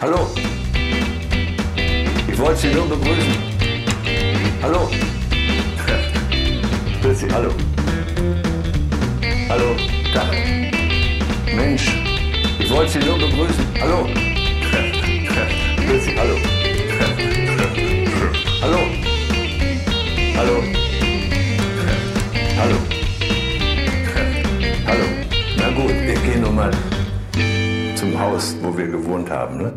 Hallo. 0.00 0.28
Ich 2.28 2.38
wollte 2.38 2.60
Sie 2.60 2.72
nur 2.72 2.88
begrüßen. 2.88 3.34
Hallo. 4.62 4.88
Grüß 7.02 7.18
Sie, 7.18 7.28
hallo. 7.32 7.50
Hallo. 9.48 9.74
Tag. 10.14 10.30
Mensch, 11.52 11.88
ich 12.60 12.70
wollte 12.70 12.92
Sie 12.92 13.00
nur 13.00 13.18
begrüßen. 13.18 13.66
Hallo. 13.80 14.04
Grüß 15.84 16.04
Sie, 16.04 16.16
hallo. 16.16 16.36
Hallo. 18.62 18.78
Hallo. 20.36 20.62
Hallo. 22.56 22.76
Hallo. 24.86 25.04
Na 25.56 25.70
gut, 25.70 25.92
gehen 26.24 26.42
nun 26.42 26.54
mal 26.54 26.70
zum 27.98 28.20
Haus, 28.20 28.54
wo 28.62 28.76
wir 28.76 28.86
gewohnt 28.86 29.28
haben, 29.28 29.58
ne? 29.58 29.72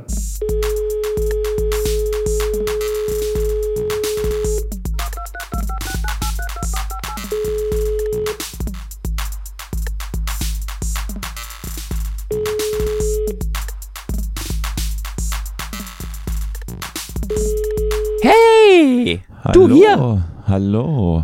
Hallo. 20.51 21.23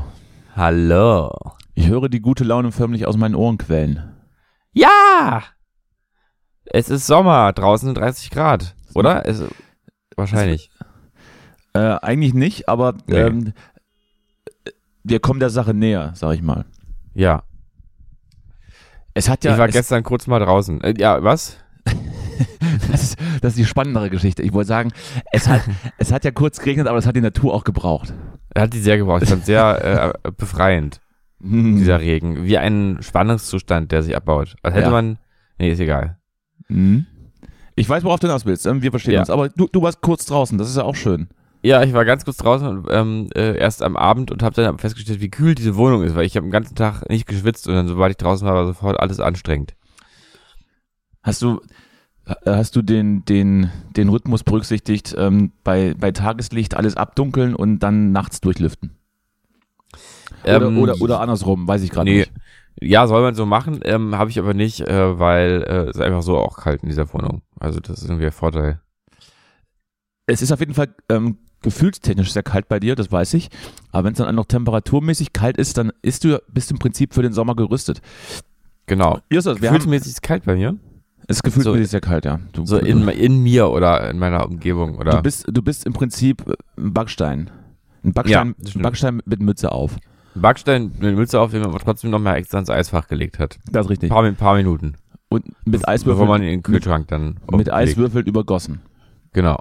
Hallo. 0.55 1.29
Ich 1.75 1.89
höre 1.89 2.07
die 2.07 2.21
gute 2.21 2.45
Laune 2.45 2.71
förmlich 2.71 3.05
aus 3.05 3.17
meinen 3.17 3.35
Ohren 3.35 3.57
quellen. 3.57 4.15
Ja! 4.71 5.43
Es 6.63 6.87
ist 6.87 7.07
Sommer, 7.07 7.51
draußen 7.51 7.87
sind 7.87 7.97
30 7.97 8.29
Grad, 8.29 8.73
oder? 8.93 9.25
Es, 9.25 9.43
wahrscheinlich. 10.15 10.71
Äh, 11.73 11.97
eigentlich 12.01 12.35
nicht, 12.35 12.69
aber 12.69 12.93
Nee. 13.05 13.17
ähm, 13.17 13.53
wir 15.03 15.19
kommen 15.19 15.41
der 15.41 15.49
Sache 15.49 15.73
näher, 15.73 16.13
sag 16.15 16.33
ich 16.33 16.41
mal. 16.41 16.63
Ja. 17.13 17.43
Es 19.13 19.27
hat 19.27 19.43
ja, 19.43 19.51
ich 19.51 19.57
war 19.57 19.67
es, 19.67 19.73
gestern 19.73 20.03
kurz 20.03 20.27
mal 20.27 20.39
draußen. 20.39 20.79
Äh, 20.79 20.93
ja, 20.97 21.21
was? 21.21 21.57
das, 22.89 23.03
ist, 23.03 23.17
das 23.41 23.51
ist 23.51 23.57
die 23.57 23.65
spannendere 23.65 24.09
Geschichte. 24.09 24.41
Ich 24.41 24.53
wollte 24.53 24.69
sagen, 24.69 24.93
es 25.33 25.49
hat, 25.49 25.63
es 25.97 26.13
hat 26.13 26.23
ja 26.23 26.31
kurz 26.31 26.59
geregnet, 26.59 26.87
aber 26.87 26.97
es 26.97 27.05
hat 27.05 27.17
die 27.17 27.21
Natur 27.21 27.53
auch 27.53 27.65
gebraucht. 27.65 28.13
Er 28.57 28.63
hat 28.63 28.73
die 28.73 28.79
sehr 28.79 28.97
gebraucht. 28.97 29.21
Ich 29.21 29.29
fand 29.29 29.45
sehr 29.45 30.13
äh, 30.25 30.31
befreiend, 30.31 30.99
Hm. 31.39 31.77
dieser 31.77 31.99
Regen. 31.99 32.43
Wie 32.45 32.57
ein 32.57 32.97
Spannungszustand, 33.01 33.91
der 33.91 34.01
sich 34.01 34.15
abbaut. 34.15 34.55
Als 34.63 34.73
hätte 34.73 34.85
Ja. 34.85 34.91
man. 34.91 35.19
Nee, 35.59 35.69
ist 35.71 35.79
egal. 35.79 36.17
Hm. 36.67 37.05
Ich 37.75 37.87
weiß, 37.87 38.03
worauf 38.03 38.19
du 38.19 38.25
hinaus 38.25 38.47
willst. 38.47 38.65
ähm, 38.65 38.81
Wir 38.81 38.89
verstehen 38.89 39.13
Ja. 39.13 39.19
uns. 39.19 39.29
Aber 39.29 39.49
du, 39.49 39.67
du 39.71 39.83
warst 39.83 40.01
kurz 40.01 40.25
draußen. 40.25 40.57
Das 40.57 40.67
ist 40.69 40.77
ja 40.77 40.83
auch 40.83 40.95
schön. 40.95 41.27
Ja, 41.61 41.83
ich 41.83 41.93
war 41.93 42.03
ganz 42.05 42.25
kurz 42.25 42.37
draußen 42.37 42.67
und, 42.67 42.87
ähm, 42.89 43.29
äh, 43.35 43.55
erst 43.57 43.83
am 43.83 43.95
Abend 43.95 44.31
und 44.31 44.41
habe 44.41 44.55
dann 44.55 44.79
festgestellt, 44.79 45.21
wie 45.21 45.29
kühl 45.29 45.53
diese 45.53 45.75
Wohnung 45.75 46.01
ist, 46.03 46.15
weil 46.15 46.25
ich 46.25 46.35
habe 46.35 46.47
den 46.47 46.51
ganzen 46.51 46.73
Tag 46.75 47.07
nicht 47.09 47.27
geschwitzt 47.27 47.67
und 47.67 47.75
dann, 47.75 47.87
sobald 47.87 48.09
ich 48.11 48.17
draußen 48.17 48.47
war, 48.47 48.55
war 48.55 48.65
sofort 48.65 48.99
alles 48.99 49.19
anstrengend. 49.19 49.75
Hast 51.23 51.41
du, 51.43 51.61
hast 52.45 52.75
du 52.75 52.81
den, 52.81 53.23
den, 53.25 53.71
den 53.95 54.09
Rhythmus 54.09 54.43
berücksichtigt, 54.43 55.15
ähm, 55.17 55.51
bei, 55.63 55.93
bei 55.97 56.11
Tageslicht 56.11 56.75
alles 56.75 56.97
abdunkeln 56.97 57.55
und 57.55 57.79
dann 57.79 58.11
nachts 58.11 58.41
durchlüften? 58.41 58.91
Oder, 60.43 60.67
Ähm, 60.67 60.77
oder, 60.77 61.01
oder 61.01 61.19
andersrum, 61.21 61.67
weiß 61.67 61.81
ich 61.83 61.89
gerade 61.89 62.09
nee. 62.09 62.19
nicht. 62.19 62.31
Ja, 62.79 63.07
soll 63.07 63.21
man 63.21 63.33
so 63.33 63.45
machen, 63.45 63.79
ähm, 63.83 64.15
habe 64.15 64.29
ich 64.29 64.37
aber 64.37 64.53
nicht, 64.53 64.81
äh, 64.81 65.19
weil 65.19 65.63
äh, 65.63 65.89
es 65.89 65.95
ist 65.95 66.01
einfach 66.01 66.21
so 66.21 66.37
auch 66.37 66.57
kalt 66.57 66.83
in 66.83 66.89
dieser 66.89 67.11
Wohnung. 67.11 67.41
Also 67.59 67.79
das 67.79 68.03
ist 68.03 68.09
irgendwie 68.09 68.27
ein 68.27 68.31
Vorteil. 68.31 68.81
Es 70.27 70.41
ist 70.41 70.51
auf 70.51 70.59
jeden 70.59 70.75
Fall 70.75 70.93
ähm, 71.09 71.37
gefühlstechnisch 71.63 72.31
sehr 72.31 72.43
kalt 72.43 72.67
bei 72.67 72.79
dir, 72.79 72.95
das 72.95 73.11
weiß 73.11 73.33
ich. 73.33 73.49
Aber 73.91 74.03
wenn 74.03 74.11
es 74.11 74.19
dann 74.19 74.27
auch 74.27 74.33
noch 74.33 74.45
temperaturmäßig 74.45 75.33
kalt 75.33 75.57
ist, 75.57 75.77
dann 75.77 75.91
ist 76.03 76.23
du, 76.23 76.39
bist 76.49 76.69
du 76.69 76.75
im 76.75 76.79
Prinzip 76.79 77.15
für 77.15 77.23
den 77.23 77.33
Sommer 77.33 77.55
gerüstet. 77.55 78.01
Genau. 78.85 79.19
Justus, 79.31 79.59
wir 79.59 79.69
haben, 79.69 79.75
Gefühlsmäßig 79.75 80.07
ist 80.07 80.13
es 80.15 80.21
kalt 80.21 80.45
bei 80.45 80.55
mir. 80.55 80.77
Es 81.27 81.37
ist 81.37 81.43
gefühlsmäßig 81.43 81.89
sehr 81.89 82.01
kalt, 82.01 82.25
ja. 82.25 82.39
Du, 82.53 82.65
So 82.65 82.77
in, 82.77 83.07
in 83.09 83.43
mir 83.43 83.69
oder 83.69 84.09
in 84.09 84.17
meiner 84.19 84.45
Umgebung 84.45 84.97
oder. 84.97 85.11
du, 85.11 85.21
bist, 85.21 85.45
du 85.51 85.61
bist 85.61 85.85
im 85.85 85.93
Prinzip 85.93 86.43
äh, 86.47 86.53
ein 86.77 86.93
Backstein. 86.93 87.49
Ein 88.03 88.13
Backstein, 88.13 88.55
Ja, 88.63 88.71
ein. 88.75 88.81
Backstein 88.81 89.21
mit 89.25 89.39
Mütze 89.41 89.71
auf. 89.71 89.97
Backstein 90.35 90.91
mit 90.99 91.15
Mütze 91.15 91.39
auf, 91.39 91.51
den 91.51 91.61
man 91.61 91.69
aber 91.71 91.79
trotzdem 91.79 92.11
noch 92.11 92.19
mal 92.19 92.35
extra 92.35 92.59
ins 92.59 92.69
Eisfach 92.69 93.07
gelegt 93.07 93.39
hat. 93.39 93.57
Das 93.71 93.81
ist 93.81 93.87
Ein 93.87 93.89
richtig. 93.89 94.09
paar, 94.09 94.23
ein 94.23 94.35
paar 94.35 94.55
Minuten. 94.55 94.93
Und 95.29 95.45
mit 95.65 95.81
Bevor 95.81 95.89
Eiswürfeln, 95.89 96.27
man 96.29 96.41
ihn 96.41 96.47
in 96.47 96.53
den 96.59 96.63
Kühlschrank 96.63 97.07
dann 97.09 97.37
mit. 97.51 97.71
Eiswürfeln 97.73 98.25
übergossen. 98.27 98.79
Genau. 99.33 99.57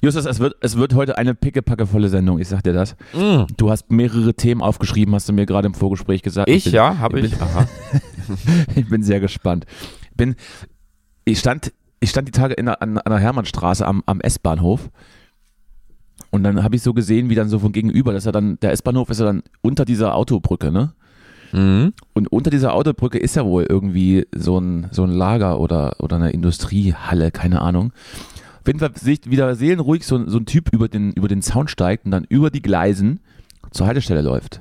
Justus, 0.00 0.26
es 0.26 0.38
wird, 0.38 0.54
es 0.60 0.76
wird 0.76 0.94
heute 0.94 1.18
eine 1.18 1.34
pickepackevolle 1.34 2.08
Sendung, 2.08 2.38
ich 2.38 2.46
sag 2.46 2.62
dir 2.62 2.72
das. 2.72 2.94
Mm. 3.12 3.46
Du 3.56 3.68
hast 3.70 3.90
mehrere 3.90 4.32
Themen 4.34 4.62
aufgeschrieben, 4.62 5.12
hast 5.14 5.28
du 5.28 5.32
mir 5.32 5.44
gerade 5.44 5.66
im 5.66 5.74
Vorgespräch 5.74 6.22
gesagt. 6.22 6.48
Ich, 6.48 6.64
bin, 6.64 6.72
ja, 6.74 6.98
habe 6.98 7.18
ich 7.18 7.26
ich. 7.26 7.30
bin- 7.32 7.42
Aha. 7.42 7.66
Ich 8.76 8.88
bin 8.88 9.02
sehr 9.02 9.18
gespannt. 9.18 9.66
Bin, 10.16 10.36
ich, 11.26 11.38
stand, 11.38 11.72
ich 12.00 12.08
stand 12.10 12.26
die 12.28 12.32
Tage 12.32 12.54
in 12.54 12.64
der, 12.66 12.80
an, 12.80 12.96
an 12.96 13.10
der 13.10 13.18
Hermannstraße 13.18 13.86
am, 13.86 14.02
am 14.06 14.20
S-Bahnhof 14.20 14.88
und 16.30 16.42
dann 16.44 16.62
habe 16.62 16.76
ich 16.76 16.82
so 16.82 16.94
gesehen, 16.94 17.28
wie 17.28 17.34
dann 17.34 17.48
so 17.48 17.58
von 17.58 17.72
gegenüber, 17.72 18.12
dass 18.12 18.24
er 18.26 18.32
dann, 18.32 18.58
der 18.60 18.72
S-Bahnhof 18.72 19.10
ist 19.10 19.20
ja 19.20 19.26
dann 19.26 19.42
unter 19.60 19.84
dieser 19.84 20.14
Autobrücke, 20.14 20.70
ne? 20.72 20.92
Mhm. 21.52 21.92
Und 22.12 22.28
unter 22.32 22.50
dieser 22.50 22.74
Autobrücke 22.74 23.18
ist 23.18 23.36
ja 23.36 23.44
wohl 23.44 23.64
irgendwie 23.68 24.26
so 24.34 24.58
ein, 24.58 24.88
so 24.90 25.04
ein 25.04 25.10
Lager 25.10 25.60
oder, 25.60 25.96
oder 26.00 26.16
eine 26.16 26.30
Industriehalle, 26.30 27.30
keine 27.30 27.60
Ahnung. 27.60 27.92
Auf 28.60 28.66
jeden 28.66 28.80
Fall 28.80 28.90
sehe 28.96 29.14
ich 29.14 29.30
wieder 29.30 29.54
seelenruhig 29.54 30.04
so, 30.06 30.16
ein- 30.16 30.28
so 30.28 30.38
ein 30.38 30.46
Typ 30.46 30.72
über 30.72 30.88
den, 30.88 31.12
über 31.12 31.28
den 31.28 31.42
Zaun 31.42 31.68
steigt 31.68 32.04
und 32.04 32.10
dann 32.10 32.24
über 32.28 32.50
die 32.50 32.62
Gleisen 32.62 33.20
zur 33.70 33.86
Haltestelle 33.86 34.22
läuft. 34.22 34.60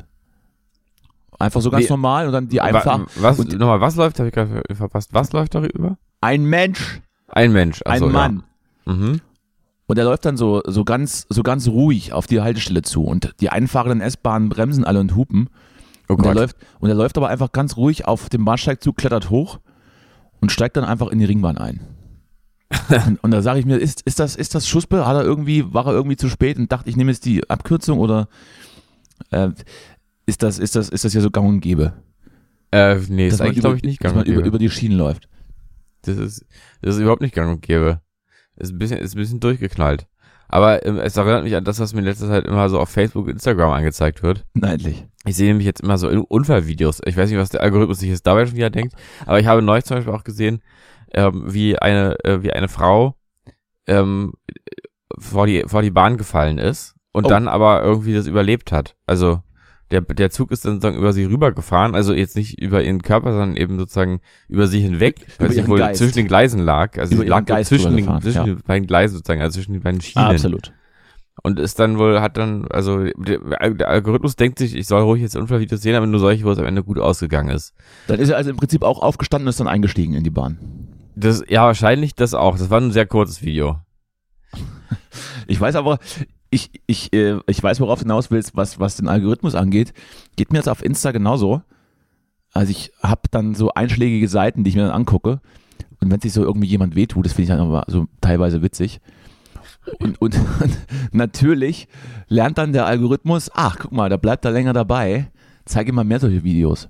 Einfach 1.39 1.59
so 1.61 1.69
ganz 1.71 1.85
Wie- 1.85 1.89
normal 1.89 2.27
und 2.27 2.33
dann 2.33 2.47
die 2.47 2.61
einfach. 2.61 2.85
Wa- 2.99 3.05
Was, 3.17 3.39
und- 3.39 3.57
nochmal, 3.57 3.81
was 3.81 3.95
läuft? 3.95 4.19
Habe 4.19 4.29
ich 4.29 4.33
gerade 4.35 4.61
verpasst. 4.73 5.13
Was 5.13 5.33
läuft 5.33 5.55
darüber? 5.55 5.97
Ein 6.25 6.46
Mensch, 6.46 7.02
Ein 7.28 7.53
Mensch. 7.53 7.84
ein 7.86 8.02
Achso, 8.02 8.09
Mann. 8.09 8.44
Ja. 8.88 8.94
Mhm. 8.94 9.22
Und 9.86 10.00
er 10.00 10.06
läuft 10.06 10.25
dann 10.25 10.38
so, 10.38 10.63
so, 10.66 10.84
ganz, 10.84 11.28
so 11.30 11.44
ganz 11.44 11.68
ruhig 11.68 12.13
auf 12.13 12.25
die 12.25 12.41
Haltestelle 12.41 12.81
zu. 12.81 13.03
Und 13.03 13.36
die 13.41 13.50
einfahrenden 13.50 14.02
S-Bahnen 14.02 14.50
bremsen 14.50 14.84
alle 14.84 15.02
und 15.02 15.16
hupen. 15.16 15.50
Oh 16.09 16.13
Und 16.13 16.22
er, 16.22 16.24
Gott. 16.24 16.36
läuft, 16.36 16.56
und 16.80 16.90
er 16.90 16.96
läuft 16.96 17.18
aber 17.18 17.30
einfach 17.30 17.52
ganz 17.52 17.78
ruhig 17.78 18.08
auf 18.08 18.30
dem 18.30 18.44
Bahnsteig 18.44 18.81
zu, 18.81 18.91
klettert 18.91 19.30
hoch 19.30 19.59
und 20.41 20.52
steigt 20.52 20.78
dann 20.78 20.84
einfach 20.84 21.09
in 21.09 21.19
die 21.19 21.25
Ringbahn 21.25 21.59
ein. 21.59 21.81
und, 23.07 23.24
und 23.24 23.30
da 23.30 23.44
sage 23.44 23.59
ich 23.59 23.68
mir, 23.68 23.78
ist, 23.78 24.02
ist, 24.02 24.19
das, 24.19 24.36
ist 24.36 24.56
das 24.56 24.68
Schuspe? 24.68 25.06
Hat 25.06 25.16
er 25.16 25.24
irgendwie, 25.24 25.72
war 25.75 25.86
er 25.86 25.94
irgendwie 25.94 26.18
zu 26.18 26.28
spät 26.28 26.57
und 26.57 26.72
dachte, 26.72 26.90
ich 26.90 26.97
nehme 26.97 27.12
jetzt 27.12 27.25
die 27.25 27.47
Abkürzung 27.47 28.00
oder 28.00 28.30
äh, 29.30 29.50
ist, 30.25 30.42
das, 30.42 30.57
ist, 30.57 30.75
das, 30.75 30.90
ist 30.90 31.06
das 31.06 31.12
hier 31.12 31.22
so 31.22 31.30
gang 31.30 31.47
und 31.47 31.59
gäbe? 31.59 31.94
Äh, 32.72 32.96
nee, 33.09 33.28
ist 33.28 33.34
Dass 33.34 33.40
man 33.42 33.50
eigentlich, 33.50 33.62
glaube 33.62 33.78
ich, 33.78 33.84
nicht 33.84 34.03
dass 34.03 34.13
gang 34.13 34.25
man 34.25 34.25
und 34.25 34.34
über, 34.34 34.47
über 34.47 34.57
die 34.57 34.72
Schienen 34.72 34.97
läuft. 34.97 35.30
Das 36.07 36.17
ist, 36.17 36.45
das 36.81 36.95
ist 36.95 37.01
überhaupt 37.01 37.21
nicht 37.21 37.35
gang 37.35 37.51
und 37.51 37.61
gäbe. 37.61 38.01
Ist 38.55 38.71
ein 38.71 38.77
bisschen, 38.77 38.99
ist 38.99 39.16
ein 39.16 39.19
bisschen 39.19 39.39
durchgeknallt. 39.39 40.07
Aber 40.47 40.85
ähm, 40.85 40.97
es 40.99 41.17
erinnert 41.17 41.43
mich 41.43 41.55
an 41.55 41.63
das, 41.63 41.79
was 41.79 41.93
mir 41.93 41.99
in 41.99 42.05
letzter 42.05 42.27
Zeit 42.27 42.45
immer 42.45 42.69
so 42.69 42.79
auf 42.79 42.89
Facebook 42.89 43.25
und 43.25 43.31
Instagram 43.31 43.71
angezeigt 43.71 44.21
wird. 44.23 44.45
Neidlich. 44.53 45.05
Ich 45.25 45.35
sehe 45.35 45.47
nämlich 45.47 45.65
jetzt 45.65 45.81
immer 45.81 45.97
so 45.97 46.07
Unfallvideos. 46.07 47.01
Ich 47.05 47.17
weiß 47.17 47.29
nicht, 47.29 47.39
was 47.39 47.49
der 47.49 47.61
Algorithmus 47.61 47.99
sich 47.99 48.09
jetzt 48.09 48.27
dabei 48.27 48.45
schon 48.45 48.55
wieder 48.55 48.69
denkt, 48.69 48.94
aber 49.25 49.39
ich 49.39 49.47
habe 49.47 49.61
neulich 49.63 49.85
zum 49.85 49.97
Beispiel 49.97 50.13
auch 50.13 50.23
gesehen, 50.23 50.61
ähm, 51.13 51.44
wie 51.51 51.79
eine, 51.79 52.15
äh, 52.23 52.44
wie 52.44 52.53
eine 52.53 52.67
Frau 52.67 53.15
ähm, 53.88 54.33
vor 55.17 55.47
die 55.47 55.63
vor 55.67 55.81
die 55.81 55.91
Bahn 55.91 56.17
gefallen 56.17 56.57
ist 56.59 56.95
und 57.11 57.25
Oh. 57.25 57.29
dann 57.29 57.47
aber 57.47 57.81
irgendwie 57.83 58.13
das 58.13 58.27
überlebt 58.27 58.71
hat. 58.71 58.95
Also 59.07 59.41
der 60.01 60.13
der 60.16 60.29
Zug 60.29 60.51
ist 60.51 60.66
dann 60.66 60.73
sozusagen 60.73 60.97
über 60.97 61.13
sie 61.13 61.25
rübergefahren, 61.25 61.95
also 61.95 62.13
jetzt 62.13 62.35
nicht 62.35 62.59
über 62.59 62.83
ihren 62.83 63.01
Körper, 63.01 63.31
sondern 63.31 63.57
eben 63.57 63.78
sozusagen 63.78 64.19
über 64.47 64.67
sie 64.67 64.81
hinweg, 64.81 65.25
weil 65.39 65.51
sie 65.51 65.67
wohl 65.67 65.79
Geist. 65.79 66.00
zwischen 66.00 66.16
den 66.16 66.28
Gleisen 66.28 66.59
lag. 66.59 66.97
Also 66.97 67.16
Über 67.16 67.23
sie 67.23 67.29
lag 67.29 67.45
Geist 67.45 67.69
zwischen, 67.69 67.95
den, 67.95 68.22
zwischen 68.22 68.38
ja. 68.38 68.44
den 68.44 68.57
beiden 68.66 68.88
Gleisen 68.88 69.16
sozusagen, 69.16 69.41
also 69.41 69.56
zwischen 69.56 69.73
den 69.73 69.81
beiden 69.81 70.01
Schienen. 70.01 70.25
Ah, 70.25 70.31
absolut. 70.31 70.74
Und 71.44 71.59
ist 71.59 71.80
dann 71.80 71.97
wohl, 72.00 72.21
hat 72.21 72.38
dann, 72.38 72.68
also 72.69 73.03
der, 73.03 73.39
der 73.71 73.89
Algorithmus 73.89 74.36
denkt 74.36 74.57
sich, 74.57 74.75
ich 74.75 74.88
soll 74.88 75.01
ruhig 75.01 75.21
jetzt 75.21 75.36
Unfallvideos 75.36 75.81
sehen, 75.81 75.95
aber 75.95 76.07
nur 76.07 76.19
solche, 76.19 76.44
wo 76.45 76.51
es 76.51 76.59
am 76.59 76.65
Ende 76.65 76.83
gut 76.83 76.97
ausgegangen 76.97 77.50
ist. 77.50 77.74
Dann 78.07 78.19
ist 78.19 78.30
er 78.30 78.38
also 78.38 78.50
im 78.50 78.57
Prinzip 78.57 78.83
auch 78.83 79.01
aufgestanden 79.01 79.47
und 79.47 79.50
ist 79.50 79.59
dann 79.59 79.68
eingestiegen 79.68 80.13
in 80.13 80.24
die 80.24 80.30
Bahn. 80.30 80.57
Das, 81.15 81.44
ja, 81.47 81.65
wahrscheinlich 81.65 82.15
das 82.15 82.33
auch. 82.33 82.57
Das 82.57 82.69
war 82.69 82.80
ein 82.80 82.92
sehr 82.92 83.06
kurzes 83.06 83.42
Video. 83.42 83.80
Ich 85.47 85.59
weiß 85.59 85.75
aber, 85.75 86.00
ich, 86.50 86.69
ich, 86.88 87.12
äh, 87.13 87.39
ich 87.47 87.62
weiß, 87.62 87.80
worauf 87.80 88.00
du 88.00 88.03
hinaus 88.03 88.31
willst, 88.31 88.56
was, 88.56 88.80
was 88.80 88.97
den 88.97 89.07
Algorithmus 89.07 89.56
angeht. 89.56 89.94
Geht 90.36 90.51
mir 90.51 90.59
jetzt 90.59 90.69
auf 90.69 90.83
Insta 90.83 91.12
genauso. 91.12 91.62
Also 92.53 92.71
ich 92.71 92.92
habe 93.03 93.21
dann 93.31 93.56
so 93.56 93.71
einschlägige 93.74 94.27
Seiten, 94.27 94.63
die 94.63 94.69
ich 94.69 94.75
mir 94.75 94.83
dann 94.83 94.92
angucke. 94.92 95.42
Und 96.01 96.12
wenn 96.12 96.21
sich 96.21 96.33
so 96.33 96.44
irgendwie 96.44 96.68
jemand 96.68 96.95
wehtut, 96.95 97.25
das 97.25 97.33
finde 97.33 97.44
ich 97.44 97.50
dann 97.57 97.68
aber 97.68 97.83
so 97.88 98.07
teilweise 98.21 98.62
witzig. 98.62 99.01
Und, 100.00 100.19
und, 100.21 100.39
natürlich 101.12 101.88
lernt 102.27 102.57
dann 102.57 102.74
der 102.74 102.86
Algorithmus, 102.86 103.51
ach, 103.53 103.77
guck 103.80 103.92
mal, 103.92 104.09
da 104.09 104.18
bleibt 104.18 104.45
er 104.45 104.51
länger 104.51 104.74
dabei. 104.74 105.31
Zeige 105.65 105.92
ihm 105.92 105.95
mal 105.95 106.03
mehr 106.03 106.19
solche 106.19 106.44
Videos. 106.44 106.89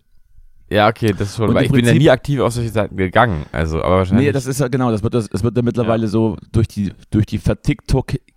Ja, 0.69 0.88
okay, 0.88 1.13
das 1.18 1.30
ist 1.30 1.36
schon. 1.38 1.50
Und 1.50 1.56
Weil 1.56 1.66
ich 1.66 1.72
bin 1.72 1.86
ja 1.86 1.92
Prinzip- 1.92 2.02
nie 2.02 2.10
aktiv 2.10 2.40
auf 2.40 2.54
solche 2.54 2.72
Seiten 2.72 2.98
gegangen. 2.98 3.46
Also, 3.52 3.81
aber 3.84 3.98
wahrscheinlich. 3.98 4.28
Nee, 4.28 4.31
das 4.31 4.48
ist 4.48 4.60
ja 4.60 4.68
genau, 4.68 4.92
das 4.92 5.04
wird, 5.04 5.13
das, 5.13 5.30
das 5.30 5.44
wird 5.44 5.56
ja 5.56 5.63
mittlerweile 5.63 6.07
so 6.07 6.38
durch 6.52 6.68
die, 6.68 6.92
durch 7.12 7.25
die 7.25 7.38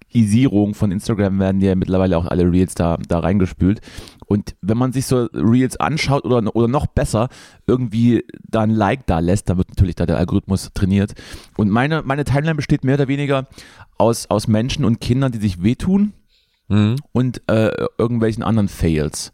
Vertiktokisierung 0.09 0.75
von 0.75 0.91
Instagram 0.91 1.39
werden 1.39 1.61
ja 1.61 1.75
mittlerweile 1.75 2.17
auch 2.17 2.27
alle 2.27 2.51
Reels 2.51 2.75
da, 2.75 2.97
da 3.09 3.21
reingespült. 3.21 3.81
Und 4.27 4.57
wenn 4.61 4.79
man 4.79 4.93
sich 4.93 5.07
so 5.07 5.27
Reels 5.33 5.77
anschaut 5.79 6.25
oder, 6.25 6.55
oder 6.55 6.69
noch 6.69 6.87
besser 6.87 7.29
irgendwie 7.67 8.25
da 8.49 8.63
ein 8.63 8.71
Like 8.71 9.07
da 9.07 9.19
lässt, 9.21 9.49
dann 9.49 9.59
wird 9.59 9.71
natürlich 9.71 9.95
da 9.97 10.07
der 10.07 10.19
Algorithmus 10.19 10.71
trainiert. 10.75 11.15
Und 11.57 11.71
meine, 11.71 12.03
meine 12.03 12.25
Timeline 12.25 12.55
besteht 12.55 12.85
mehr 12.85 12.95
oder 12.95 13.09
weniger 13.09 13.47
aus, 13.97 14.27
aus 14.31 14.49
Menschen 14.49 14.85
und 14.85 15.01
Kindern, 15.01 15.33
die 15.33 15.39
sich 15.39 15.63
wehtun 15.63 16.13
Mhm. 16.71 16.97
und 17.13 17.41
äh, 17.49 17.71
irgendwelchen 17.97 18.43
anderen 18.43 18.69
Fails. 18.69 19.33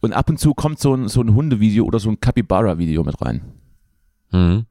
Und 0.00 0.14
ab 0.14 0.30
und 0.30 0.38
zu 0.38 0.54
kommt 0.54 0.78
so 0.78 0.94
ein, 0.94 1.06
so 1.08 1.20
ein 1.20 1.34
Hundevideo 1.34 1.84
oder 1.84 1.98
so 1.98 2.08
ein 2.08 2.18
Capybara-Video 2.18 3.04
mit 3.04 3.20
rein. 3.20 3.42
Mhm. 4.30 4.64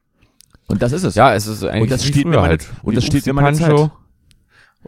Und 0.66 0.82
das 0.82 0.94
ist 0.94 1.04
es. 1.04 1.14
Ja, 1.14 1.36
es 1.36 1.46
ist 1.46 1.64
eigentlich 1.64 1.84
Und 1.84 1.92
das 1.92 2.04
steht 2.04 2.26
mir 2.26 2.42
halt. 2.42 2.68
und 2.82 2.98
das 2.98 3.06
steht 3.06 3.28
mir 3.28 3.34
meine 3.34 3.56
Pancho. 3.56 3.92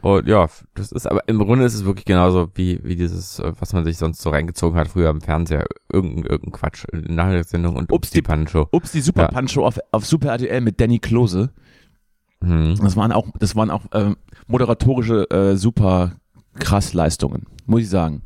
Und 0.01 0.28
ja, 0.28 0.48
das 0.74 0.92
ist, 0.92 1.07
aber 1.07 1.28
im 1.28 1.38
Grunde 1.40 1.66
ist 1.66 1.75
es 1.75 1.86
wirklich 1.86 2.06
genauso 2.06 2.50
wie, 2.56 2.80
wie 2.84 2.95
dieses, 2.95 3.40
äh, 3.40 3.54
was 3.60 3.74
man 3.74 3.84
sich 3.86 3.98
sonst 3.98 4.22
so 4.22 4.31
reingezogen 4.31 4.78
hat 4.78 4.88
früher 4.90 5.10
im 5.10 5.22
Fernseher. 5.22 5.66
Irgendein, 5.92 6.25
irgendein 6.25 6.51
Quatsch. 6.51 6.86
Nachrichtensendung 6.92 7.75
und 7.75 7.92
Ups, 7.92 8.10
die- 8.10 8.22
Pancho. 8.22 8.68
Ups, 8.72 8.92
die 8.92 9.01
Super 9.01 9.24
Ja. 9.24 9.28
Pancho 9.30 9.66
auf, 9.66 9.80
auf 9.92 10.06
Super 10.06 10.30
RTL 10.30 10.62
mit 10.62 10.81
Danny 10.81 11.00
Klose. 11.00 11.51
Mhm. 12.42 12.75
Das 12.81 12.98
waren 12.98 13.12
auch, 13.12 13.28
das 13.40 13.56
waren 13.56 13.69
auch 13.72 13.84
ähm, 13.94 14.18
moderatorische 14.48 15.30
äh, 15.30 15.56
super 15.56 16.13
krass 16.60 16.94
Leistungen, 16.94 17.46
muss 17.66 17.81
ich 17.84 17.89
sagen. 17.89 18.24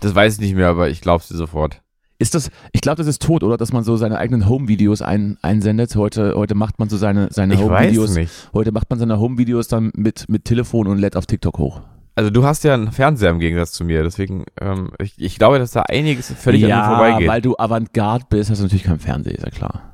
Das 0.00 0.14
weiß 0.14 0.34
ich 0.34 0.40
nicht 0.40 0.54
mehr, 0.56 0.68
aber 0.68 0.88
ich 0.88 1.00
glaub's 1.00 1.28
dir 1.28 1.36
sofort. 1.36 1.82
Ist 2.24 2.34
das, 2.34 2.50
ich 2.72 2.80
glaube, 2.80 2.96
das 2.96 3.06
ist 3.06 3.20
tot, 3.20 3.42
oder? 3.42 3.58
Dass 3.58 3.70
man 3.74 3.84
so 3.84 3.98
seine 3.98 4.16
eigenen 4.16 4.48
Home-Videos 4.48 5.02
ein, 5.02 5.36
einsendet. 5.42 5.94
Heute, 5.94 6.32
heute 6.34 6.54
macht 6.54 6.78
man 6.78 6.88
so 6.88 6.96
seine, 6.96 7.28
seine 7.30 7.58
Home-Videos. 7.58 8.16
Heute 8.54 8.72
macht 8.72 8.88
man 8.88 8.98
seine 8.98 9.20
Home-Videos 9.20 9.68
dann 9.68 9.92
mit, 9.94 10.26
mit 10.30 10.46
Telefon 10.46 10.86
und 10.86 10.96
lädt 10.96 11.16
auf 11.16 11.26
TikTok 11.26 11.58
hoch. 11.58 11.82
Also 12.14 12.30
du 12.30 12.42
hast 12.42 12.64
ja 12.64 12.72
einen 12.72 12.92
Fernseher 12.92 13.28
im 13.28 13.40
Gegensatz 13.40 13.72
zu 13.72 13.84
mir, 13.84 14.04
deswegen, 14.04 14.46
ähm, 14.58 14.92
ich, 15.02 15.12
ich 15.18 15.36
glaube, 15.36 15.58
dass 15.58 15.72
da 15.72 15.82
einiges 15.82 16.32
völlig 16.32 16.64
an 16.64 16.70
mir 16.70 16.86
vorbeigeht. 16.86 17.28
weil 17.28 17.42
du 17.42 17.58
Avantgarde 17.58 18.24
bist, 18.30 18.48
hast 18.48 18.60
du 18.60 18.62
natürlich 18.62 18.84
keinen 18.84 19.00
Fernseher, 19.00 19.34
ist 19.34 19.44
ja 19.44 19.50
klar. 19.50 19.93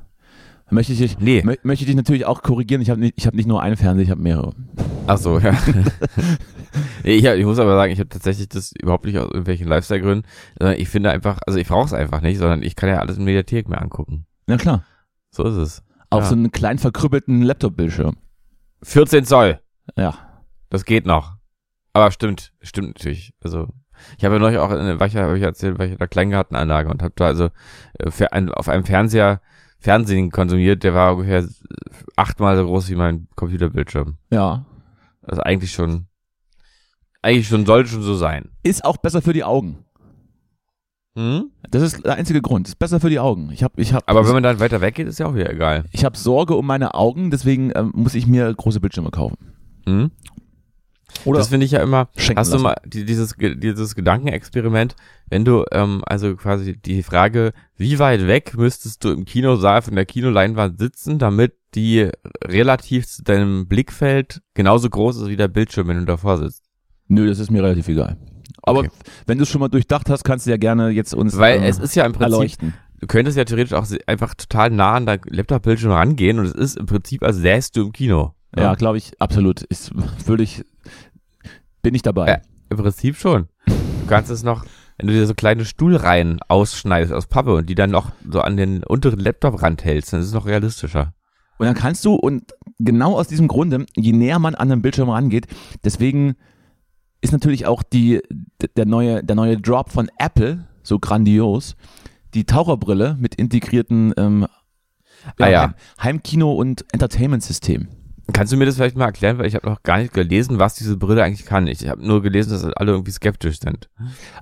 Möchte 0.71 0.93
ich 0.93 0.99
dich, 0.99 1.19
Nee. 1.19 1.41
mö 1.43 1.55
möchte 1.63 1.83
ich 1.83 1.87
dich 1.87 1.95
natürlich 1.95 2.25
auch 2.25 2.41
korrigieren. 2.41 2.81
Ich 2.81 2.89
habe 2.89 2.99
nicht, 2.99 3.13
ich 3.17 3.27
hab 3.27 3.33
nicht 3.33 3.47
nur 3.47 3.61
einen 3.61 3.75
Fernseher, 3.77 4.03
ich 4.05 4.09
habe 4.11 4.21
mehrere. 4.21 4.53
Ach 5.05 5.17
so, 5.17 5.37
ja. 5.39 5.51
ich, 7.03 7.25
hab, 7.25 7.35
ich 7.35 7.45
muss 7.45 7.59
aber 7.59 7.75
sagen, 7.75 7.91
ich 7.91 7.99
habe 7.99 8.09
tatsächlich 8.09 8.49
das 8.49 8.71
überhaupt 8.81 9.05
nicht 9.05 9.17
aus 9.17 9.25
irgendwelchen 9.27 9.67
Lifestyle-Gründen, 9.67 10.25
sondern 10.57 10.79
ich 10.79 10.89
finde 10.89 11.11
einfach, 11.11 11.39
also 11.45 11.59
ich 11.59 11.67
brauche 11.67 11.85
es 11.85 11.93
einfach 11.93 12.21
nicht, 12.21 12.37
sondern 12.37 12.63
ich 12.63 12.75
kann 12.75 12.89
ja 12.89 12.99
alles 12.99 13.17
in 13.17 13.23
Mediathek 13.25 13.67
mir 13.67 13.81
angucken. 13.81 14.25
Na 14.47 14.57
klar. 14.57 14.83
So 15.31 15.43
ist 15.43 15.55
es. 15.55 15.83
Auf 16.09 16.23
Ja. 16.23 16.29
so 16.29 16.35
einen 16.35 16.51
kleinen 16.51 16.79
verkrüppelten 16.79 17.41
Laptop-Bildschirm. 17.41 18.17
14 18.83 19.25
Zoll, 19.25 19.59
Ja. 19.97 20.15
das 20.69 20.85
geht 20.85 21.05
noch. 21.05 21.33
Aber 21.93 22.11
stimmt, 22.11 22.53
stimmt 22.61 22.87
natürlich. 22.97 23.33
Also 23.43 23.67
ich 24.17 24.25
habe 24.25 24.35
ja 24.35 24.39
neulich 24.39 24.57
auch, 24.57 24.71
in, 24.71 24.99
war 24.99 25.07
ich 25.07 25.13
ja, 25.13 25.23
hab 25.27 25.35
ich 25.35 25.43
erzählt, 25.43 25.77
war 25.77 25.85
ich 25.85 25.91
in 25.91 25.99
einer 25.99 26.07
Kleingartenanlage 26.07 26.89
und 26.89 27.03
habe 27.03 27.13
da 27.15 27.25
also 27.25 27.49
äh, 27.99 28.09
fer- 28.09 28.31
ein- 28.33 28.49
auf 28.51 28.69
einem 28.69 28.85
Fernseher 28.85 29.41
Fernsehen 29.81 30.29
konsumiert, 30.31 30.83
der 30.83 30.93
war 30.93 31.13
ungefähr 31.13 31.45
achtmal 32.15 32.55
so 32.55 32.65
groß 32.65 32.89
wie 32.89 32.95
mein 32.95 33.27
Computerbildschirm. 33.35 34.17
Ja. 34.31 34.65
Also 35.23 35.41
eigentlich 35.41 35.71
schon, 35.71 36.05
eigentlich 37.21 37.47
schon, 37.47 37.65
sollte 37.65 37.89
schon 37.89 38.03
so 38.03 38.15
sein. 38.15 38.49
Ist 38.63 38.85
auch 38.85 38.97
besser 38.97 39.21
für 39.21 39.33
die 39.33 39.43
Augen. 39.43 39.79
Hm? 41.15 41.51
Das 41.69 41.81
ist 41.81 42.05
der 42.05 42.13
einzige 42.15 42.41
Grund. 42.41 42.67
Ist 42.67 42.79
besser 42.79 42.99
für 42.99 43.09
die 43.09 43.19
Augen. 43.19 43.49
Ich 43.51 43.63
habe 43.63 43.81
ich 43.81 43.93
hab, 43.93 44.09
Aber 44.09 44.25
wenn 44.25 44.33
man 44.33 44.43
dann 44.43 44.59
weiter 44.59 44.81
weggeht, 44.81 45.07
ist 45.07 45.19
ja 45.19 45.25
auch 45.25 45.35
wieder 45.35 45.51
egal. 45.51 45.83
ich 45.91 46.05
hab 46.05 46.15
Sorge 46.15 46.55
um 46.55 46.65
meine 46.65 46.93
Augen, 46.93 47.31
deswegen 47.31 47.71
ähm, 47.75 47.91
muss 47.95 48.13
ich 48.13 48.27
mir 48.27 48.53
große 48.53 48.79
Bildschirme 48.79 49.09
kaufen. 49.09 49.37
Hm? 49.87 50.11
Oder 51.25 51.39
das 51.39 51.49
finde 51.49 51.65
ich 51.65 51.71
ja 51.71 51.81
immer, 51.81 52.09
hast 52.15 52.29
du 52.29 52.33
lassen. 52.33 52.61
mal 52.63 52.75
die, 52.85 53.05
dieses, 53.05 53.35
dieses 53.37 53.95
Gedankenexperiment, 53.95 54.95
wenn 55.29 55.45
du, 55.45 55.63
ähm, 55.71 56.01
also 56.05 56.35
quasi 56.35 56.77
die 56.77 57.03
Frage, 57.03 57.53
wie 57.77 57.99
weit 57.99 58.27
weg 58.27 58.55
müsstest 58.57 59.03
du 59.03 59.11
im 59.11 59.25
Kinosaal 59.25 59.81
von 59.81 59.95
der 59.95 60.05
Kinoleinwand 60.05 60.79
sitzen, 60.79 61.19
damit 61.19 61.53
die 61.75 62.09
relativ 62.43 63.07
zu 63.07 63.23
deinem 63.23 63.67
Blickfeld 63.67 64.41
genauso 64.53 64.89
groß 64.89 65.17
ist 65.21 65.27
wie 65.27 65.37
der 65.37 65.47
Bildschirm, 65.47 65.87
wenn 65.87 65.99
du 65.99 66.05
davor 66.05 66.37
sitzt? 66.37 66.63
Nö, 67.07 67.27
das 67.27 67.39
ist 67.39 67.51
mir 67.51 67.63
relativ 67.63 67.87
egal. 67.87 68.17
Aber 68.63 68.79
Okay. 68.79 68.89
wenn 69.25 69.37
du 69.37 69.43
es 69.43 69.49
schon 69.49 69.61
mal 69.61 69.69
durchdacht 69.69 70.09
hast, 70.09 70.23
kannst 70.23 70.45
du 70.45 70.51
ja 70.51 70.57
gerne 70.57 70.89
jetzt 70.89 71.13
uns 71.13 71.37
Weil 71.37 71.61
äh, 71.61 71.67
es 71.67 71.79
ist 71.79 71.95
ja 71.95 72.05
im 72.05 72.13
Prinzip, 72.13 72.33
erleuchten. 72.33 72.73
du 72.99 73.07
könntest 73.07 73.37
ja 73.37 73.45
theoretisch 73.45 73.73
auch 73.73 73.87
einfach 74.07 74.35
total 74.35 74.69
nah 74.69 74.93
an 74.95 75.05
dein 75.05 75.19
Laptop-Bildschirm 75.27 75.91
rangehen 75.91 76.39
und 76.39 76.45
es 76.45 76.53
ist 76.53 76.77
im 76.77 76.85
Prinzip, 76.85 77.23
als 77.23 77.37
säßt 77.37 77.75
du 77.75 77.81
im 77.87 77.91
Kino. 77.91 78.33
Ja, 78.55 78.75
glaube 78.75 78.97
ich, 78.97 79.19
absolut. 79.19 79.61
Ist 79.63 79.91
völlig, 80.25 80.65
bin 81.81 81.95
ich 81.95 82.01
dabei. 82.01 82.27
Ja. 82.27 82.37
Im 82.69 82.77
Prinzip 82.77 83.17
schon. 83.17 83.47
Du 83.65 84.07
kannst 84.07 84.31
es 84.31 84.43
noch, 84.43 84.65
wenn 84.97 85.07
du 85.07 85.13
dir 85.13 85.25
so 85.25 85.33
kleine 85.33 85.65
Stuhlreihen 85.65 86.39
ausschneidest 86.47 87.13
aus 87.13 87.27
Pappe 87.27 87.55
und 87.55 87.69
die 87.69 87.75
dann 87.75 87.91
noch 87.91 88.11
so 88.29 88.41
an 88.41 88.55
den 88.57 88.83
unteren 88.83 89.19
Laptop 89.19 89.61
ranhältst, 89.61 90.13
dann 90.13 90.21
ist 90.21 90.27
es 90.27 90.33
noch 90.33 90.45
realistischer. 90.45 91.13
Und 91.57 91.65
dann 91.67 91.75
kannst 91.75 92.03
du, 92.05 92.15
und 92.15 92.53
genau 92.79 93.17
aus 93.17 93.27
diesem 93.27 93.47
Grunde, 93.47 93.85
je 93.95 94.13
näher 94.13 94.39
man 94.39 94.55
an 94.55 94.69
den 94.69 94.81
Bildschirm 94.81 95.09
rangeht, 95.09 95.47
deswegen 95.83 96.35
ist 97.21 97.33
natürlich 97.33 97.67
auch 97.67 97.83
die, 97.83 98.21
der, 98.75 98.85
neue, 98.85 99.23
der 99.23 99.35
neue 99.35 99.57
Drop 99.57 99.91
von 99.91 100.09
Apple 100.17 100.65
so 100.81 100.97
grandios. 100.97 101.75
Die 102.33 102.45
Taucherbrille 102.45 103.15
mit 103.19 103.35
integrierten 103.35 104.13
ähm, 104.17 104.47
Ah 105.37 105.49
ja. 105.49 105.61
Heim, 105.61 105.73
Heimkino- 106.01 106.55
und 106.55 106.85
Entertainment-System. 106.91 107.87
Kannst 108.33 108.53
du 108.53 108.57
mir 108.57 108.65
das 108.65 108.75
vielleicht 108.75 108.97
mal 108.97 109.05
erklären, 109.05 109.37
weil 109.37 109.45
ich 109.45 109.55
habe 109.55 109.67
noch 109.67 109.83
gar 109.83 109.99
nicht 109.99 110.13
gelesen, 110.13 110.59
was 110.59 110.75
diese 110.75 110.97
Brille 110.97 111.23
eigentlich 111.23 111.45
kann. 111.45 111.67
Ich 111.67 111.87
habe 111.87 112.05
nur 112.05 112.21
gelesen, 112.21 112.51
dass 112.51 112.63
alle 112.63 112.91
irgendwie 112.91 113.11
skeptisch 113.11 113.59
sind. 113.59 113.89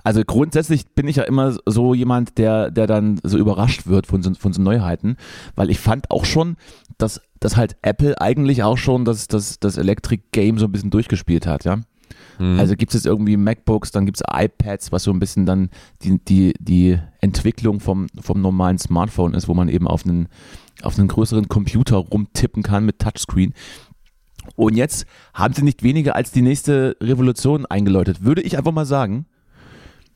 Also 0.04 0.22
grundsätzlich 0.24 0.88
bin 0.88 1.08
ich 1.08 1.16
ja 1.16 1.24
immer 1.24 1.56
so 1.66 1.94
jemand, 1.94 2.38
der, 2.38 2.70
der 2.70 2.86
dann 2.86 3.20
so 3.22 3.38
überrascht 3.38 3.86
wird 3.86 4.06
von 4.06 4.22
so, 4.22 4.34
von 4.34 4.52
so 4.52 4.60
Neuheiten, 4.62 5.16
weil 5.54 5.70
ich 5.70 5.80
fand 5.80 6.10
auch 6.10 6.24
schon, 6.24 6.56
dass, 6.98 7.20
dass 7.40 7.56
halt 7.56 7.76
Apple 7.82 8.20
eigentlich 8.20 8.62
auch 8.62 8.78
schon 8.78 9.04
das, 9.04 9.28
das, 9.28 9.58
das 9.60 9.76
Electric 9.76 10.22
Game 10.32 10.58
so 10.58 10.66
ein 10.66 10.72
bisschen 10.72 10.90
durchgespielt 10.90 11.46
hat, 11.46 11.64
ja. 11.64 11.80
Hm. 12.40 12.58
Also 12.58 12.74
gibt 12.74 12.94
es 12.94 13.04
irgendwie 13.04 13.36
MacBooks, 13.36 13.90
dann 13.92 14.06
gibt 14.06 14.16
es 14.16 14.22
iPads, 14.26 14.92
was 14.92 15.04
so 15.04 15.12
ein 15.12 15.20
bisschen 15.20 15.44
dann 15.44 15.68
die, 16.02 16.18
die, 16.24 16.54
die 16.58 16.98
Entwicklung 17.20 17.80
vom, 17.80 18.06
vom 18.18 18.40
normalen 18.40 18.78
Smartphone 18.78 19.34
ist, 19.34 19.46
wo 19.46 19.52
man 19.52 19.68
eben 19.68 19.86
auf 19.86 20.06
einen, 20.06 20.28
auf 20.82 20.98
einen 20.98 21.08
größeren 21.08 21.48
Computer 21.48 21.96
rumtippen 21.96 22.62
kann 22.62 22.86
mit 22.86 22.98
Touchscreen. 22.98 23.52
Und 24.56 24.74
jetzt 24.74 25.04
haben 25.34 25.52
sie 25.52 25.62
nicht 25.62 25.82
weniger 25.82 26.16
als 26.16 26.32
die 26.32 26.40
nächste 26.40 26.96
Revolution 27.02 27.66
eingeläutet, 27.66 28.24
würde 28.24 28.40
ich 28.40 28.56
einfach 28.56 28.72
mal 28.72 28.86
sagen. 28.86 29.26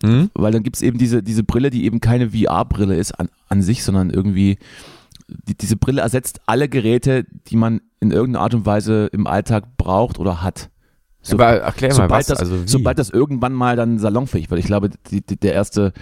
hm? 0.03 0.31
Weil 0.33 0.53
dann 0.53 0.63
gibt 0.63 0.77
es 0.77 0.83
eben 0.83 0.97
diese, 0.97 1.23
diese 1.23 1.45
Brille, 1.45 1.69
die 1.69 1.85
eben 1.85 2.01
keine 2.01 2.31
VR-Brille 2.31 2.97
ist 2.97 3.13
an, 3.21 3.29
an 3.49 3.61
sich, 3.61 3.85
sondern 3.85 4.09
irgendwie, 4.09 4.57
die, 5.29 5.55
diese 5.55 5.77
Brille 5.77 6.01
ersetzt 6.01 6.41
alle 6.47 6.71
Geräte, 6.71 7.27
die 7.49 7.57
man 7.57 7.83
in 8.01 8.13
irgendeiner 8.13 8.45
Art 8.45 8.55
und 8.55 8.65
Weise 8.65 9.11
im 9.13 9.27
Alltag 9.27 9.77
braucht 9.77 10.19
oder 10.19 10.43
hat. 10.43 10.71
So, 11.25 11.37
Aber 11.37 11.57
erklär 11.57 11.91
mal 11.91 11.95
sobald, 11.95 12.21
was. 12.21 12.27
das, 12.27 12.39
also 12.41 12.63
sobald 12.67 12.99
das 12.99 13.09
irgendwann 13.09 13.55
mal 13.55 13.77
dann 13.77 13.99
salonfähig 13.99 14.51
wird. 14.51 14.61
Ich 14.61 14.67
glaube, 14.67 14.91
die, 15.11 15.25
die, 15.25 15.39
der, 15.39 15.55
erste, 15.55 15.93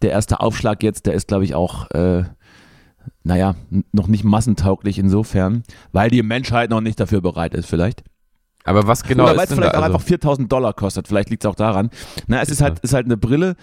der 0.00 0.12
erste 0.12 0.40
Aufschlag 0.40 0.82
jetzt, 0.84 1.06
der 1.06 1.14
ist, 1.14 1.26
glaube 1.26 1.44
ich, 1.44 1.56
auch, 1.56 1.90
äh, 1.90 2.22
naja, 3.24 3.56
noch 3.92 4.06
nicht 4.06 4.22
massentauglich 4.22 4.98
insofern, 4.98 5.64
weil 5.92 6.08
die 6.08 6.22
Menschheit 6.22 6.70
noch 6.70 6.80
nicht 6.80 7.00
dafür 7.00 7.20
bereit 7.20 7.54
ist, 7.54 7.66
vielleicht. 7.66 8.04
Aber 8.64 8.86
was 8.86 9.02
genau 9.02 9.24
Oder 9.24 9.36
weil 9.36 9.44
es 9.46 9.52
vielleicht 9.54 9.74
auch 9.74 9.82
Also, 9.82 9.94
einfach 9.94 10.06
4000 10.06 10.52
Dollar 10.52 10.72
kostet. 10.74 11.08
Vielleicht 11.08 11.30
liegt 11.30 11.44
es 11.44 11.50
auch 11.50 11.54
daran. 11.54 11.90
Na, 12.26 12.40
es 12.42 12.50
ist 12.50 12.60
halt, 12.60 12.78
ist 12.80 12.92
halt 12.92 13.06
eine 13.06 13.16
Brille, 13.16 13.56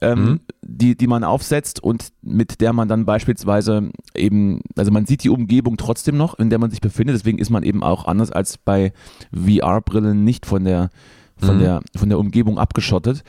ähm, 0.00 0.24
Mhm. 0.24 0.40
die, 0.62 0.96
die 0.96 1.06
man 1.06 1.24
aufsetzt 1.24 1.82
und 1.82 2.08
mit 2.22 2.60
der 2.60 2.72
man 2.72 2.88
dann 2.88 3.04
beispielsweise 3.04 3.90
eben, 4.14 4.60
also 4.76 4.90
man 4.92 5.06
sieht 5.06 5.24
die 5.24 5.30
Umgebung 5.30 5.76
trotzdem 5.76 6.16
noch, 6.16 6.38
in 6.38 6.50
der 6.50 6.58
man 6.58 6.70
sich 6.70 6.80
befindet. 6.80 7.16
Deswegen 7.16 7.38
ist 7.38 7.50
man 7.50 7.62
eben 7.64 7.82
auch 7.82 8.06
anders 8.06 8.30
als 8.30 8.58
bei 8.58 8.92
VR-Brillen 9.32 10.24
nicht 10.24 10.46
von 10.46 10.64
der, 10.64 10.90
von, 11.36 11.56
Mhm. 11.56 11.60
der, 11.60 11.80
von 11.96 12.08
der 12.08 12.18
Umgebung 12.18 12.58
abgeschottet. 12.58 13.24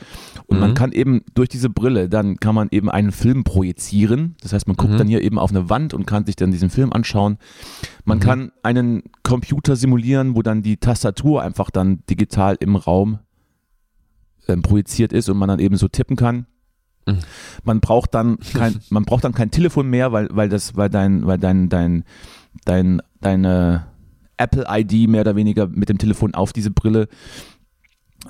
Und 0.46 0.60
man 0.60 0.70
Mhm. 0.70 0.74
kann 0.74 0.92
eben 0.92 1.22
durch 1.34 1.48
diese 1.48 1.68
Brille, 1.70 2.08
dann 2.08 2.36
kann 2.36 2.54
man 2.54 2.68
eben 2.70 2.88
einen 2.90 3.10
Film 3.12 3.42
projizieren. 3.44 4.36
Das 4.42 4.52
heißt, 4.52 4.66
man 4.68 4.76
guckt 4.76 4.92
Mhm. 4.92 4.98
dann 4.98 5.08
hier 5.08 5.22
eben 5.22 5.38
auf 5.38 5.50
eine 5.50 5.68
Wand 5.68 5.92
und 5.94 6.06
kann 6.06 6.24
sich 6.24 6.36
dann 6.36 6.50
diesen 6.52 6.70
Film 6.70 6.92
anschauen. 6.92 7.38
Man 8.04 8.18
Mhm. 8.18 8.22
kann 8.22 8.52
einen 8.62 9.02
Computer 9.22 9.74
simulieren, 9.76 10.36
wo 10.36 10.42
dann 10.42 10.62
die 10.62 10.76
Tastatur 10.76 11.42
einfach 11.42 11.70
dann 11.70 12.02
digital 12.08 12.56
im 12.60 12.76
Raum 12.76 13.18
ähm, 14.48 14.62
projiziert 14.62 15.12
ist 15.12 15.28
und 15.28 15.36
man 15.38 15.48
dann 15.48 15.58
eben 15.58 15.76
so 15.76 15.88
tippen 15.88 16.14
kann. 16.16 16.46
Mhm. 17.06 17.18
Man 17.64 17.80
braucht 17.80 18.14
dann 18.14 18.38
kein, 18.38 18.76
man 18.90 19.04
braucht 19.04 19.24
dann 19.24 19.34
kein 19.34 19.50
Telefon 19.50 19.88
mehr, 19.90 20.12
weil, 20.12 20.28
weil 20.30 20.48
das, 20.48 20.76
weil 20.76 20.88
dein, 20.88 21.26
weil 21.26 21.38
dein, 21.38 21.68
dein, 21.68 22.04
dein, 22.64 23.02
deine 23.20 23.86
Apple 24.36 24.64
ID 24.68 25.08
mehr 25.08 25.22
oder 25.22 25.34
weniger 25.34 25.66
mit 25.66 25.88
dem 25.88 25.98
Telefon 25.98 26.34
auf 26.34 26.52
diese 26.52 26.70
Brille 26.70 27.08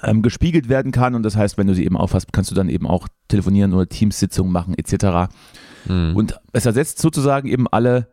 ähm, 0.03 0.23
gespiegelt 0.23 0.69
werden 0.69 0.93
kann. 0.93 1.15
Und 1.15 1.23
das 1.23 1.37
heißt, 1.37 1.59
wenn 1.59 1.67
du 1.67 1.75
sie 1.75 1.85
eben 1.85 1.97
aufhast, 1.97 2.33
kannst 2.33 2.51
du 2.51 2.55
dann 2.55 2.69
eben 2.69 2.87
auch 2.87 3.09
telefonieren 3.29 3.73
oder 3.75 3.89
Teamsitzungen 3.89 4.53
machen 4.53 4.75
etc. 4.77 5.33
Mhm. 5.89 6.17
Und 6.17 6.39
es 6.53 6.67
ersetzt 6.67 6.99
sozusagen 7.01 7.49
eben 7.49 7.67
alle, 7.69 8.09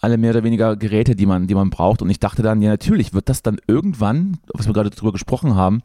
alle 0.00 0.16
mehr 0.18 0.30
oder 0.30 0.44
weniger 0.44 0.76
Geräte, 0.76 1.16
die 1.16 1.26
man, 1.26 1.46
die 1.46 1.54
man 1.54 1.70
braucht. 1.70 2.02
Und 2.02 2.10
ich 2.10 2.20
dachte 2.20 2.42
dann, 2.42 2.62
ja, 2.62 2.70
natürlich 2.70 3.14
wird 3.14 3.28
das 3.28 3.42
dann 3.42 3.58
irgendwann, 3.66 4.38
was 4.54 4.66
wir 4.66 4.72
gerade 4.74 4.90
drüber 4.90 5.12
gesprochen 5.12 5.54
haben, 5.54 5.82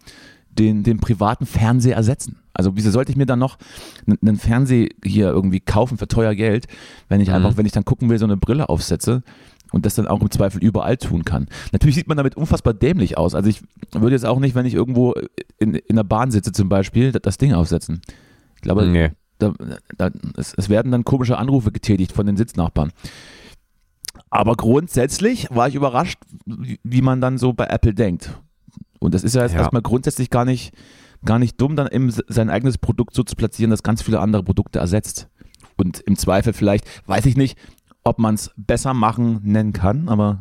den, 0.50 0.84
den 0.84 1.00
privaten 1.00 1.46
Fernseher 1.48 1.96
ersetzen. 1.96 2.38
Also 2.54 2.76
wieso 2.76 2.92
sollte 2.92 3.12
ich 3.12 3.18
mir 3.18 3.26
dann 3.26 3.40
noch 3.40 3.58
einen 4.06 4.38
Fernseher 4.38 4.90
hier 5.04 5.30
irgendwie 5.30 5.60
kaufen 5.60 5.98
für 5.98 6.08
teuer 6.08 6.36
Geld, 6.36 6.68
wenn 7.10 7.22
ich 7.22 7.30
Mhm. 7.30 7.36
einfach, 7.36 7.58
wenn 7.58 7.66
ich 7.66 7.72
dann 7.72 7.86
gucken 7.86 8.10
will, 8.10 8.20
so 8.20 8.26
eine 8.26 8.38
Brille 8.38 8.70
aufsetze 8.70 9.24
und 9.74 9.86
das 9.86 9.96
dann 9.96 10.08
auch 10.08 10.22
im 10.22 10.32
Zweifel 10.32 10.64
überall 10.64 10.96
tun 10.96 11.26
kann. 11.26 11.48
Natürlich 11.74 11.96
sieht 11.96 12.08
man 12.08 12.16
damit 12.16 12.38
unfassbar 12.38 12.74
dämlich 12.74 13.18
aus. 13.18 13.36
Also 13.36 13.50
ich 13.50 13.62
würde 13.92 14.16
jetzt 14.16 14.26
auch 14.26 14.40
nicht, 14.40 14.56
wenn 14.56 14.66
ich 14.66 14.76
irgendwo 14.76 15.14
in, 15.60 15.74
in 15.76 15.96
der 15.98 16.04
Bahn 16.04 16.32
sitze 16.32 16.54
zum 16.54 16.70
Beispiel, 16.70 17.12
das- 17.12 17.38
Ding 17.38 17.54
aufsetzen. 17.54 18.02
Ich 18.56 18.62
glaube, 18.62 18.86
nee. 18.88 19.10
da, 19.40 19.54
da, 19.98 20.12
es, 20.38 20.54
es 20.56 20.70
werden 20.70 20.92
dann 20.92 21.04
komische 21.04 21.38
Anrufe 21.38 21.72
getätigt 21.72 22.12
von 22.14 22.26
den 22.28 22.38
Sitznachbarn. 22.38 22.92
Aber 24.30 24.56
grundsätzlich 24.56 25.48
war 25.50 25.68
ich 25.68 25.76
überrascht, 25.76 26.20
wie, 26.46 27.02
man 27.02 27.20
dann 27.20 27.38
so 27.38 27.54
bei 27.54 27.66
Apple 27.66 27.94
denkt. 27.94 28.40
Und 29.00 29.14
das 29.14 29.24
ist 29.24 29.36
ja 29.36 29.42
jetzt 29.42 29.54
Ja. 29.54 29.60
erstmal 29.62 29.82
grundsätzlich 29.82 30.30
gar 30.30 30.46
nicht, 30.46 30.74
gar 31.26 31.40
nicht 31.40 31.60
dumm, 31.60 31.76
dann 31.76 31.88
eben 31.88 32.12
sein 32.12 32.50
eigenes 32.50 32.78
Produkt 32.78 33.16
so 33.16 33.24
zu 33.24 33.36
platzieren, 33.36 33.72
das 33.72 33.84
ganz 33.84 34.02
viele 34.04 34.20
andere 34.20 34.44
Produkte 34.44 34.80
ersetzt. 34.80 35.28
Und 35.76 36.00
im 36.02 36.16
Zweifel 36.16 36.54
vielleicht, 36.54 36.86
weiß 37.08 37.26
ich 37.26 37.36
nicht, 37.36 37.58
ob 38.04 38.20
man 38.20 38.36
es 38.36 38.52
besser 38.58 38.94
machen 38.94 39.42
nennen 39.44 39.74
kann, 39.74 40.10
aber 40.10 40.40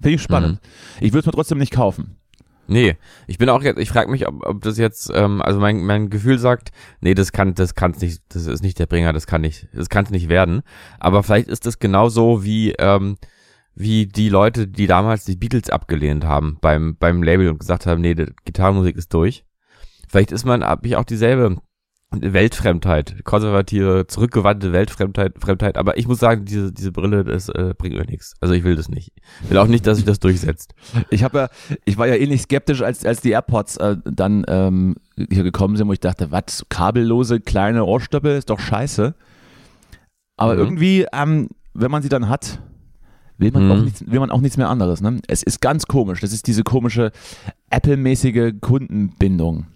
finde 0.00 0.14
ich 0.14 0.22
spannend. 0.22 0.60
Ich 1.00 1.12
würde 1.12 1.20
es 1.20 1.26
mir 1.26 1.32
trotzdem 1.32 1.58
nicht 1.58 1.72
kaufen. 1.72 2.16
Nee, 2.66 2.96
ich 3.26 3.36
bin 3.36 3.48
auch 3.48 3.64
jetzt, 3.64 3.80
ich 3.80 3.88
frage 3.88 4.12
mich, 4.12 4.28
ob, 4.28 4.46
ob 4.46 4.62
das 4.62 4.78
jetzt, 4.78 5.10
ähm, 5.12 5.42
also 5.42 5.58
mein, 5.58 5.84
mein 5.84 6.08
Gefühl 6.08 6.38
sagt, 6.38 6.70
nee, 7.00 7.14
das 7.14 7.32
kann, 7.32 7.54
das 7.54 7.74
kann's 7.74 8.00
nicht, 8.00 8.22
das 8.28 8.46
ist 8.46 8.62
nicht 8.62 8.78
der 8.78 8.86
Bringer, 8.86 9.12
das 9.12 9.26
kann 9.26 9.40
nicht, 9.40 9.66
das 9.74 9.88
kann's 9.88 10.10
nicht 10.10 10.28
werden. 10.28 10.62
Aber 11.00 11.24
vielleicht 11.24 11.48
ist 11.48 11.66
das 11.66 11.80
genauso 11.80 12.44
wie, 12.44 12.70
ähm, 12.78 13.16
wie 13.74 14.06
die 14.06 14.28
Leute, 14.28 14.68
die 14.68 14.86
damals 14.86 15.24
die 15.24 15.34
Beatles 15.34 15.68
abgelehnt 15.68 16.24
haben 16.24 16.58
beim, 16.60 16.96
beim 16.96 17.24
Label 17.24 17.48
und 17.48 17.58
gesagt 17.58 17.86
haben, 17.86 18.02
nee, 18.02 18.14
die 18.14 18.26
Gitarrenmusik 18.44 18.96
ist 18.96 19.12
durch. 19.12 19.44
Vielleicht 20.08 20.30
ist 20.30 20.44
man, 20.44 20.62
habe 20.62 20.86
ich 20.86 20.94
auch 20.94 21.04
dieselbe 21.04 21.56
Weltfremdheit, 22.12 23.24
konservative, 23.24 24.06
zurückgewandte 24.08 24.72
Weltfremdheit, 24.72 25.34
Fremdheit, 25.38 25.76
aber 25.78 25.96
ich 25.96 26.08
muss 26.08 26.18
sagen, 26.18 26.44
diese, 26.44 26.72
diese 26.72 26.90
Brille, 26.90 27.22
das 27.22 27.48
äh, 27.48 27.72
bringt 27.78 27.94
mir 27.94 28.04
nichts. 28.04 28.34
Also 28.40 28.52
ich 28.54 28.64
will 28.64 28.74
das 28.74 28.88
nicht. 28.88 29.12
Ich 29.44 29.50
will 29.50 29.58
auch 29.58 29.68
nicht, 29.68 29.86
dass 29.86 29.98
sich 29.98 30.06
das 30.06 30.18
durchsetzt. 30.18 30.74
Ich 31.10 31.22
habe 31.22 31.38
ja, 31.38 31.48
ich 31.84 31.98
war 31.98 32.08
ja 32.08 32.16
ähnlich 32.16 32.42
skeptisch, 32.42 32.82
als, 32.82 33.06
als 33.06 33.20
die 33.20 33.30
AirPods 33.30 33.76
äh, 33.76 33.96
dann 34.04 34.44
ähm, 34.48 34.96
hier 35.30 35.44
gekommen 35.44 35.76
sind, 35.76 35.86
wo 35.86 35.92
ich 35.92 36.00
dachte, 36.00 36.32
was, 36.32 36.66
kabellose 36.68 37.38
kleine 37.40 37.84
Ohrstöpel 37.84 38.36
ist 38.36 38.50
doch 38.50 38.58
scheiße. 38.60 39.14
Aber 40.36 40.54
Mhm. 40.54 40.58
irgendwie, 40.60 41.06
ähm, 41.12 41.48
wenn 41.74 41.90
man 41.92 42.02
sie 42.02 42.08
dann 42.08 42.28
hat, 42.28 42.60
will 43.38 43.52
man, 43.52 43.66
Mhm. 43.66 43.70
auch 43.70 43.82
nichts, 43.82 44.04
will 44.10 44.18
man 44.18 44.30
auch 44.32 44.40
nichts 44.40 44.56
mehr 44.56 44.68
anderes. 44.68 45.00
Ne? 45.00 45.20
Es 45.28 45.44
ist 45.44 45.60
ganz 45.60 45.86
komisch. 45.86 46.20
Das 46.20 46.32
ist 46.32 46.48
diese 46.48 46.64
komische 46.64 47.12
Apple-mäßige 47.70 48.54
Kundenbindung. 48.60 49.66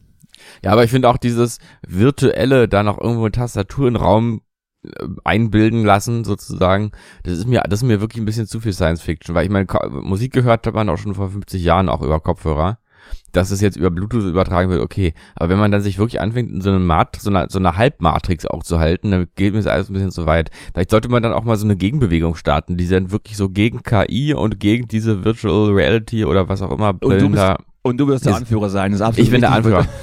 Ja, 0.63 0.73
aber 0.73 0.85
ich 0.85 0.91
finde 0.91 1.09
auch 1.09 1.17
dieses 1.17 1.59
virtuelle, 1.87 2.69
da 2.69 2.83
noch 2.83 3.01
irgendwo 3.01 3.25
eine 3.25 3.33
Tastatur 3.33 3.89
in 3.89 3.97
Raum 3.97 4.43
äh, 4.85 5.07
einbilden 5.25 5.85
lassen, 5.85 6.25
sozusagen, 6.25 6.93
das 7.23 7.39
ist 7.39 7.47
mir, 7.47 7.63
das 7.63 7.81
ist 7.81 7.89
mir 7.89 8.01
wirklich 8.01 8.23
ein 8.23 8.27
bisschen 8.27 8.47
zu 8.47 8.61
viel 8.61 8.73
Science 8.73 9.03
Fiction, 9.03 9.35
weil 9.35 9.45
ich 9.45 9.51
meine, 9.51 9.67
Musik 9.91 10.33
gehört 10.33 10.67
hat 10.67 10.75
man 10.75 10.89
auch 10.89 10.99
schon 10.99 11.15
vor 11.15 11.31
50 11.31 11.63
Jahren 11.63 11.89
auch 11.89 12.03
über 12.03 12.21
Kopfhörer. 12.21 12.79
Dass 13.33 13.51
es 13.51 13.61
jetzt 13.61 13.77
über 13.77 13.91
Bluetooth 13.91 14.25
übertragen 14.25 14.71
wird, 14.71 14.81
okay. 14.81 15.13
Aber 15.35 15.51
wenn 15.51 15.59
man 15.59 15.71
dann 15.71 15.83
sich 15.83 15.99
wirklich 15.99 16.21
anfängt, 16.21 16.51
in 16.51 16.61
so 16.63 16.71
eine 16.71 16.79
Mat 16.79 17.17
so 17.17 17.29
eine, 17.29 17.49
so 17.51 17.59
eine 17.59 17.77
Halbmatrix 17.77 18.47
auch 18.47 18.63
zu 18.63 18.79
halten, 18.79 19.11
dann 19.11 19.27
geht 19.35 19.53
mir 19.53 19.59
das 19.59 19.67
alles 19.67 19.91
ein 19.91 19.93
bisschen 19.93 20.11
zu 20.11 20.25
weit. 20.25 20.51
Vielleicht 20.73 20.91
sollte 20.91 21.11
man 21.11 21.23
dann 21.23 21.35
auch 21.35 21.45
mal 21.45 21.57
so 21.57 21.67
eine 21.67 21.77
Gegenbewegung 21.77 22.37
starten, 22.37 22.77
die 22.77 22.89
dann 22.89 23.11
wirklich 23.11 23.37
so 23.37 23.51
gegen 23.51 23.83
KI 23.83 24.33
und 24.33 24.59
gegen 24.61 24.89
diese 24.89 25.25
Virtual 25.25 25.71
Reality 25.73 26.25
oder 26.25 26.49
was 26.49 26.63
auch 26.63 26.71
immer 26.71 26.95
du 26.95 27.09
Brillen 27.09 27.33
bist 27.33 27.45
Und 27.83 27.99
du 27.99 28.09
wirst 28.09 28.25
der 28.25 28.37
Anführer 28.37 28.71
sein. 28.71 28.93
Das 28.93 29.01
ist 29.01 29.07
absolut 29.07 29.27
ich 29.27 29.31
bin 29.31 29.41
der. 29.41 29.53
Anführer. 29.53 29.87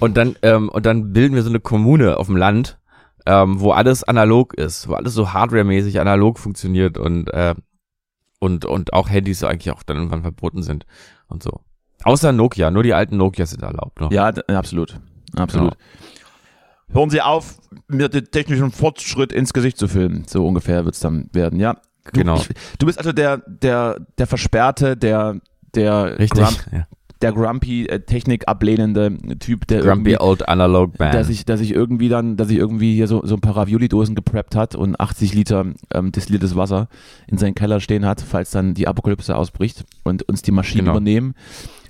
Und 0.00 0.16
dann, 0.16 0.36
ähm, 0.42 0.68
und 0.68 0.86
dann 0.86 1.12
bilden 1.12 1.34
wir 1.34 1.42
so 1.42 1.48
eine 1.48 1.60
Kommune 1.60 2.16
auf 2.16 2.26
dem 2.26 2.36
Land, 2.36 2.78
ähm, 3.26 3.60
wo 3.60 3.72
alles 3.72 4.04
analog 4.04 4.54
ist, 4.54 4.88
wo 4.88 4.94
alles 4.94 5.14
so 5.14 5.32
hardwaremäßig 5.32 6.00
analog 6.00 6.38
funktioniert 6.38 6.98
und, 6.98 7.28
äh, 7.28 7.54
und, 8.38 8.64
und 8.64 8.92
auch 8.92 9.08
Handys 9.10 9.40
so 9.40 9.46
eigentlich 9.46 9.72
auch 9.72 9.82
dann 9.82 9.96
irgendwann 9.98 10.22
verboten 10.22 10.62
sind 10.62 10.86
und 11.28 11.42
so. 11.42 11.60
Außer 12.04 12.32
Nokia, 12.32 12.70
nur 12.70 12.82
die 12.82 12.94
alten 12.94 13.16
Nokias 13.18 13.50
sind 13.50 13.62
erlaubt 13.62 14.00
noch. 14.00 14.10
Ja, 14.10 14.28
absolut. 14.48 14.98
Absolut. 15.36 15.76
Hören 16.88 17.10
Sie 17.10 17.20
auf, 17.20 17.58
mir 17.86 18.08
den 18.08 18.24
technischen 18.30 18.72
Fortschritt 18.72 19.32
ins 19.32 19.52
Gesicht 19.52 19.76
zu 19.76 19.86
filmen. 19.86 20.24
So 20.26 20.46
ungefähr 20.46 20.84
wird's 20.84 21.00
dann 21.00 21.28
werden, 21.32 21.60
ja. 21.60 21.74
Du, 22.12 22.20
Genau. 22.20 22.36
Ich, 22.36 22.48
du 22.78 22.86
bist 22.86 22.98
also 22.98 23.12
der, 23.12 23.38
der, 23.46 24.00
der 24.18 24.26
Versperrte, 24.26 24.96
der, 24.96 25.40
der, 25.74 26.18
Richtig. 26.18 26.42
Grump, 26.42 26.66
ja. 26.72 26.86
Der 27.22 27.32
grumpy, 27.32 27.86
äh, 27.86 28.00
Technik 28.00 28.48
ablehnende 28.48 29.16
Typ, 29.38 29.66
der 29.66 29.82
Grumpy 29.82 30.16
old 30.18 30.48
analog 30.48 30.98
man. 30.98 31.12
der 31.12 31.24
sich, 31.24 31.44
der 31.44 31.58
sich 31.58 31.74
irgendwie 31.74 32.08
dann, 32.08 32.36
der 32.36 32.46
sich 32.46 32.56
irgendwie 32.56 32.94
hier 32.94 33.06
so, 33.06 33.24
so 33.24 33.34
ein 33.34 33.40
paar 33.40 33.56
Ravioli-Dosen 33.56 34.14
gepreppt 34.14 34.56
hat 34.56 34.74
und 34.74 34.98
80 34.98 35.34
Liter 35.34 35.66
ähm, 35.92 36.12
destilliertes 36.12 36.56
Wasser 36.56 36.88
in 37.26 37.38
seinen 37.38 37.54
Keller 37.54 37.80
stehen 37.80 38.06
hat, 38.06 38.20
falls 38.20 38.50
dann 38.50 38.74
die 38.74 38.88
Apokalypse 38.88 39.36
ausbricht 39.36 39.84
und 40.04 40.22
uns 40.22 40.42
die 40.42 40.52
Maschinen 40.52 40.80
Genau. 40.80 40.92
übernehmen, 40.92 41.34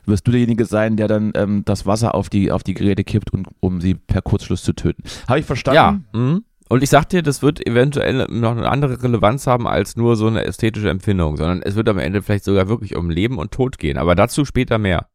wirst 0.06 0.26
du 0.26 0.32
derjenige 0.32 0.64
sein, 0.64 0.96
der 0.96 1.06
dann 1.06 1.32
ähm, 1.34 1.62
das 1.64 1.86
Wasser 1.86 2.14
auf 2.14 2.28
die, 2.28 2.50
auf 2.50 2.62
die 2.62 2.74
Geräte 2.74 3.04
kippt, 3.04 3.32
und, 3.32 3.46
um 3.60 3.80
sie 3.80 3.94
per 3.94 4.22
Kurzschluss 4.22 4.62
zu 4.62 4.72
töten. 4.72 5.04
Habe 5.28 5.38
ich 5.38 5.44
ja. 5.44 5.46
verstanden? 5.46 6.04
Mhm. 6.12 6.44
Und 6.68 6.84
ich 6.84 6.88
sag 6.90 7.08
dir, 7.08 7.22
das 7.22 7.42
wird 7.42 7.66
eventuell 7.66 8.28
noch 8.30 8.52
eine 8.52 8.68
andere 8.68 9.02
Relevanz 9.02 9.48
haben 9.48 9.66
als 9.66 9.96
nur 9.96 10.14
so 10.14 10.28
eine 10.28 10.44
ästhetische 10.44 10.88
Empfindung, 10.88 11.36
sondern 11.36 11.62
es 11.62 11.74
wird 11.74 11.88
am 11.88 11.98
Ende 11.98 12.22
vielleicht 12.22 12.44
sogar 12.44 12.68
wirklich 12.68 12.94
um 12.94 13.10
Leben 13.10 13.38
und 13.38 13.50
Tod 13.50 13.78
gehen. 13.78 13.98
Aber 13.98 14.14
dazu 14.14 14.44
später 14.44 14.78
mehr. 14.78 15.08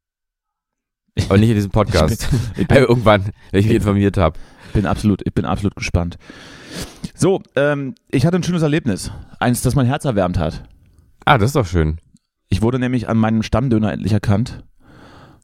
Aber 1.29 1.37
nicht 1.37 1.49
in 1.49 1.55
diesem 1.55 1.71
Podcast. 1.71 2.27
Ich 2.57 2.67
bin, 2.67 2.77
Irgendwann, 2.89 3.25
wenn 3.51 3.59
ich 3.59 3.67
mich 3.67 3.75
informiert 3.75 4.17
habe. 4.17 4.37
bin 4.73 4.85
absolut, 4.85 5.21
ich 5.25 5.33
bin 5.33 5.45
absolut 5.45 5.75
gespannt. 5.75 6.17
So, 7.13 7.41
ähm, 7.55 7.95
ich 8.11 8.25
hatte 8.25 8.37
ein 8.37 8.43
schönes 8.43 8.61
Erlebnis. 8.61 9.11
Eins, 9.39 9.61
das 9.61 9.75
mein 9.75 9.85
Herz 9.85 10.03
erwärmt 10.05 10.37
hat. 10.37 10.63
Ah, 11.25 11.37
das 11.37 11.49
ist 11.51 11.55
doch 11.55 11.65
schön. 11.65 11.97
Ich 12.49 12.61
wurde 12.61 12.79
nämlich 12.79 13.07
an 13.07 13.17
meinem 13.17 13.43
Stammdöner 13.43 13.91
endlich 13.93 14.11
erkannt 14.11 14.63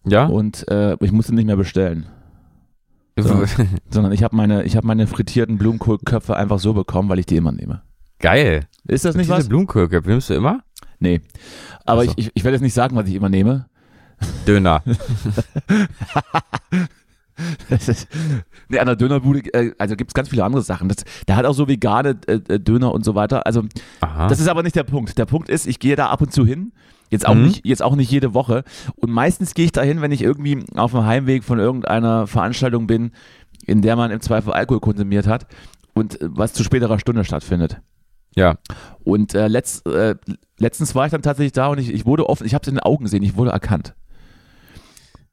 Ja? 0.05 0.25
und 0.25 0.67
äh, 0.69 0.95
ich 0.99 1.11
musste 1.11 1.33
nicht 1.33 1.45
mehr 1.45 1.57
bestellen. 1.57 2.07
So. 3.19 3.43
sondern 3.89 4.13
ich 4.13 4.23
habe 4.23 4.35
meine, 4.35 4.63
ich 4.63 4.75
habe 4.77 4.87
meine 4.87 5.05
frittierten 5.05 5.57
Blumenkohlköpfe 5.57 6.35
einfach 6.35 6.59
so 6.59 6.73
bekommen, 6.73 7.07
weil 7.09 7.19
ich 7.19 7.25
die 7.25 7.35
immer 7.35 7.51
nehme. 7.51 7.81
Geil. 8.19 8.67
Ist 8.87 9.03
das 9.05 9.15
nicht 9.15 9.27
Diese 9.27 9.37
was? 9.37 9.49
Blumenköpfe 9.49 10.09
nimmst 10.09 10.29
du 10.29 10.33
immer? 10.33 10.61
Nee. 10.99 11.21
Aber 11.85 12.05
so. 12.05 12.11
ich, 12.11 12.17
ich, 12.27 12.31
ich 12.33 12.43
werde 12.43 12.55
jetzt 12.55 12.63
nicht 12.63 12.73
sagen, 12.73 12.95
was 12.95 13.07
ich 13.09 13.15
immer 13.15 13.29
nehme. 13.29 13.67
Döner. 14.47 14.83
Das 17.69 17.87
ist, 17.87 18.07
nee, 18.69 18.77
an 18.77 18.85
der 18.85 18.95
Dönerbude, 18.95 19.39
äh, 19.53 19.71
also 19.79 19.95
gibt 19.95 20.11
es 20.11 20.13
ganz 20.13 20.29
viele 20.29 20.43
andere 20.43 20.61
Sachen. 20.61 20.89
Das, 20.89 20.97
der 21.27 21.35
hat 21.37 21.45
auch 21.45 21.53
so 21.53 21.67
vegane 21.67 22.17
äh, 22.27 22.33
äh, 22.33 22.59
Döner 22.59 22.93
und 22.93 23.03
so 23.03 23.15
weiter. 23.15 23.45
Also 23.47 23.63
Aha. 24.01 24.27
das 24.27 24.39
ist 24.39 24.47
aber 24.47 24.61
nicht 24.61 24.75
der 24.75 24.83
Punkt. 24.83 25.17
Der 25.17 25.25
Punkt 25.25 25.49
ist, 25.49 25.65
ich 25.65 25.79
gehe 25.79 25.95
da 25.95 26.07
ab 26.07 26.21
und 26.21 26.31
zu 26.31 26.45
hin. 26.45 26.71
Jetzt 27.09 27.27
auch, 27.27 27.33
Mhm. 27.33 27.43
nicht, 27.43 27.65
jetzt 27.65 27.81
auch 27.81 27.95
nicht 27.95 28.11
jede 28.11 28.33
Woche. 28.35 28.63
Und 28.95 29.11
meistens 29.11 29.53
gehe 29.55 29.65
ich 29.65 29.71
da 29.71 29.81
hin, 29.81 30.01
wenn 30.01 30.11
ich 30.11 30.21
irgendwie 30.21 30.63
auf 30.75 30.91
dem 30.91 31.03
Heimweg 31.05 31.43
von 31.43 31.57
irgendeiner 31.57 32.27
Veranstaltung 32.27 32.85
bin, 32.85 33.11
in 33.65 33.81
der 33.81 33.95
man 33.95 34.11
im 34.11 34.21
Zweifel 34.21 34.53
Alkohol 34.53 34.79
konsumiert 34.81 35.25
hat 35.25 35.47
und 35.93 36.19
was 36.21 36.53
zu 36.53 36.63
späterer 36.63 36.99
Stunde 36.99 37.23
stattfindet. 37.25 37.81
ja. 38.35 38.57
Und 39.03 39.33
äh, 39.33 39.47
letzt, 39.47 39.87
äh, 39.87 40.15
letztens 40.59 40.93
war 40.93 41.05
ich 41.05 41.11
dann 41.11 41.23
tatsächlich 41.23 41.53
da 41.53 41.67
und 41.67 41.79
ich, 41.79 41.91
ich 41.91 42.05
wurde 42.05 42.29
offen, 42.29 42.45
ich 42.45 42.53
habe 42.53 42.61
es 42.61 42.67
in 42.67 42.75
den 42.75 42.81
Augen 42.83 43.05
gesehen, 43.05 43.23
ich 43.23 43.35
wurde 43.35 43.49
erkannt. 43.51 43.95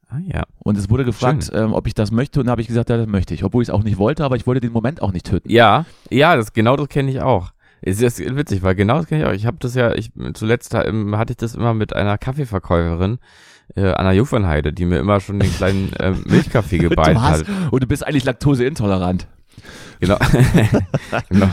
Ah, 0.09 0.17
ja. 0.25 0.43
Und 0.57 0.75
es 0.75 0.89
wurde 0.89 1.05
gefragt, 1.05 1.51
ähm, 1.53 1.73
ob 1.73 1.85
ich 1.85 1.93
das 1.93 2.11
möchte 2.11 2.39
und 2.39 2.47
da 2.47 2.51
habe 2.51 2.61
ich 2.61 2.67
gesagt, 2.67 2.89
ja, 2.89 2.97
das 2.97 3.07
möchte 3.07 3.35
ich. 3.35 3.43
Obwohl 3.43 3.61
ich 3.61 3.69
es 3.69 3.73
auch 3.73 3.83
nicht 3.83 3.99
wollte, 3.99 4.23
aber 4.23 4.35
ich 4.35 4.47
wollte 4.47 4.59
den 4.59 4.71
Moment 4.71 5.03
auch 5.03 5.11
nicht 5.11 5.27
töten. 5.27 5.49
Ja, 5.51 5.85
ja, 6.09 6.35
das, 6.35 6.51
genau 6.53 6.75
das 6.75 6.89
kenne 6.89 7.11
ich 7.11 7.21
auch. 7.21 7.51
Es 7.81 8.01
ist 8.01 8.19
witzig, 8.19 8.63
weil 8.63 8.73
genau 8.73 8.97
das 8.97 9.07
kenne 9.07 9.21
ich 9.21 9.27
auch. 9.27 9.33
Ich 9.33 9.45
habe 9.45 9.57
das 9.59 9.75
ja, 9.75 9.93
ich 9.93 10.11
zuletzt 10.33 10.73
ähm, 10.73 11.15
hatte 11.15 11.33
ich 11.33 11.37
das 11.37 11.53
immer 11.53 11.75
mit 11.75 11.95
einer 11.95 12.17
Kaffeeverkäuferin 12.17 13.19
äh, 13.75 13.91
an 13.91 14.05
der 14.05 14.13
Jungfernheide, 14.15 14.73
die 14.73 14.85
mir 14.85 14.97
immer 14.97 15.19
schon 15.19 15.39
den 15.39 15.53
kleinen 15.53 15.91
ähm, 15.99 16.23
Milchkaffee 16.27 16.89
hast, 16.89 17.47
hat. 17.47 17.71
und 17.71 17.83
du 17.83 17.87
bist 17.87 18.05
eigentlich 18.05 18.25
laktoseintolerant. 18.25 19.27
Genau. 19.99 20.17
genau. 21.29 21.49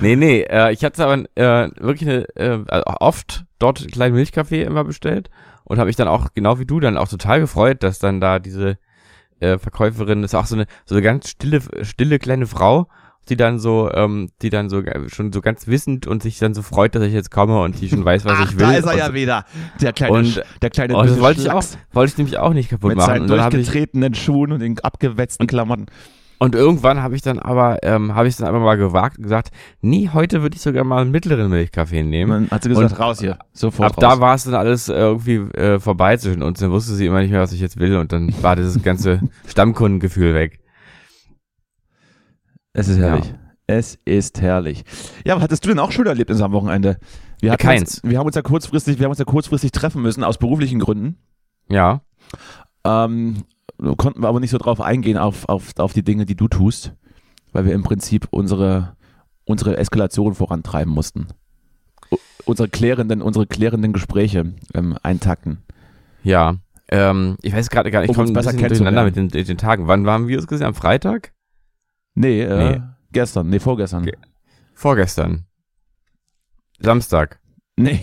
Nee, 0.00 0.16
nee, 0.16 0.40
äh, 0.42 0.72
ich 0.72 0.84
hatte 0.84 1.04
aber 1.04 1.24
äh, 1.34 1.70
wirklich 1.80 2.08
eine, 2.08 2.28
äh, 2.36 2.64
also 2.66 2.84
oft 3.00 3.44
dort 3.58 3.80
einen 3.80 3.90
kleinen 3.90 4.14
Milchkaffee 4.14 4.62
immer 4.62 4.84
bestellt 4.84 5.28
und 5.64 5.78
habe 5.78 5.88
mich 5.88 5.96
dann 5.96 6.08
auch, 6.08 6.28
genau 6.34 6.58
wie 6.58 6.66
du, 6.66 6.80
dann 6.80 6.96
auch 6.96 7.08
total 7.08 7.40
gefreut, 7.40 7.82
dass 7.82 7.98
dann 7.98 8.20
da 8.20 8.38
diese 8.38 8.78
äh, 9.40 9.58
Verkäuferin, 9.58 10.22
das 10.22 10.32
ist 10.32 10.34
auch 10.38 10.46
so 10.46 10.54
eine, 10.56 10.66
so 10.84 10.94
eine 10.94 11.02
ganz 11.02 11.28
stille, 11.30 11.60
stille 11.82 12.18
kleine 12.18 12.46
Frau, 12.46 12.88
die 13.28 13.36
dann 13.36 13.58
so, 13.58 13.90
ähm, 13.92 14.28
die 14.42 14.50
dann 14.50 14.68
so 14.68 14.80
äh, 14.80 15.08
schon 15.08 15.32
so 15.32 15.40
ganz 15.40 15.66
wissend 15.66 16.06
und 16.06 16.22
sich 16.22 16.38
dann 16.38 16.52
so 16.52 16.60
freut, 16.62 16.94
dass 16.94 17.02
ich 17.04 17.14
jetzt 17.14 17.30
komme 17.30 17.60
und 17.62 17.80
die 17.80 17.88
schon 17.88 18.04
weiß, 18.04 18.24
was 18.26 18.34
Ach, 18.36 18.50
ich 18.50 18.58
will. 18.58 18.66
da 18.66 18.72
ist 18.74 18.84
er 18.84 18.92
und 18.92 18.98
ja 18.98 19.06
so. 19.06 19.14
wieder. 19.14 19.44
Der 19.80 19.92
kleine, 19.94 20.12
Und- 20.14 20.42
der 20.60 20.70
kleine 20.70 20.94
Oh, 20.96 21.02
das 21.02 21.18
wollte 21.18 21.40
ich 21.40 21.50
auch, 21.50 21.64
wollte 21.92 22.12
ich 22.12 22.18
nämlich 22.18 22.36
auch 22.38 22.52
nicht 22.52 22.68
kaputt 22.68 22.88
mit 22.90 22.98
machen. 22.98 23.06
seinen 23.06 23.22
Und 23.22 23.28
dann 23.30 23.40
habe 23.40 23.56
ich, 23.58 23.66
durchgetretenen 23.66 24.14
Schuhen 24.14 24.52
und 24.52 24.60
den 24.60 24.78
abgewetzten 24.80 25.46
Klamotten. 25.46 25.86
Und 26.44 26.54
irgendwann 26.54 27.02
habe 27.02 27.16
ich 27.16 27.22
dann 27.22 27.38
aber, 27.38 27.78
ähm, 27.82 28.14
habe 28.14 28.28
ich 28.28 28.34
es 28.34 28.38
dann 28.38 28.48
aber 28.48 28.60
mal 28.60 28.76
gewagt 28.76 29.16
und 29.16 29.22
gesagt, 29.24 29.50
nee, 29.80 30.10
heute 30.12 30.42
würde 30.42 30.56
ich 30.56 30.62
sogar 30.62 30.84
mal 30.84 31.00
einen 31.02 31.10
mittleren 31.10 31.48
Milchkaffee 31.50 32.02
nehmen. 32.02 32.30
dann 32.30 32.50
hat 32.50 32.62
sie 32.62 32.68
gesagt, 32.68 32.92
Und 32.92 33.00
raus 33.00 33.20
hier, 33.20 33.38
sofort 33.52 33.92
Ab 33.92 33.96
raus. 34.02 34.14
da 34.14 34.20
war 34.20 34.34
es 34.34 34.44
dann 34.44 34.54
alles 34.54 34.88
äh, 34.88 34.92
irgendwie 34.94 35.36
äh, 35.56 35.80
vorbei 35.80 36.16
zwischen 36.16 36.42
uns. 36.42 36.60
Dann 36.60 36.70
wusste 36.70 36.94
sie 36.94 37.06
immer 37.06 37.20
nicht 37.20 37.30
mehr, 37.30 37.40
was 37.40 37.52
ich 37.52 37.60
jetzt 37.60 37.78
will. 37.78 37.96
Und 37.96 38.12
dann 38.12 38.34
war 38.42 38.56
dieses 38.56 38.82
ganze 38.82 39.20
Stammkundengefühl 39.46 40.34
weg. 40.34 40.60
es 42.72 42.88
ist 42.88 42.98
herrlich. 42.98 43.34
Es 43.66 43.98
ist 44.04 44.42
herrlich. 44.42 44.84
Ja, 45.24 45.36
was 45.36 45.42
hattest 45.42 45.64
du 45.64 45.70
denn 45.70 45.78
auch 45.78 45.90
schöne 45.90 46.10
Erlebnisse 46.10 46.44
am 46.44 46.52
Wochenende? 46.52 46.98
Wir 47.40 47.52
hatten 47.52 47.62
keins. 47.62 48.00
Uns, 48.00 48.10
wir 48.10 48.18
haben 48.18 48.26
uns 48.26 48.36
ja 48.36 48.42
kurzfristig, 48.42 48.98
wir 48.98 49.04
haben 49.04 49.12
uns 49.12 49.18
ja 49.18 49.24
kurzfristig 49.24 49.72
treffen 49.72 50.02
müssen 50.02 50.22
aus 50.22 50.36
beruflichen 50.36 50.80
Gründen. 50.80 51.16
Ja. 51.70 52.02
Ähm, 52.84 53.44
konnten 53.96 54.22
wir 54.22 54.28
aber 54.28 54.40
nicht 54.40 54.50
so 54.50 54.58
drauf 54.58 54.80
eingehen 54.80 55.18
auf, 55.18 55.48
auf, 55.48 55.72
auf 55.78 55.92
die 55.92 56.02
Dinge, 56.04 56.26
die 56.26 56.36
du 56.36 56.48
tust, 56.48 56.92
weil 57.52 57.64
wir 57.66 57.72
im 57.74 57.82
Prinzip 57.82 58.28
unsere, 58.30 58.96
unsere 59.44 59.76
Eskalation 59.76 60.34
vorantreiben 60.34 60.92
mussten. 60.92 61.28
Unsere 62.44 62.68
klärenden, 62.68 63.22
unsere 63.22 63.46
klärenden 63.46 63.92
Gespräche 63.92 64.52
ähm, 64.74 64.96
eintakten. 65.02 65.62
Ja. 66.22 66.56
Ähm, 66.88 67.36
ich 67.42 67.54
weiß 67.54 67.70
gerade 67.70 67.90
gar 67.90 68.00
nicht, 68.00 68.10
ich 68.10 68.10
Um 68.10 68.14
komme 68.16 68.28
uns 68.28 68.30
ein 68.30 68.34
besser 68.34 68.52
bisschen 68.52 68.68
durcheinander 68.68 69.04
mit 69.04 69.16
den, 69.16 69.28
den 69.28 69.58
Tagen. 69.58 69.86
Wann 69.88 70.06
haben 70.06 70.28
wir 70.28 70.38
es 70.38 70.46
gesehen? 70.46 70.66
Am 70.66 70.74
Freitag? 70.74 71.32
Nee, 72.14 72.42
äh, 72.42 72.72
Nee. 72.78 72.82
gestern, 73.12 73.48
nee, 73.48 73.58
vorgestern. 73.58 74.04
Ge- 74.04 74.16
Vorgestern. 74.74 75.46
Samstag. 76.80 77.40
nee. 77.76 78.00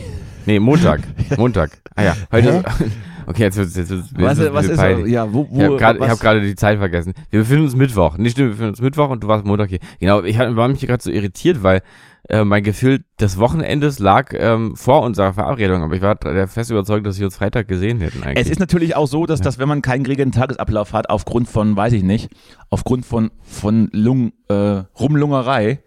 Nee, 0.48 0.60
Montag. 0.60 1.02
Montag. 1.38 1.78
Ah 1.96 2.02
ja, 2.04 2.18
heute. 2.32 2.64
Okay, 3.28 3.44
jetzt 3.44 3.58
wird 3.58 3.76
jetzt, 3.76 3.92
jetzt, 3.92 4.20
Was, 4.20 4.38
jetzt 4.40 4.54
was 4.54 4.68
ist, 4.68 4.78
peinlich. 4.78 5.12
ja, 5.12 5.32
wo, 5.32 5.48
wo, 5.50 5.58
Ich 5.58 5.64
habe 5.64 5.78
gerade 5.78 6.38
hab 6.38 6.42
die 6.44 6.56
Zeit 6.56 6.78
vergessen. 6.80 7.14
Wir 7.30 7.42
befinden 7.42 7.64
uns 7.64 7.76
Mittwoch. 7.76 8.18
Nicht 8.18 8.34
stimmt, 8.34 8.50
wir 8.50 8.52
befinden 8.52 8.70
uns 8.72 8.82
Mittwoch 8.82 9.10
und 9.10 9.24
du 9.24 9.28
warst 9.28 9.46
Montag 9.46 9.70
hier. 9.70 9.80
Genau, 10.00 10.24
ich 10.24 10.38
war 10.38 10.68
mich 10.68 10.82
gerade 10.82 11.02
so 11.02 11.12
irritiert, 11.12 11.64
weil 11.64 11.82
äh, 12.30 12.44
mein 12.44 12.64
Gefühl 12.64 13.04
des 13.20 13.38
Wochenendes 13.40 14.00
lag 14.00 14.34
ähm, 14.34 14.76
vor 14.76 15.02
unserer 15.02 15.34
Verabredung, 15.34 15.82
aber 15.82 15.96
ich 15.96 16.02
war 16.02 16.18
fest 16.48 16.72
überzeugt, 16.72 17.06
dass 17.06 17.20
wir 17.20 17.26
uns 17.26 17.36
Freitag 17.36 17.68
gesehen 17.68 18.00
hätten 18.00 18.24
eigentlich. 18.24 18.46
Es 18.46 18.52
ist 18.52 18.60
natürlich 18.60 18.96
auch 18.96 19.08
so, 19.08 19.26
dass, 19.26 19.42
dass 19.42 19.60
wenn 19.60 19.68
man 19.68 19.82
keinen 19.82 20.04
geregelten 20.04 20.32
Tagesablauf 20.32 20.94
hat, 20.94 21.10
aufgrund 21.10 21.50
von, 21.50 21.76
weiß 21.76 21.94
ich 21.94 22.04
nicht, 22.04 22.30
aufgrund 22.70 23.06
von, 23.06 23.32
von 23.42 23.90
Lung, 23.92 24.34
äh, 24.50 24.84
Rumlungerei, 25.00 25.80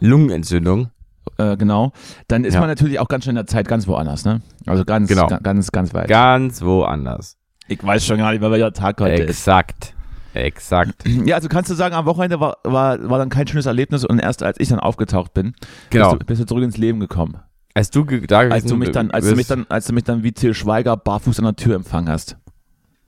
Lungenentzündung. 0.00 0.90
Äh, 1.38 1.56
genau, 1.56 1.92
dann 2.28 2.44
ist 2.44 2.54
Ja. 2.54 2.60
man 2.60 2.68
natürlich 2.68 2.98
auch 3.00 3.08
ganz 3.08 3.24
schön 3.24 3.30
in 3.32 3.36
der 3.36 3.46
Zeit 3.46 3.68
ganz 3.68 3.86
woanders, 3.86 4.24
ne? 4.24 4.40
Also 4.66 4.84
ganz, 4.84 5.08
Genau. 5.08 5.26
ga, 5.26 5.38
ganz, 5.38 5.70
ganz 5.72 5.92
weit. 5.94 6.08
Ganz 6.08 6.62
woanders. 6.62 7.36
ich 7.68 7.82
weiß 7.82 8.04
schon 8.04 8.18
gar 8.18 8.32
nicht 8.32 8.40
mehr, 8.40 8.50
welcher 8.50 8.72
Tag 8.72 9.00
heute 9.00 9.22
ist. 9.22 9.30
Exakt. 9.30 9.94
Exakt. 10.34 11.04
Ja, 11.26 11.36
also 11.36 11.48
kannst 11.48 11.70
du 11.70 11.74
sagen, 11.74 11.94
am 11.94 12.06
Wochenende 12.06 12.40
war, 12.40 12.56
war, 12.64 13.08
war 13.08 13.18
dann 13.18 13.28
kein 13.30 13.46
schönes 13.46 13.66
Erlebnis 13.66 14.04
und 14.04 14.18
erst 14.18 14.42
als 14.42 14.58
ich 14.60 14.68
dann 14.68 14.80
aufgetaucht 14.80 15.32
bin, 15.32 15.54
Genau. 15.90 16.10
bist, 16.10 16.22
du, 16.22 16.26
bist 16.26 16.40
du 16.42 16.46
zurück 16.46 16.64
ins 16.64 16.76
Leben 16.76 16.98
gekommen. 17.00 17.38
Als 17.74 17.90
du 17.90 18.04
da 18.04 18.38
Als 18.40 18.64
du 18.64 18.76
mich 18.76 18.90
dann, 18.92 19.10
als 19.10 19.28
du 19.28 19.34
mich 19.34 19.46
dann, 19.48 19.66
als 19.68 19.86
du 19.86 19.92
mich 19.92 20.04
dann 20.04 20.22
wie 20.22 20.32
Till 20.32 20.54
Schweiger 20.54 20.96
barfuß 20.96 21.38
an 21.40 21.44
der 21.46 21.56
Tür 21.56 21.74
empfangen 21.76 22.08
hast. 22.08 22.36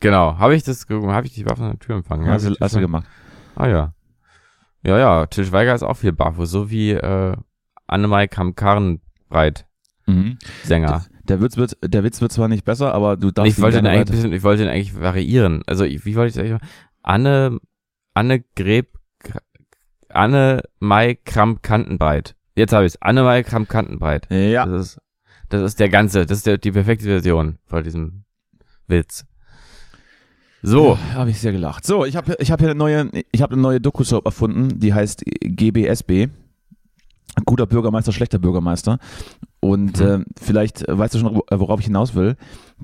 Genau. 0.01 0.39
Habe 0.39 0.55
ich 0.57 0.63
das, 0.65 0.87
habe 0.91 1.27
ich 1.27 1.35
die 1.35 1.47
Waffe 1.47 1.63
an 1.63 1.71
der 1.71 1.79
Tür 1.79 1.97
empfangen? 1.97 2.29
hast, 2.29 2.47
du, 2.47 2.55
hast 2.61 2.75
du 2.75 2.81
gemacht. 2.81 3.07
Ah 3.55 3.67
ja. 3.69 3.93
Ja, 4.83 4.99
ja. 4.99 5.27
Til 5.27 5.45
Schweiger 5.45 5.75
ist 5.75 5.83
auch 5.83 5.97
viel 5.97 6.13
barfuß, 6.13 6.51
so 6.51 6.71
wie 6.71 6.93
äh, 6.93 7.37
Annemai 7.87 8.27
Kamp-Karrenbreit, 8.29 9.67
Mhm. 10.07 10.39
Sänger. 10.63 11.05
Der 11.25 11.41
Witz 11.41 11.57
wird, 11.57 11.77
der 11.83 12.05
Witz 12.05 12.21
wird 12.21 12.31
zwar 12.31 12.47
nicht 12.47 12.65
besser, 12.65 12.95
aber 12.95 13.17
du 13.17 13.33
darfst 13.33 13.53
ich 13.59 13.61
wollte 13.63 13.79
ihn 13.79 13.87
eigentlich 13.87 14.11
bisschen, 14.11 14.33
ich 14.33 14.45
wollte 14.45 14.63
den 14.63 14.71
eigentlich 14.73 14.99
variieren. 15.01 15.63
Also 15.67 15.85
ich, 15.85 16.05
wie 16.05 16.15
wollte 16.15 16.31
ich 16.33 16.39
eigentlich 16.39 16.53
machen? 16.61 16.69
Anne, 17.03 17.59
Anne 18.15 18.45
Greb, 18.55 18.97
Anne 20.09 20.63
Mai 20.79 21.17
Kramp 21.25 21.63
Kantenbreit. 21.65 22.37
Jetzt 22.55 22.73
habe 22.73 22.87
ich 22.87 22.95
es. 22.95 23.03
Anne 23.03 23.25
Mai 23.25 23.43
Kramp 23.43 23.69
Kantenbreit. 23.69 24.31
Ja, 24.31 24.67
Das 24.67 24.81
ist, 24.93 25.01
das 25.49 25.63
ist 25.63 25.81
der 25.81 25.89
ganze, 25.89 26.25
das 26.27 26.39
ist 26.39 26.47
der, 26.47 26.59
die 26.59 26.71
perfekte 26.71 27.07
Version 27.07 27.59
von 27.67 27.83
diesem 27.83 28.25
Witz. 28.87 29.27
So. 30.63 30.99
habe 31.15 31.31
ich 31.31 31.41
sehr 31.41 31.53
gelacht. 31.53 31.85
So, 31.85 32.05
ich 32.05 32.17
habe 32.17 32.37
ich 32.39 32.51
hab 32.51 32.61
hier 32.61 32.71
eine 32.71 32.79
neue, 32.79 33.11
ich 33.31 33.43
habe 33.43 33.53
eine 33.53 33.63
neue 33.63 33.81
Doku-Soap 33.81 34.25
erfunden, 34.25 34.79
die 34.81 34.95
heißt 34.95 35.25
GBSB. 35.41 36.29
Guter 37.45 37.67
Bürgermeister, 37.67 38.13
schlechter 38.13 38.39
Bürgermeister. 38.39 38.99
Und 39.61 40.01
Mhm. 40.01 40.07
äh, 40.07 40.25
vielleicht 40.41 40.85
weißt 40.89 41.15
du 41.15 41.19
schon, 41.19 41.35
wo- 41.37 41.45
worauf 41.51 41.81
ich 41.81 41.87
hinaus 41.87 42.15
will. 42.15 42.37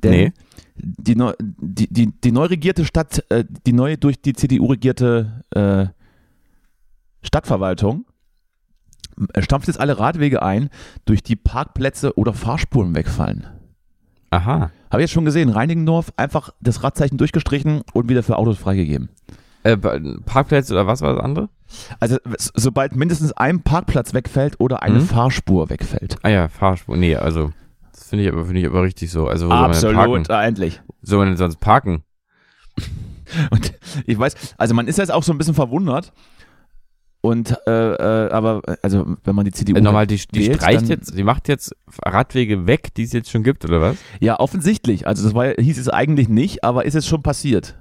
Denn 0.03 0.11
Nee. 0.13 0.33
die, 0.77 1.17
neu, 1.17 1.33
die, 1.41 1.87
die, 1.93 2.07
die 2.21 2.33
neu 2.33 2.45
regierte 2.47 2.85
Stadt, 2.85 3.25
äh, 3.31 3.45
die 3.67 3.73
neue 3.73 3.97
durch 3.99 4.21
die 4.21 4.33
CDU 4.35 4.67
regierte 4.67 5.43
äh, 5.51 5.87
Stadtverwaltung 7.23 8.05
äh, 9.35 9.43
stampft 9.43 9.69
jetzt 9.69 9.79
alle 9.81 9.99
Radwege 9.99 10.43
ein, 10.43 10.71
durch 11.05 11.23
die 11.23 11.37
Parkplätze 11.37 12.17
oder 12.19 12.33
Fahrspuren 12.33 12.95
wegfallen. 12.95 13.47
Aha. 14.31 14.71
Habe 14.91 15.03
ich 15.03 15.09
jetzt 15.09 15.13
schon 15.13 15.25
gesehen, 15.27 15.51
Reinigendorf 15.51 16.13
einfach 16.17 16.51
das 16.61 16.83
Radzeichen 16.83 17.19
durchgestrichen 17.19 17.83
und 17.93 18.09
wieder 18.09 18.23
für 18.23 18.37
Autos 18.39 18.59
freigegeben. 18.59 19.11
Äh, 19.63 19.77
Parkplätze 20.25 20.73
oder 20.73 20.87
was 20.87 21.03
war 21.03 21.15
das 21.15 21.23
andere? 21.23 21.49
Also 22.01 22.19
sobald 22.55 22.95
mindestens 22.97 23.33
ein 23.33 23.63
Parkplatz 23.63 24.15
wegfällt 24.15 24.61
oder 24.61 24.83
eine 24.83 25.01
Mhm. 25.01 25.07
Fahrspur 25.07 25.71
wegfällt. 25.71 26.17
Ah 26.23 26.29
ja, 26.29 26.49
Fahrspur. 26.49 26.97
Nee, 26.97 27.17
also 27.17 27.51
das 27.93 28.09
finde 28.09 28.25
ich 28.25 28.33
aber 28.33 28.45
finde 28.45 28.61
ich 28.61 28.67
aber 28.67 28.83
richtig 28.83 29.11
so. 29.11 29.27
Also 29.29 29.49
wo 29.49 29.73
soll 29.73 29.95
parken? 29.95 30.25
endlich. 30.31 30.81
Soll 31.03 31.19
man 31.19 31.29
denn 31.29 31.37
sonst 31.37 31.61
parken? 31.61 32.03
Und 33.51 33.73
ich 34.07 34.19
weiß, 34.19 34.55
also 34.59 34.75
man 34.75 34.87
ist 34.89 34.99
jetzt 34.99 35.11
auch 35.13 35.23
so 35.23 35.33
ein 35.33 35.39
bisschen 35.39 35.55
verwundert. 35.55 36.13
Und 37.25 37.57
äh, 37.69 37.71
äh, 38.27 38.31
aber 38.33 38.63
also 38.83 39.15
wenn 39.23 39.37
man 39.37 39.45
die 39.45 39.53
CDU 39.53 39.77
Äh, 39.77 39.81
nochmal, 39.81 40.09
die, 40.09 40.17
die 40.17 40.41
wählt, 40.49 40.57
streicht 40.57 40.89
jetzt, 40.89 41.17
die 41.17 41.23
macht 41.23 41.47
jetzt 41.49 41.73
Radwege 42.05 42.67
weg, 42.67 42.93
die 42.95 43.05
es 43.05 43.13
jetzt 43.13 43.31
schon 43.31 43.45
gibt, 43.45 43.65
oder 43.65 43.81
was? 43.81 43.97
ja 44.19 44.41
offensichtlich, 44.41 45.07
also 45.07 45.23
das 45.23 45.33
war, 45.33 45.53
hieß 45.57 45.79
es 45.79 45.89
eigentlich 45.89 46.29
nicht, 46.29 46.65
aber 46.65 46.85
ist 46.85 46.95
jetzt 46.95 47.07
schon 47.07 47.23
passiert. 47.23 47.77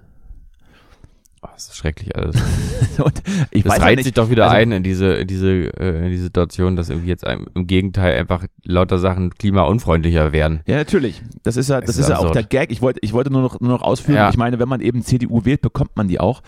Oh, 1.43 1.47
das 1.53 1.69
ist 1.69 1.75
schrecklich 1.77 2.15
alles. 2.15 2.35
Und 3.03 3.23
ich 3.49 3.63
Das 3.63 3.71
weiß 3.73 3.79
ja 3.79 3.83
reiht 3.85 3.95
nicht, 3.97 4.05
sich 4.05 4.13
doch 4.13 4.29
wieder 4.29 4.43
also- 4.45 4.57
ein 4.57 4.71
in 4.71 4.83
diese, 4.83 5.13
in 5.13 5.27
diese, 5.27 5.49
äh, 5.79 6.05
in 6.05 6.11
die 6.11 6.17
Situation, 6.17 6.75
dass 6.75 6.89
irgendwie 6.89 7.09
jetzt 7.09 7.25
einem, 7.25 7.47
im 7.55 7.65
Gegenteil 7.65 8.15
einfach 8.19 8.45
lauter 8.63 8.99
Sachen 8.99 9.31
klimaunfreundlicher 9.33 10.33
werden. 10.33 10.61
Ja, 10.67 10.75
natürlich. 10.77 11.23
Das 11.41 11.57
ist 11.57 11.69
ja, 11.69 11.81
das 11.81 11.89
Es 11.91 11.95
ist 11.97 12.03
ist 12.03 12.09
ja 12.09 12.19
auch 12.19 12.29
der 12.31 12.43
Gag. 12.43 12.71
Ich 12.71 12.83
wollte, 12.83 12.99
ich 13.01 13.13
wollte 13.13 13.31
nur 13.31 13.41
noch, 13.41 13.59
nur 13.59 13.71
noch 13.71 13.81
ausführen. 13.81 14.17
Ja. 14.17 14.29
Ich 14.29 14.37
meine, 14.37 14.59
wenn 14.59 14.69
man 14.69 14.81
eben 14.81 15.01
CDU 15.03 15.43
wählt, 15.43 15.61
bekommt 15.61 15.97
man 15.97 16.07
die 16.07 16.19
auch. 16.19 16.43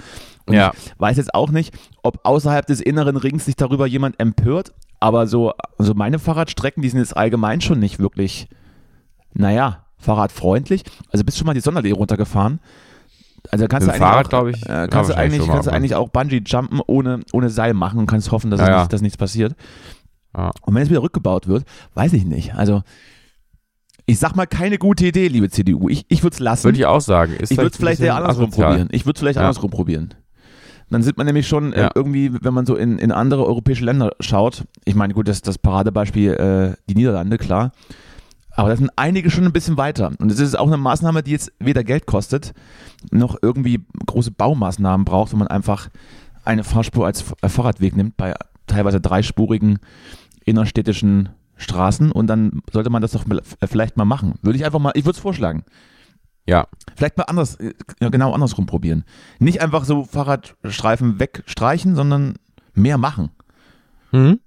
Und 0.45 0.53
Ja. 0.55 0.73
ich 0.75 0.93
weiß 0.99 1.17
jetzt 1.17 1.33
auch 1.33 1.49
nicht, 1.49 1.73
ob 2.03 2.19
außerhalb 2.23 2.67
des 2.67 2.79
inneren 2.79 3.17
Rings 3.17 3.45
sich 3.45 3.55
darüber 3.55 3.87
jemand 3.87 4.19
empört, 4.19 4.73
aber 4.99 5.25
so, 5.25 5.53
also 5.79 5.95
meine 5.95 6.19
Fahrradstrecken, 6.19 6.83
die 6.83 6.89
sind 6.89 6.99
jetzt 6.99 7.17
allgemein 7.17 7.61
schon 7.61 7.79
nicht 7.79 7.97
wirklich, 7.97 8.47
naja, 9.33 9.85
fahrradfreundlich. 9.97 10.83
Also 11.11 11.23
bist 11.23 11.37
schon 11.39 11.47
mal 11.47 11.53
die 11.53 11.61
Sonderlee 11.61 11.93
runtergefahren. 11.93 12.59
Also 13.53 13.67
kannst 13.67 13.85
Mit 13.85 13.97
du 13.97 13.99
Fahrrad, 13.99 14.25
auch, 14.25 14.29
glaube 14.29 14.49
ich, 14.49 14.65
äh, 14.65 14.71
ja, 14.71 14.87
kannst 14.87 15.11
du 15.11 15.15
eigentlich, 15.15 15.45
kannst 15.47 15.67
du 15.67 15.71
eigentlich 15.71 15.93
auch 15.93 16.09
Bungee-Jumpen 16.09 16.81
ohne, 16.87 17.19
ohne 17.33 17.51
Seil 17.51 17.75
machen 17.75 17.99
und 17.99 18.07
kannst 18.07 18.31
hoffen, 18.31 18.49
dass, 18.49 18.59
Ja. 18.59 18.79
Nicht, 18.79 18.93
dass 18.93 19.01
nichts 19.01 19.15
passiert. 19.15 19.53
Und 20.33 20.73
wenn 20.73 20.81
es 20.81 20.89
wieder 20.89 21.03
rückgebaut 21.03 21.47
wird, 21.47 21.63
weiß 21.93 22.13
ich 22.13 22.25
nicht. 22.25 22.55
Also 22.55 22.81
ich 24.07 24.17
sag 24.17 24.35
mal, 24.35 24.47
keine 24.47 24.79
gute 24.79 25.05
Idee, 25.05 25.27
liebe 25.27 25.51
CDU. 25.51 25.87
Ich, 25.87 26.03
ich 26.09 26.23
würde 26.23 26.33
es 26.33 26.39
lassen. 26.39 26.63
Würde 26.63 26.79
ich 26.79 26.87
auch 26.87 26.99
sagen. 26.99 27.33
Ist 27.33 27.51
Ich 27.51 27.57
würde 27.59 27.69
es 27.69 27.77
vielleicht 27.77 28.01
eher 28.01 28.15
andersrum 28.15 28.45
asozial. 28.45 28.69
probieren. 28.71 28.89
Ich 28.91 29.05
würde 29.05 29.17
es 29.17 29.19
vielleicht 29.19 29.37
andersrum 29.37 29.69
probieren. 29.69 30.15
Dann 30.89 31.03
sind 31.03 31.17
man 31.17 31.27
nämlich 31.27 31.47
schon 31.47 31.73
äh, 31.73 31.91
irgendwie, 31.93 32.31
wenn 32.41 32.55
man 32.55 32.65
so 32.65 32.75
in, 32.75 32.97
in 32.97 33.11
andere 33.11 33.45
europäische 33.45 33.85
Länder 33.85 34.13
schaut, 34.19 34.63
ich 34.83 34.95
meine, 34.95 35.13
gut, 35.13 35.27
das 35.27 35.43
das 35.43 35.59
Paradebeispiel 35.59 36.31
äh, 36.33 36.75
die 36.89 36.95
Niederlande, 36.95 37.37
klar. 37.37 37.71
Aber 38.55 38.69
da 38.69 38.75
sind 38.75 38.91
einige 38.95 39.31
schon 39.31 39.45
ein 39.45 39.53
bisschen 39.53 39.77
weiter. 39.77 40.11
Und 40.19 40.31
es 40.31 40.39
ist 40.39 40.57
auch 40.57 40.67
eine 40.67 40.77
Maßnahme, 40.77 41.23
die 41.23 41.31
jetzt 41.31 41.51
weder 41.59 41.83
Geld 41.83 42.05
kostet, 42.05 42.53
noch 43.11 43.37
irgendwie 43.41 43.85
große 44.05 44.31
Baumaßnahmen 44.31 45.05
braucht, 45.05 45.31
wenn 45.31 45.39
man 45.39 45.47
einfach 45.47 45.89
eine 46.45 46.63
Fahrspur 46.63 47.05
als 47.05 47.25
äh, 47.41 47.49
Fahrradweg 47.49 47.95
nimmt 47.95 48.17
bei 48.17 48.33
teilweise 48.67 49.01
dreispurigen 49.01 49.79
innerstädtischen 50.45 51.29
Straßen 51.55 52.11
und 52.11 52.27
dann 52.27 52.61
sollte 52.71 52.89
man 52.89 53.01
das 53.01 53.11
doch 53.11 53.25
äh, 53.25 53.67
vielleicht 53.67 53.97
mal 53.97 54.05
machen. 54.05 54.35
Würde 54.41 54.57
ich 54.57 54.65
einfach 54.65 54.79
mal, 54.79 54.91
ich 54.95 55.05
würde 55.05 55.15
es 55.15 55.21
vorschlagen. 55.21 55.63
Ja. 56.45 56.67
Vielleicht 56.95 57.17
mal 57.17 57.23
anders, 57.23 57.55
äh, 57.55 57.73
ja, 58.01 58.09
genau 58.09 58.33
andersrum 58.33 58.65
probieren. 58.65 59.05
Nicht 59.39 59.61
einfach 59.61 59.85
so 59.85 60.03
Fahrradstreifen 60.03 61.19
wegstreichen, 61.19 61.95
sondern 61.95 62.35
mehr 62.73 62.97
machen. 62.97 63.31
Mhm. 64.11 64.39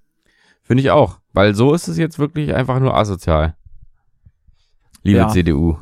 Finde 0.62 0.82
ich 0.82 0.90
auch. 0.90 1.18
Weil 1.32 1.54
so 1.54 1.74
ist 1.74 1.88
es 1.88 1.96
jetzt 1.96 2.18
wirklich 2.18 2.54
einfach 2.54 2.80
nur 2.80 2.96
asozial. 2.96 3.56
Liebe 5.06 5.18
Ja. 5.20 5.28
CDU. 5.28 5.78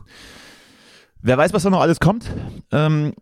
Wer 1.23 1.39
weiß, 1.39 1.53
was 1.55 1.63
da 1.63 1.71
noch 1.71 1.81
alles 1.81 2.01
kommt. 2.01 2.31
Ähm, 2.71 3.15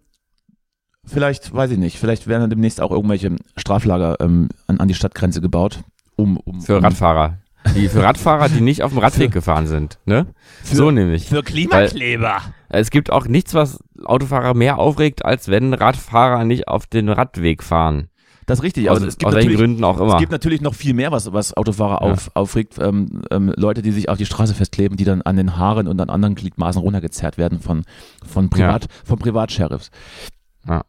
vielleicht, 1.04 1.54
weiß 1.54 1.70
ich 1.70 1.78
nicht, 1.78 1.98
vielleicht 1.98 2.26
werden 2.26 2.42
dann 2.42 2.50
demnächst 2.50 2.80
auch 2.80 2.90
irgendwelche 2.90 3.36
Straflager 3.56 4.16
ähm, 4.20 4.48
an, 4.66 4.80
an 4.80 4.88
die 4.88 4.94
Stadtgrenze 4.94 5.40
gebaut. 5.40 5.80
Um, 6.16 6.36
um, 6.38 6.60
Für 6.60 6.78
um, 6.78 6.84
Radfahrer. 6.84 7.38
Die 7.76 7.88
für 7.88 8.02
Radfahrer, 8.02 8.48
die 8.48 8.60
nicht 8.60 8.82
auf 8.82 8.90
dem 8.90 8.98
Radweg 8.98 9.30
gefahren 9.30 9.68
sind, 9.68 10.00
ne? 10.04 10.26
so 10.64 10.90
nämlich. 10.90 11.28
Für 11.28 11.44
Klimakleber. 11.44 12.38
Es 12.68 12.90
gibt 12.90 13.12
auch 13.12 13.26
nichts, 13.26 13.54
was 13.54 13.78
Autofahrer 14.04 14.54
mehr 14.54 14.78
aufregt, 14.78 15.24
als 15.24 15.46
wenn 15.46 15.72
Radfahrer 15.72 16.44
nicht 16.44 16.66
auf 16.66 16.86
den 16.86 17.08
Radweg 17.08 17.62
fahren. 17.62 18.08
Das 18.46 18.58
ist 18.58 18.62
richtig. 18.64 18.90
Aus, 18.90 18.96
Also 18.96 19.06
es 19.06 19.18
gibt 19.18 19.28
aus 19.28 19.34
welchen 19.34 19.48
natürlich, 19.50 19.60
Gründen 19.60 19.84
auch 19.84 20.00
immer. 20.00 20.14
Es 20.14 20.20
gibt 20.20 20.32
natürlich 20.32 20.60
noch 20.60 20.74
viel 20.74 20.94
mehr, 20.94 21.12
was, 21.12 21.32
was 21.32 21.56
Autofahrer 21.56 22.04
Ja. 22.06 22.12
auf, 22.12 22.30
aufregt. 22.34 22.78
Ähm, 22.80 23.22
ähm, 23.30 23.52
Leute, 23.56 23.82
die 23.82 23.92
sich 23.92 24.08
auf 24.08 24.18
die 24.18 24.26
Straße 24.26 24.54
festkleben, 24.54 24.96
die 24.96 25.04
dann 25.04 25.22
an 25.22 25.36
den 25.36 25.56
Haaren 25.56 25.86
und 25.88 26.00
an 26.00 26.10
anderen 26.10 26.34
Gliedmaßen 26.34 26.80
runtergezerrt 26.82 27.38
werden 27.38 27.60
von, 27.60 27.84
von, 28.26 28.50
Privat, 28.50 28.86
von 29.04 29.18
Privatsheriffs. 29.18 29.90
Ja. 30.68 30.82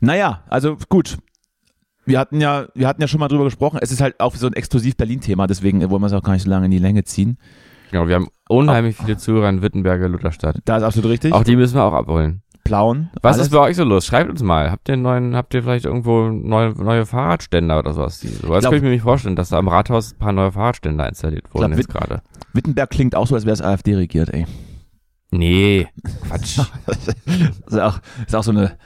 Naja, 0.00 0.42
also 0.48 0.76
gut. 0.88 1.18
Wir 2.04 2.20
hatten 2.20 2.40
ja, 2.40 2.66
wir 2.74 2.86
hatten 2.86 3.00
ja 3.02 3.08
schon 3.08 3.18
mal 3.20 3.28
drüber 3.28 3.44
gesprochen. 3.44 3.78
Es 3.82 3.90
ist 3.90 4.00
halt 4.00 4.20
auch 4.20 4.34
so 4.36 4.46
ein 4.46 4.52
exklusiv 4.52 4.96
Berlin-Thema, 4.96 5.46
deswegen 5.48 5.80
wollen 5.90 6.02
wir 6.02 6.06
es 6.06 6.12
auch 6.12 6.22
gar 6.22 6.34
nicht 6.34 6.44
so 6.44 6.50
lange 6.50 6.66
in 6.66 6.70
die 6.70 6.78
Länge 6.78 7.02
ziehen. 7.04 7.36
genau, 7.90 8.06
wir 8.06 8.14
haben 8.14 8.28
unheimlich 8.48 8.96
viele 8.96 9.16
Zuhörer 9.16 9.48
in 9.48 9.60
Wittenberger 9.60 10.08
Lutherstadt. 10.08 10.58
Da 10.64 10.76
ist 10.76 10.82
absolut 10.84 11.10
richtig. 11.10 11.32
Auch 11.32 11.42
die 11.42 11.56
müssen 11.56 11.74
wir 11.74 11.82
auch 11.82 11.92
abholen. 11.92 12.42
Plauen. 12.66 13.10
Was 13.22 13.36
alles. 13.36 13.46
ist 13.46 13.52
bei 13.52 13.60
euch 13.60 13.76
so 13.76 13.84
los? 13.84 14.06
Schreibt 14.06 14.30
uns 14.30 14.42
mal. 14.42 14.70
Habt 14.70 14.88
ihr 14.88 14.96
neuen, 14.96 15.36
habt 15.36 15.54
ihr 15.54 15.62
vielleicht 15.62 15.84
irgendwo 15.84 16.28
neue, 16.28 16.70
neue 16.70 17.06
Fahrradständer 17.06 17.78
oder 17.78 17.92
sowas? 17.92 18.20
Sowas 18.20 18.64
kann 18.64 18.74
ich 18.74 18.82
mir 18.82 18.90
nicht 18.90 19.02
vorstellen, 19.02 19.36
dass 19.36 19.50
da 19.50 19.58
am 19.58 19.68
Rathaus 19.68 20.12
ein 20.12 20.18
paar 20.18 20.32
neue 20.32 20.52
Fahrradständer 20.52 21.08
installiert 21.08 21.52
wurden 21.54 21.68
glaub, 21.68 21.78
jetzt 21.78 21.88
gerade. 21.88 22.22
Wittenberg 22.52 22.90
klingt 22.90 23.14
auch 23.14 23.26
so, 23.26 23.34
als 23.34 23.44
wäre 23.44 23.54
es 23.54 23.62
AfD 23.62 23.94
regiert, 23.94 24.32
ey. 24.32 24.46
Nee, 25.30 25.88
Quatsch. 26.26 26.58
Das 26.86 27.72
ist 27.72 27.78
auch, 27.78 28.00
ist 28.26 28.34
auch 28.34 28.44
so 28.44 28.52
eine, 28.52 28.76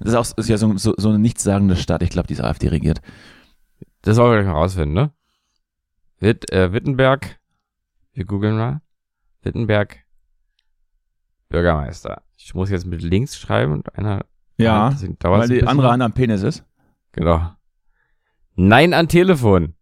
das 0.00 0.10
ist, 0.10 0.14
auch, 0.14 0.38
ist 0.38 0.48
ja 0.48 0.56
so, 0.56 0.76
so, 0.76 0.94
so 0.96 1.08
eine 1.08 1.18
nichtssagende 1.18 1.76
Stadt. 1.76 2.02
Ich 2.02 2.10
glaube, 2.10 2.28
die 2.28 2.34
ist 2.34 2.42
AfD 2.42 2.68
regiert. 2.68 3.00
Das 4.02 4.16
wollen 4.16 4.32
wir 4.32 4.42
gleich 4.42 4.52
mal 4.52 4.60
rausfinden, 4.60 4.94
ne? 4.94 5.12
Witt, 6.18 6.50
äh, 6.52 6.72
Wittenberg, 6.72 7.38
wir 8.12 8.24
googeln 8.24 8.56
mal. 8.56 8.80
Wittenberg, 9.42 9.98
Bürgermeister. 11.48 12.22
Ich 12.42 12.54
muss 12.54 12.70
jetzt 12.70 12.86
mit 12.86 13.02
links 13.02 13.38
schreiben 13.38 13.72
und 13.72 13.96
einer. 13.96 14.24
Ja, 14.56 14.94
weil 15.20 15.48
die 15.48 15.66
andere 15.66 15.90
Hand 15.90 16.02
am 16.02 16.12
Penis 16.12 16.42
ist. 16.42 16.64
Genau. 17.12 17.50
Nein 18.54 18.94
an 18.94 19.08
Telefon. 19.08 19.74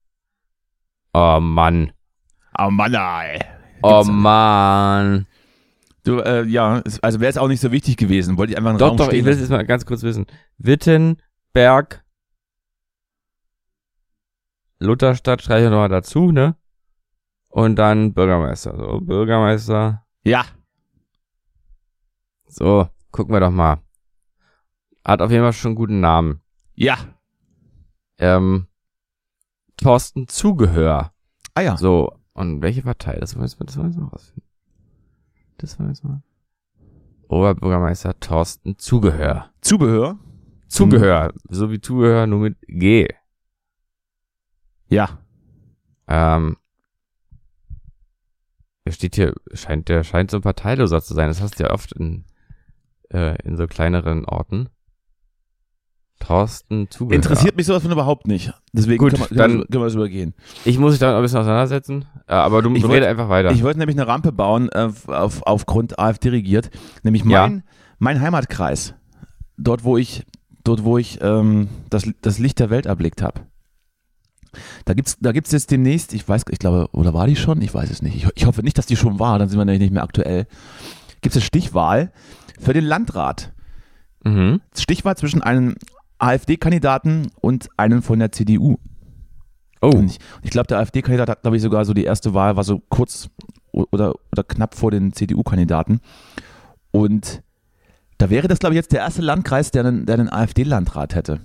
Oh 1.14 1.38
Mann. 1.40 1.92
Oh 2.58 2.70
Mann, 2.70 2.94
ey. 2.94 3.40
Oh 3.82 4.04
Mann. 4.04 5.26
Du, 6.04 6.18
äh, 6.18 6.44
ja, 6.44 6.82
also 7.02 7.20
wäre 7.20 7.30
es 7.30 7.38
auch 7.38 7.48
nicht 7.48 7.60
so 7.60 7.72
wichtig 7.72 7.96
gewesen. 7.96 8.36
Wollte 8.38 8.52
ich 8.52 8.58
einfach 8.58 8.70
einen 8.70 8.78
Doch, 8.78 8.88
Raum 8.88 8.96
doch, 8.96 9.06
ich 9.06 9.10
stehen 9.10 9.24
will 9.24 9.32
es 9.32 9.40
jetzt 9.40 9.50
mal 9.50 9.64
ganz 9.64 9.86
kurz 9.86 10.02
wissen. 10.02 10.26
Wittenberg, 10.58 12.04
Lutherstadt, 14.78 15.42
schreibe 15.42 15.64
ich 15.64 15.70
nochmal 15.70 15.88
dazu, 15.88 16.32
ne? 16.32 16.56
Und 17.50 17.76
dann 17.76 18.14
Bürgermeister. 18.14 18.76
So, 18.76 19.00
Bürgermeister. 19.00 20.04
Ja, 20.24 20.44
So, 22.48 22.88
gucken 23.10 23.34
wir 23.34 23.40
doch 23.40 23.50
mal. 23.50 23.78
Hat 25.04 25.22
auf 25.22 25.30
jeden 25.30 25.42
Fall 25.42 25.52
schon 25.52 25.70
einen 25.70 25.76
guten 25.76 26.00
Namen. 26.00 26.40
ja. 26.74 26.98
Ähm, 28.20 28.66
Thorsten 29.76 30.26
Zugehör. 30.26 31.12
Ah 31.54 31.60
ja. 31.60 31.76
So, 31.76 32.18
und 32.32 32.62
welche 32.62 32.82
Partei? 32.82 33.16
Das 33.20 33.36
wollen 33.36 33.48
wir 33.48 33.64
jetzt 33.64 33.76
mal, 33.76 34.08
rausfinden. 34.08 34.42
Das 35.58 35.78
wollen 35.78 35.88
wir 35.88 35.92
jetzt 35.92 36.02
mal. 36.02 36.22
Oberbürgermeister 37.28 38.18
Thorsten 38.18 38.76
Zugehör. 38.78 39.50
Zubehör. 39.60 40.18
Zugehör, 40.66 41.32
so 41.48 41.70
wie 41.70 41.80
Zugehör, 41.80 42.26
nur 42.26 42.40
mit 42.40 42.58
G. 42.66 43.08
Ja. 44.88 45.18
Ähm, 46.06 46.56
steht 48.88 49.14
hier, 49.14 49.34
scheint, 49.52 49.88
der 49.88 50.04
scheint 50.04 50.30
so 50.30 50.38
ein 50.38 50.42
parteiloser 50.42 51.02
zu 51.02 51.14
sein. 51.14 51.28
Das 51.28 51.40
hast 51.40 51.58
du 51.58 51.64
ja 51.64 51.70
oft 51.70 51.92
in, 51.92 52.24
äh, 53.12 53.36
in 53.42 53.56
so 53.56 53.66
kleineren 53.66 54.24
Orten. 54.24 54.68
Thorsten 56.20 56.90
Zugehör. 56.90 57.14
Interessiert 57.14 57.56
mich 57.56 57.66
sowas 57.66 57.82
von 57.82 57.92
überhaupt 57.92 58.26
nicht. 58.26 58.52
Deswegen 58.72 58.98
Gut, 58.98 59.12
können, 59.14 59.26
wir, 59.30 59.36
dann- 59.36 59.50
können, 59.68 59.80
wir- 59.82 59.86
es 59.86 59.94
übergehen. 59.94 60.34
Ich 60.64 60.76
muss 60.78 60.90
mich 60.92 60.98
damit 61.00 61.16
ein 61.16 61.22
bisschen 61.22 61.38
auseinandersetzen, 61.38 62.06
äh, 62.26 62.32
aber 62.32 62.60
du 62.60 62.70
Ich 62.74 62.82
rede 62.82 62.88
wollt- 62.88 63.04
einfach 63.04 63.28
weiter. 63.28 63.52
Ich 63.52 63.62
wollte 63.62 63.78
nämlich 63.78 63.96
eine 63.96 64.08
Rampe 64.08 64.32
bauen, 64.32 64.68
äh, 64.70 64.90
auf, 65.06 65.42
aufgrund 65.46 65.98
AfD 65.98 66.30
regiert. 66.30 66.70
Nämlich 67.04 67.24
Ja. 67.24 67.42
mein, 67.46 67.62
mein 68.00 68.20
Heimatkreis. 68.20 68.94
Dort, 69.56 69.84
wo 69.84 69.96
ich, 69.96 70.24
dort, 70.64 70.82
wo 70.84 70.98
ich 70.98 71.20
ähm, 71.22 71.68
das, 71.88 72.10
das 72.20 72.38
Licht 72.40 72.58
der 72.58 72.70
Welt 72.70 72.86
erblickt 72.86 73.22
habe. 73.22 73.42
Da 74.86 74.94
gibt's, 74.94 75.18
da 75.20 75.30
gibt's 75.30 75.52
jetzt 75.52 75.70
demnächst, 75.70 76.12
ich 76.14 76.28
weiß, 76.28 76.42
ich 76.50 76.58
glaube, 76.58 76.88
oder 76.92 77.14
war 77.14 77.26
die 77.28 77.36
schon? 77.36 77.62
Ich 77.62 77.72
weiß 77.72 77.90
es 77.90 78.02
nicht. 78.02 78.16
Ich, 78.16 78.26
ich 78.34 78.46
hoffe 78.46 78.62
nicht, 78.62 78.76
dass 78.76 78.86
die 78.86 78.96
schon 78.96 79.20
war, 79.20 79.38
dann 79.38 79.48
sind 79.48 79.58
wir 79.58 79.64
nämlich 79.64 79.82
nicht 79.82 79.92
mehr 79.92 80.02
aktuell. 80.02 80.46
Gibt 81.20 81.36
es 81.36 81.44
Stichwahl 81.44 82.12
für 82.58 82.72
den 82.72 82.84
Landrat. 82.84 83.52
mhm. 84.24 84.60
Stichwahl 84.76 85.16
zwischen 85.16 85.42
einem 85.42 85.76
AfD-Kandidaten 86.18 87.30
und 87.40 87.68
einem 87.76 88.02
von 88.02 88.18
der 88.18 88.32
CDU. 88.32 88.76
Oh, 89.80 89.90
Und 89.90 90.06
ich, 90.06 90.18
ich 90.42 90.50
glaube, 90.50 90.66
der 90.66 90.78
AfD-Kandidat 90.78 91.28
hat, 91.28 91.42
glaube 91.42 91.56
ich, 91.56 91.62
sogar 91.62 91.84
so 91.84 91.94
die 91.94 92.04
erste 92.04 92.34
Wahl, 92.34 92.56
war 92.56 92.64
so 92.64 92.82
kurz 92.88 93.28
oder, 93.72 94.14
oder 94.32 94.42
knapp 94.42 94.74
vor 94.74 94.90
den 94.90 95.12
CDU-Kandidaten. 95.12 96.00
Und 96.90 97.42
da 98.18 98.30
wäre 98.30 98.48
das, 98.48 98.58
glaube 98.58 98.74
ich, 98.74 98.78
jetzt 98.78 98.92
der 98.92 99.00
erste 99.00 99.22
Landkreis, 99.22 99.70
der 99.70 99.86
einen, 99.86 100.06
der 100.06 100.18
einen 100.18 100.28
AfD-Landrat 100.32 101.14
hätte. 101.14 101.40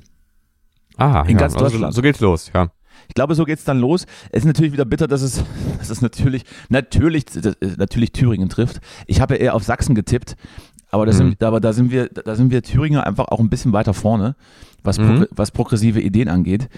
aha, 0.97 1.21
in 1.23 1.31
ja, 1.31 1.37
ganz 1.37 1.53
also 1.53 1.65
Deutschland. 1.65 1.93
So, 1.93 1.97
so 1.97 2.01
geht's 2.01 2.19
los, 2.19 2.51
ja. 2.53 2.71
Ich 3.07 3.15
glaube, 3.15 3.35
so 3.35 3.43
geht's 3.43 3.65
dann 3.65 3.79
los. 3.79 4.05
Es 4.31 4.39
ist 4.39 4.45
natürlich 4.45 4.71
wieder 4.73 4.85
bitter, 4.85 5.07
dass 5.07 5.21
es, 5.21 5.43
dass 5.77 5.91
es 5.91 6.01
natürlich, 6.01 6.43
natürlich, 6.69 7.25
natürlich 7.77 8.13
Thüringen 8.13 8.49
trifft. 8.49 8.79
Ich 9.05 9.21
habe 9.21 9.35
ja 9.35 9.41
eher 9.41 9.53
auf 9.55 9.63
Sachsen 9.63 9.93
getippt, 9.93 10.35
aber, 10.93 11.05
das 11.05 11.15
Mhm. 11.19 11.29
sind, 11.29 11.43
aber 11.43 11.59
da 11.59 11.73
sind 11.73 11.91
wir, 11.91 12.07
da 12.09 12.35
sind 12.35 12.51
wir 12.51 12.61
Thüringer 12.63 13.05
einfach 13.05 13.25
auch 13.29 13.39
ein 13.39 13.49
bisschen 13.49 13.73
weiter 13.73 13.93
vorne, 13.93 14.35
was, 14.83 14.97
Mhm. 14.99 15.03
progr- 15.05 15.27
was 15.31 15.51
progressive 15.51 15.99
Ideen 16.01 16.29
angeht. 16.29 16.69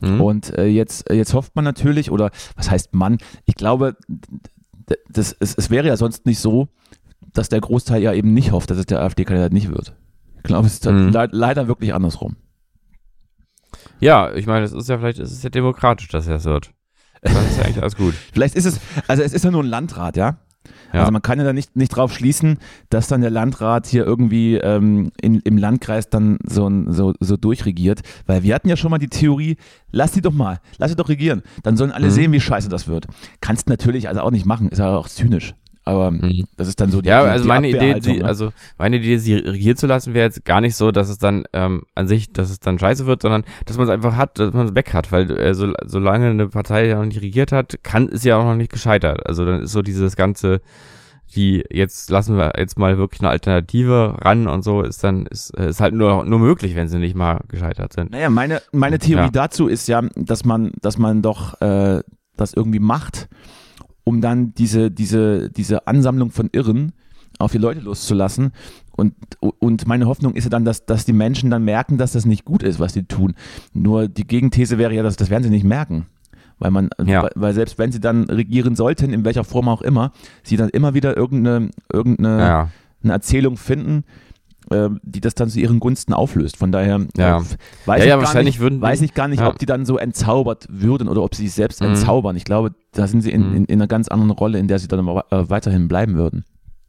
Mhm. 0.00 0.20
Und 0.20 0.56
äh, 0.58 0.66
jetzt, 0.66 1.10
jetzt 1.10 1.34
hofft 1.34 1.56
man 1.56 1.64
natürlich, 1.64 2.10
oder 2.10 2.30
was 2.56 2.70
heißt 2.70 2.94
Mann? 2.94 3.18
Ich 3.44 3.54
glaube, 3.54 3.96
das, 5.08 5.34
es, 5.40 5.54
es 5.54 5.70
wäre 5.70 5.88
ja 5.88 5.96
sonst 5.96 6.26
nicht 6.26 6.38
so, 6.38 6.68
dass 7.32 7.48
der 7.48 7.60
Großteil 7.60 8.02
ja 8.02 8.12
eben 8.12 8.32
nicht 8.34 8.52
hofft, 8.52 8.70
dass 8.70 8.78
es 8.78 8.86
der 8.86 9.00
AfD-Kandidat 9.02 9.52
nicht 9.52 9.68
wird. 9.68 9.94
Ich 10.36 10.42
glaube, 10.44 10.66
es 10.68 10.74
ist 10.74 10.86
Mhm. 10.86 11.08
le 11.10 11.28
leider 11.32 11.66
wirklich 11.66 11.92
andersrum. 11.92 12.36
Ja, 14.00 14.32
ich 14.34 14.46
meine, 14.46 14.64
es 14.64 14.72
ist 14.72 14.88
ja 14.88 14.98
vielleicht, 14.98 15.18
es 15.18 15.32
ist 15.32 15.42
ja 15.44 15.50
demokratisch, 15.50 16.08
dass 16.08 16.26
er 16.26 16.36
es 16.36 16.44
wird. 16.44 16.70
Das 17.22 17.32
ist 17.32 17.58
ja 17.58 17.64
eigentlich 17.64 17.82
alles 17.82 17.96
gut. 17.96 18.14
Vielleicht 18.32 18.54
ist 18.54 18.66
es, 18.66 18.78
also 19.08 19.22
es 19.22 19.32
ist 19.32 19.44
ja 19.44 19.50
nur 19.50 19.62
ein 19.64 19.68
Landrat, 19.68 20.16
ja? 20.16 20.36
Ja. 20.92 21.00
Also 21.00 21.12
man 21.12 21.22
kann 21.22 21.38
ja 21.38 21.44
da 21.44 21.52
nicht, 21.52 21.76
nicht 21.76 21.90
drauf 21.90 22.12
schließen, 22.12 22.58
dass 22.90 23.08
dann 23.08 23.20
der 23.20 23.30
Landrat 23.30 23.86
hier 23.86 24.04
irgendwie 24.04 24.56
ähm, 24.56 25.10
in, 25.20 25.40
im 25.40 25.58
Landkreis 25.58 26.08
dann 26.10 26.38
so, 26.44 26.70
so, 26.88 27.14
so 27.20 27.36
durchregiert. 27.36 28.00
Weil 28.26 28.42
wir 28.42 28.54
hatten 28.54 28.68
ja 28.68 28.76
schon 28.76 28.90
mal 28.90 28.98
die 28.98 29.08
Theorie, 29.08 29.56
lass 29.90 30.12
die 30.12 30.20
doch 30.22 30.32
mal, 30.32 30.60
lass 30.78 30.90
sie 30.90 30.96
doch 30.96 31.08
regieren. 31.08 31.42
Dann 31.62 31.76
sollen 31.76 31.90
alle 31.92 32.06
Mhm. 32.06 32.10
sehen, 32.10 32.32
wie 32.32 32.40
scheiße 32.40 32.68
das 32.68 32.88
wird. 32.88 33.06
Kannst 33.40 33.68
natürlich 33.68 34.08
also 34.08 34.20
auch 34.20 34.30
nicht 34.30 34.46
machen, 34.46 34.68
ist 34.68 34.78
ja 34.78 34.96
auch 34.96 35.08
zynisch. 35.08 35.54
Aber 35.86 36.10
Mhm. 36.10 36.44
das 36.56 36.68
ist 36.68 36.80
dann 36.80 36.90
so 36.90 37.00
die 37.00 37.08
Ja, 37.08 37.22
die, 37.22 37.28
also 37.30 37.44
die 37.44 37.48
meine 37.48 37.68
Idee, 37.68 38.00
die, 38.00 38.18
ne? 38.18 38.24
also 38.24 38.50
meine 38.76 38.96
Idee, 38.96 39.18
sie 39.18 39.34
regiert 39.36 39.78
zu 39.78 39.86
lassen, 39.86 40.14
wäre 40.14 40.26
jetzt 40.26 40.44
gar 40.44 40.60
nicht 40.60 40.74
so, 40.76 40.90
dass 40.90 41.08
es 41.08 41.18
dann 41.18 41.44
ähm, 41.52 41.84
an 41.94 42.08
sich, 42.08 42.32
dass 42.32 42.50
es 42.50 42.58
dann 42.60 42.78
scheiße 42.78 43.06
wird, 43.06 43.22
sondern 43.22 43.44
dass 43.66 43.76
man 43.78 43.86
es 43.86 43.92
einfach 43.92 44.16
hat, 44.16 44.38
dass 44.38 44.52
man 44.52 44.66
es 44.66 44.74
weg 44.74 44.92
hat, 44.92 45.12
weil 45.12 45.30
äh, 45.30 45.54
so, 45.54 45.72
solange 45.84 46.26
eine 46.26 46.48
Partei 46.48 46.86
ja 46.88 46.96
noch 46.98 47.04
nicht 47.06 47.22
regiert 47.22 47.52
hat, 47.52 47.78
kann 47.84 48.08
ist 48.08 48.24
ja 48.24 48.36
auch 48.36 48.44
noch 48.44 48.56
nicht 48.56 48.72
gescheitert. 48.72 49.24
Also 49.26 49.44
dann 49.46 49.62
ist 49.62 49.70
so 49.72 49.80
dieses 49.80 50.16
ganze, 50.16 50.60
die 51.36 51.64
jetzt 51.70 52.10
lassen 52.10 52.36
wir 52.36 52.52
jetzt 52.58 52.78
mal 52.78 52.98
wirklich 52.98 53.20
eine 53.20 53.30
Alternative 53.30 54.16
ran 54.20 54.48
und 54.48 54.62
so 54.64 54.82
ist 54.82 55.04
dann 55.04 55.26
ist, 55.26 55.50
äh, 55.56 55.68
ist 55.68 55.80
halt 55.80 55.94
nur 55.94 56.24
nur 56.24 56.38
möglich, 56.40 56.74
wenn 56.74 56.88
sie 56.88 56.98
nicht 56.98 57.14
mal 57.14 57.40
gescheitert 57.48 57.92
sind. 57.92 58.10
Naja, 58.10 58.28
meine, 58.30 58.60
meine 58.72 58.98
Theorie 58.98 59.24
Ja. 59.26 59.30
dazu 59.30 59.68
ist 59.68 59.86
ja, 59.86 60.02
dass 60.16 60.44
man, 60.44 60.72
dass 60.82 60.98
man 60.98 61.22
doch 61.22 61.60
äh, 61.60 62.02
das 62.36 62.54
irgendwie 62.54 62.80
macht, 62.80 63.28
um 64.08 64.20
dann 64.20 64.54
diese, 64.54 64.90
diese, 64.90 65.50
diese 65.50 65.86
Ansammlung 65.88 66.30
von 66.30 66.48
Irren 66.52 66.92
auf 67.40 67.50
die 67.52 67.58
Leute 67.58 67.80
loszulassen. 67.80 68.52
Und, 68.96 69.14
und 69.40 69.86
meine 69.86 70.06
Hoffnung 70.06 70.34
ist 70.34 70.44
ja 70.44 70.50
dann, 70.50 70.64
dass, 70.64 70.86
dass 70.86 71.04
die 71.04 71.12
Menschen 71.12 71.50
dann 71.50 71.64
merken, 71.64 71.98
dass 71.98 72.12
das 72.12 72.24
nicht 72.24 72.44
gut 72.44 72.62
ist, 72.62 72.78
was 72.78 72.92
sie 72.94 73.02
tun. 73.02 73.34
Nur 73.74 74.06
die 74.08 74.26
Gegenthese 74.26 74.78
wäre 74.78 74.94
ja, 74.94 75.02
dass 75.02 75.16
das 75.16 75.28
werden 75.28 75.42
sie 75.42 75.50
nicht 75.50 75.64
merken. 75.64 76.06
Weil 76.58 76.70
man, 76.70 76.88
Ja. 77.04 77.24
weil, 77.24 77.32
weil 77.34 77.52
selbst 77.52 77.78
wenn 77.78 77.90
sie 77.92 78.00
dann 78.00 78.24
regieren 78.30 78.76
sollten, 78.76 79.12
in 79.12 79.24
welcher 79.24 79.44
Form 79.44 79.68
auch 79.68 79.82
immer, 79.82 80.12
sie 80.44 80.56
dann 80.56 80.70
immer 80.70 80.94
wieder 80.94 81.16
irgendeine, 81.16 81.70
irgendeine 81.92 82.38
Ja, 82.38 82.68
eine 83.02 83.12
Erzählung 83.12 83.56
finden, 83.56 84.04
die 85.02 85.20
das 85.20 85.34
dann 85.34 85.48
zu 85.48 85.60
ihren 85.60 85.78
Gunsten 85.80 86.12
auflöst. 86.12 86.56
Von 86.56 86.72
daher 86.72 87.06
Ja. 87.16 87.38
äh, 87.38 87.42
weiß, 87.86 88.04
Ja, 88.04 88.20
ich 88.20 88.32
ja, 88.34 88.42
nicht, 88.42 88.58
würden 88.58 88.80
weiß 88.80 89.00
ich 89.02 89.14
gar 89.14 89.28
nicht, 89.28 89.40
ja. 89.40 89.48
ob 89.48 89.58
die 89.58 89.66
dann 89.66 89.84
so 89.86 89.96
entzaubert 89.98 90.66
würden 90.68 91.08
oder 91.08 91.22
ob 91.22 91.34
sie 91.34 91.44
sich 91.46 91.54
selbst 91.54 91.80
Mhm. 91.80 91.88
entzaubern. 91.90 92.36
Ich 92.36 92.44
glaube, 92.44 92.72
da 92.92 93.06
sind 93.06 93.20
sie 93.20 93.30
in, 93.30 93.48
Mhm. 93.50 93.56
in, 93.56 93.64
in 93.66 93.78
einer 93.80 93.86
ganz 93.86 94.08
anderen 94.08 94.30
Rolle, 94.32 94.58
in 94.58 94.66
der 94.68 94.78
sie 94.78 94.88
dann 94.88 95.08
aber, 95.08 95.26
äh, 95.32 95.48
weiterhin 95.48 95.86
bleiben 95.88 96.16
würden. 96.16 96.44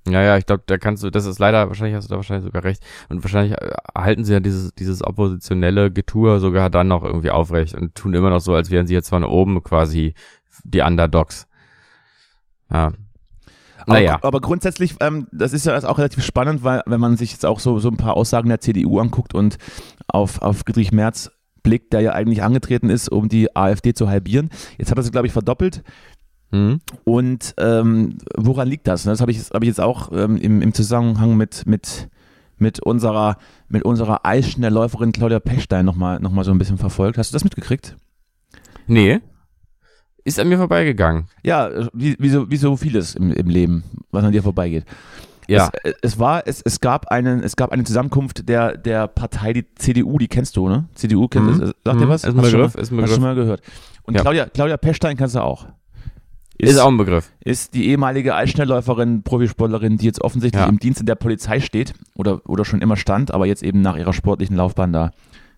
Ja, 0.09 0.21
ja, 0.21 0.37
ich 0.37 0.45
glaube, 0.45 0.63
da 0.65 0.77
kannst 0.77 1.03
du, 1.03 1.09
das 1.09 1.25
ist 1.25 1.37
leider, 1.37 1.67
wahrscheinlich 1.67 1.95
hast 1.95 2.05
du 2.05 2.11
da 2.11 2.15
wahrscheinlich 2.15 2.45
sogar 2.45 2.63
recht. 2.63 2.81
Und 3.09 3.23
wahrscheinlich 3.23 3.53
äh, 3.61 3.71
halten 3.95 4.23
sie 4.23 4.31
ja 4.33 4.39
dieses, 4.39 4.73
dieses 4.73 5.03
oppositionelle 5.03 5.91
Getue 5.91 6.39
sogar 6.39 6.69
dann 6.69 6.87
noch 6.87 7.03
irgendwie 7.03 7.29
aufrecht 7.31 7.75
und 7.75 7.93
tun 7.93 8.13
immer 8.13 8.29
noch 8.29 8.39
so, 8.39 8.53
als 8.55 8.71
wären 8.71 8.87
sie 8.87 8.93
jetzt 8.93 9.09
von 9.09 9.23
oben 9.25 9.61
quasi 9.63 10.13
die 10.63 10.81
Underdogs. 10.81 11.45
Ja. 12.71 12.91
Aber, 13.87 13.99
Naja. 13.99 14.19
aber 14.21 14.41
grundsätzlich, 14.41 14.95
ähm, 14.99 15.27
das 15.31 15.53
ist 15.53 15.65
ja 15.65 15.77
auch 15.89 15.97
relativ 15.97 16.23
spannend, 16.23 16.63
weil 16.63 16.83
wenn 16.85 16.99
man 16.99 17.15
sich 17.15 17.31
jetzt 17.31 17.45
auch 17.45 17.59
so, 17.59 17.79
so 17.79 17.89
ein 17.89 17.97
paar 17.97 18.15
Aussagen 18.17 18.49
der 18.49 18.59
CDU 18.59 18.99
anguckt 18.99 19.33
und 19.33 19.57
auf, 20.07 20.41
auf 20.41 20.59
Friedrich 20.59 20.91
Merz 20.91 21.31
blickt, 21.63 21.93
der 21.93 22.01
ja 22.01 22.11
eigentlich 22.11 22.43
angetreten 22.43 22.89
ist, 22.89 23.09
um 23.09 23.29
die 23.29 23.55
AfD 23.55 23.93
zu 23.93 24.09
halbieren. 24.09 24.49
Jetzt 24.77 24.91
hat 24.91 24.97
er 24.97 25.03
sie, 25.03 25.11
glaube 25.11 25.27
ich, 25.27 25.33
verdoppelt. 25.33 25.83
Mhm. 26.51 26.79
Und 27.05 27.55
ähm, 27.57 28.17
woran 28.35 28.67
liegt 28.67 28.87
das? 28.87 29.03
Das 29.03 29.21
habe 29.21 29.31
ich, 29.31 29.39
hab 29.49 29.61
ich 29.63 29.67
jetzt 29.67 29.81
auch 29.81 30.11
ähm, 30.11 30.37
im, 30.37 30.61
im 30.61 30.73
Zusammenhang 30.73 31.35
mit, 31.37 31.65
mit, 31.65 32.09
mit 32.57 32.81
unserer, 32.81 33.37
mit 33.69 33.83
unserer 33.83 34.25
Eisschnellläuferin 34.25 35.11
Claudia 35.11 35.39
Pechstein 35.39 35.85
nochmal 35.85 36.19
noch 36.19 36.31
mal 36.31 36.43
so 36.43 36.51
ein 36.51 36.57
bisschen 36.57 36.77
verfolgt. 36.77 37.17
Hast 37.17 37.31
du 37.31 37.35
das 37.35 37.43
mitgekriegt? 37.43 37.95
Nee. 38.87 39.19
Ist 40.27 40.39
an 40.39 40.49
mir 40.49 40.57
vorbeigegangen. 40.57 41.25
Ja, 41.43 41.69
wie, 41.93 42.15
wie, 42.19 42.29
so, 42.29 42.49
wie 42.51 42.57
so 42.57 42.75
vieles 42.75 43.15
im, 43.15 43.31
im 43.31 43.47
Leben, 43.47 43.83
was 44.11 44.23
an 44.25 44.31
dir 44.33 44.43
vorbeigeht. 44.43 44.83
Ja. 45.47 45.69
Es, 45.83 45.93
es 46.01 46.19
war, 46.19 46.43
es, 46.45 46.61
es 46.61 46.81
gab 46.81 47.07
einen, 47.07 47.41
es 47.41 47.55
gab 47.55 47.71
eine 47.71 47.85
Zusammenkunft 47.85 48.49
der, 48.49 48.75
der 48.77 49.07
Partei, 49.07 49.53
die 49.53 49.65
CDU, 49.75 50.17
die 50.17 50.27
kennst 50.27 50.57
du, 50.57 50.67
ne? 50.67 50.85
CDU 50.95 51.29
kennt 51.29 51.45
Mhm. 51.45 51.59
das, 51.61 51.69
sagt 51.85 52.01
dir 52.01 52.05
Mhm. 52.05 52.09
was? 52.09 52.23
Ist 52.25 52.29
ein 52.31 52.35
Begriff, 52.41 52.51
schon 52.51 52.65
ist 52.65 52.75
ein 52.75 52.79
Hast 52.81 52.91
du 52.91 52.95
Begriff. 52.97 53.13
schon 53.13 53.21
mal 53.23 53.35
gehört. 53.35 53.61
Und 54.03 54.15
Ja. 54.15 54.21
Claudia, 54.21 54.45
Claudia 54.47 54.75
Pechstein 54.77 55.15
kennst 55.15 55.35
du 55.35 55.39
auch. 55.39 55.67
Ist, 56.59 56.77
auch 56.79 56.87
ein 56.89 56.97
Begriff. 56.97 57.31
ist 57.39 57.75
die 57.75 57.87
ehemalige 57.87 58.33
Eisschnellläuferin, 58.35 59.21
Profisportlerin, 59.23 59.97
die 59.97 60.05
jetzt 60.05 60.21
offensichtlich 60.21 60.61
Ja. 60.63 60.67
im 60.67 60.79
Dienste 60.79 61.05
der 61.05 61.15
Polizei 61.15 61.59
steht 61.61 61.93
oder, 62.15 62.41
oder 62.49 62.65
schon 62.65 62.81
immer 62.81 62.97
stand, 62.97 63.31
aber 63.33 63.45
jetzt 63.45 63.61
eben 63.63 63.79
nach 63.81 63.95
ihrer 63.95 64.11
sportlichen 64.11 64.55
Laufbahn 64.57 64.91
da, 64.91 65.11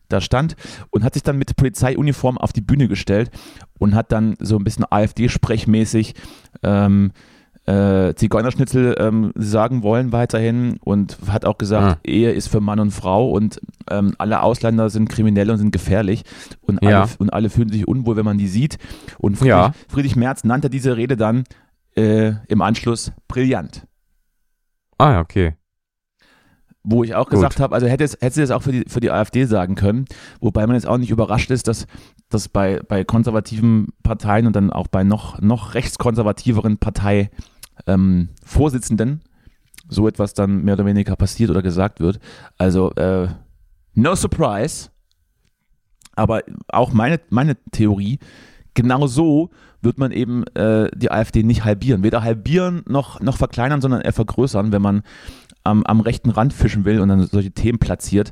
da 0.10 0.22
stand 0.22 0.56
und 0.90 1.04
hat 1.04 1.14
sich 1.14 1.24
dann 1.24 1.38
mit 1.38 1.56
Polizeiuniform 1.56 2.38
auf 2.38 2.52
die 2.54 2.62
Bühne 2.62 2.88
gestellt 2.88 3.32
und 3.78 3.96
hat 3.96 4.12
dann 4.12 4.36
so 4.40 4.58
ein 4.58 4.64
bisschen 4.64 4.86
AfD-sprechmäßig 4.90 6.14
ähm, 6.64 7.12
äh, 7.66 8.16
Zigeunerschnitzel 8.16 8.96
ähm, 9.00 9.32
sagen 9.36 9.84
wollen 9.84 10.12
weiterhin 10.12 10.78
und 10.84 11.18
hat 11.28 11.46
auch 11.46 11.58
gesagt, 11.60 12.08
Ehe 12.08 12.32
ist 12.32 12.48
für 12.48 12.62
Mann 12.62 12.80
und 12.80 12.92
Frau 12.92 13.30
und 13.30 13.62
ähm, 13.92 14.16
alle 14.18 14.42
Ausländer 14.42 14.90
sind 14.90 15.08
kriminell 15.10 15.52
und 15.52 15.58
sind 15.60 15.72
gefährlich 15.72 16.24
und 16.62 16.82
alle, 16.82 16.92
Ja. 16.92 17.10
und 17.20 17.32
alle 17.32 17.50
fühlen 17.52 17.70
sich 17.70 17.88
unwohl, 17.88 18.16
wenn 18.16 18.26
man 18.26 18.40
die 18.40 18.48
sieht. 18.48 18.78
Und 19.20 19.36
Friedrich, 19.36 19.50
Ja. 19.50 19.74
Friedrich 19.88 20.16
Merz 20.16 20.44
nannte 20.44 20.70
diese 20.72 20.98
Rede 20.98 21.16
dann 21.16 21.44
äh, 21.96 22.34
im 22.48 22.62
Anschluss 22.64 23.12
brillant. 23.28 23.86
Ah, 24.98 25.12
ja, 25.12 25.20
okay. 25.22 25.54
Wo 26.92 27.04
ich 27.04 27.14
auch 27.14 27.30
gesagt 27.30 27.60
habe, 27.60 27.76
also 27.76 27.86
hätte, 27.86 28.04
es, 28.04 28.14
hätte 28.20 28.34
sie 28.34 28.42
das 28.42 28.50
auch 28.50 28.64
für 28.64 28.72
die, 28.72 28.84
für 28.88 29.00
die 29.00 29.12
AfD 29.12 29.46
sagen 29.46 29.76
können, 29.76 30.06
wobei 30.40 30.66
man 30.66 30.76
jetzt 30.76 30.88
auch 30.88 30.98
nicht 30.98 31.12
überrascht 31.12 31.52
ist, 31.52 31.68
dass, 31.68 31.86
dass 32.30 32.50
bei, 32.50 32.82
bei 32.88 33.04
konservativen 33.04 33.90
Parteien 34.02 34.48
und 34.48 34.56
dann 34.56 34.72
auch 34.72 34.88
bei 34.88 35.04
noch, 35.04 35.40
noch 35.40 35.76
rechtskonservativeren 35.76 36.80
Partei 36.80 37.30
ähm, 37.86 38.30
so 39.88 40.08
etwas 40.08 40.34
dann 40.34 40.64
mehr 40.64 40.74
oder 40.74 40.86
weniger 40.86 41.16
passiert 41.16 41.52
oder 41.52 41.62
gesagt 41.62 42.00
wird. 42.00 42.20
Also 42.58 42.92
äh, 42.96 43.28
no 43.94 44.16
surprise, 44.16 44.90
aber 46.16 46.42
auch 46.70 46.92
meine, 46.92 47.20
meine 47.30 47.56
Theorie, 47.72 48.20
genau 48.74 49.08
so 49.08 49.50
wird 49.82 49.98
man 49.98 50.12
eben 50.12 50.44
äh, 50.56 50.90
die 50.96 51.12
AfD 51.12 51.44
nicht 51.44 51.64
halbieren. 51.64 52.04
Weder 52.04 52.24
halbieren 52.24 52.84
noch, 52.88 53.20
noch 53.22 53.38
verkleinern, 53.38 53.82
sondern 53.82 54.02
eher 54.02 54.14
vergrößern, 54.14 54.72
wenn 54.72 54.82
man 54.82 55.04
am, 55.70 55.84
am 55.84 56.00
rechten 56.02 56.30
Rand 56.30 56.54
fischen 56.54 56.86
will 56.86 57.00
und 57.00 57.10
dann 57.10 57.26
solche 57.28 57.52
Themen 57.52 57.80
platziert. 57.80 58.32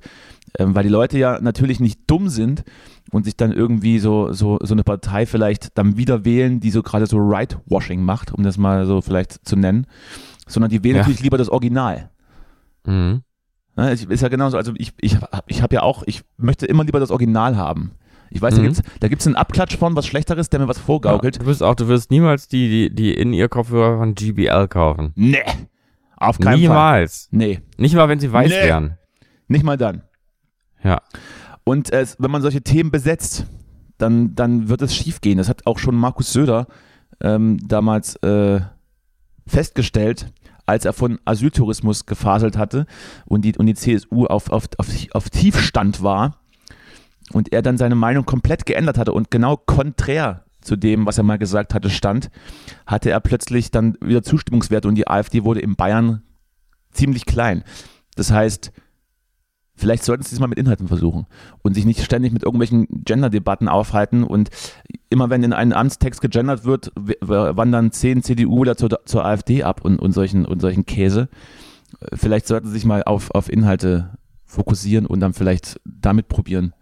Ähm, 0.60 0.76
weil 0.76 0.84
die 0.84 0.90
Leute 0.90 1.18
ja 1.18 1.40
natürlich 1.42 1.80
nicht 1.80 2.00
dumm 2.08 2.30
sind 2.30 2.64
und 3.12 3.26
sich 3.26 3.36
dann 3.38 3.52
irgendwie 3.52 4.00
so, 4.00 4.32
so, 4.34 4.58
so 4.62 4.74
eine 4.74 4.84
Partei 4.84 5.26
vielleicht 5.26 5.78
dann 5.78 5.98
wieder 5.98 6.26
wählen, 6.26 6.60
die 6.60 6.72
so 6.72 6.82
gerade 6.84 7.06
so 7.06 7.18
Right-Washing 7.20 8.02
macht, 8.02 8.34
um 8.34 8.44
das 8.44 8.58
mal 8.58 8.86
so 8.86 9.02
vielleicht 9.02 9.46
zu 9.48 9.56
nennen, 9.56 9.86
sondern 10.48 10.70
die 10.72 10.84
wählen 10.84 10.96
Ja. 10.98 11.02
natürlich 11.02 11.22
lieber 11.22 11.38
das 11.38 11.50
Original. 11.50 12.10
Mhm. 12.86 13.22
Ne, 13.76 13.94
ich- 13.94 14.10
Ist 14.10 14.22
ja 14.22 14.30
genauso, 14.30 14.58
also 14.58 14.72
ich, 14.78 14.94
ich, 15.02 15.18
ich 15.48 15.62
habe 15.62 15.76
ja 15.76 15.84
auch, 15.84 16.04
ich 16.06 16.22
möchte 16.38 16.66
immer 16.66 16.84
lieber 16.84 17.00
das 17.00 17.12
Original 17.12 17.58
haben. 17.58 17.92
Ich 18.30 18.42
weiß, 18.42 18.56
da 18.56 18.62
Mhm. 18.62 18.66
gibt's 18.66 18.82
da 19.00 19.08
gibt's 19.08 19.28
einen 19.28 19.36
Abklatsch 19.36 19.78
von 19.78 19.96
was 19.96 20.06
Schlechteres, 20.08 20.50
der 20.50 20.60
mir 20.60 20.68
was 20.68 20.80
vorgaukelt. 20.80 21.36
Ja, 21.36 21.42
du 21.44 21.46
wirst 21.48 21.64
auch, 21.64 21.76
du 21.76 21.88
wirst 21.88 22.10
niemals 22.12 22.48
die, 22.48 22.90
die, 22.90 22.96
die 22.96 23.14
in 23.14 23.32
ihr 23.34 23.48
Kopfhörer 23.50 24.00
von 24.00 24.16
GBL 24.16 24.68
kaufen. 24.68 25.12
Nee, 25.16 25.38
auf 26.18 26.40
keinen 26.40 26.54
Fall. 26.54 26.60
Niemals. 26.60 27.28
Nee, 27.32 27.62
Nicht 27.78 27.96
mal, 27.96 28.10
wenn 28.10 28.20
sie 28.20 28.32
weiß 28.32 28.50
Nee. 28.50 28.64
wären. 28.68 28.98
nicht 29.48 29.64
mal 29.64 29.78
dann. 29.78 30.04
Ja. 30.84 31.02
Und 31.64 31.92
äh, 31.92 32.06
wenn 32.20 32.32
man 32.32 32.42
solche 32.42 32.62
Themen 32.62 32.92
besetzt, 32.92 33.46
dann, 33.98 34.36
dann 34.36 34.70
wird 34.70 34.82
es 34.82 34.96
schief 34.96 35.22
gehen. 35.22 35.38
Das 35.38 35.50
hat 35.50 35.66
auch 35.66 35.80
schon 35.80 35.96
Markus 35.96 36.32
Söder 36.32 36.68
ähm, 37.22 37.58
damals 37.68 38.16
äh, 38.18 38.62
festgestellt, 39.48 40.32
als 40.66 40.86
er 40.86 40.94
von 40.94 41.20
Asyltourismus 41.26 42.06
gefaselt 42.06 42.58
hatte 42.58 42.86
und 43.26 43.44
die, 43.44 43.56
und 43.58 43.66
die 43.66 43.74
CSU 43.74 44.26
auf, 44.26 44.50
auf, 44.52 44.66
auf, 44.78 44.88
auf 45.12 45.30
Tiefstand 45.30 46.04
war 46.04 46.38
und 47.32 47.52
er 47.54 47.62
dann 47.62 47.78
seine 47.78 47.96
Meinung 47.96 48.26
komplett 48.26 48.66
geändert 48.66 48.98
hatte 48.98 49.14
und 49.14 49.32
genau 49.32 49.58
konträr 49.58 50.44
zu 50.68 50.76
dem, 50.76 51.06
was 51.06 51.18
er 51.18 51.24
mal 51.24 51.38
gesagt 51.38 51.74
hatte, 51.74 51.90
stand, 51.90 52.30
hatte 52.86 53.10
er 53.10 53.20
plötzlich 53.20 53.72
dann 53.72 53.98
wieder 54.02 54.22
Zustimmungswerte 54.22 54.88
und 54.88 54.96
die 54.96 55.08
AfD 55.08 55.44
wurde 55.44 55.62
in 55.62 55.76
Bayern 55.76 56.22
ziemlich 56.92 57.26
klein. 57.26 57.64
Das 58.16 58.32
heißt, 58.32 58.72
vielleicht 59.76 60.04
sollten 60.04 60.24
sie 60.24 60.36
es 60.36 60.40
mal 60.40 60.48
mit 60.48 60.58
Inhalten 60.58 60.88
versuchen 60.88 61.28
und 61.62 61.74
sich 61.74 61.86
nicht 61.86 62.04
ständig 62.04 62.34
mit 62.34 62.44
irgendwelchen 62.44 62.88
Gender-Debatten 62.90 63.68
aufhalten 63.68 64.24
und 64.24 64.50
immer 65.10 65.30
wenn 65.30 65.44
in 65.44 65.54
einen 65.54 65.74
Amtstext 65.74 66.22
gegendert 66.22 66.66
wird, 66.66 66.92
wandern 66.96 67.92
zehn 67.92 68.24
CDU 68.24 68.60
oder 68.60 68.76
zur, 68.76 68.90
zur 69.06 69.26
AfD 69.26 69.64
ab 69.64 69.82
und, 69.86 70.00
und, 70.00 70.12
solchen, 70.12 70.46
und 70.46 70.60
solchen 70.60 70.86
Käse. 70.86 71.30
Vielleicht 72.14 72.48
sollten 72.48 72.68
sie 72.68 72.74
sich 72.74 72.86
mal 72.86 73.04
auf, 73.04 73.32
auf 73.32 73.50
Inhalte 73.50 74.18
fokussieren 74.46 75.06
und 75.06 75.20
dann 75.20 75.34
vielleicht 75.34 75.80
damit 75.86 76.28
probieren, 76.28 76.74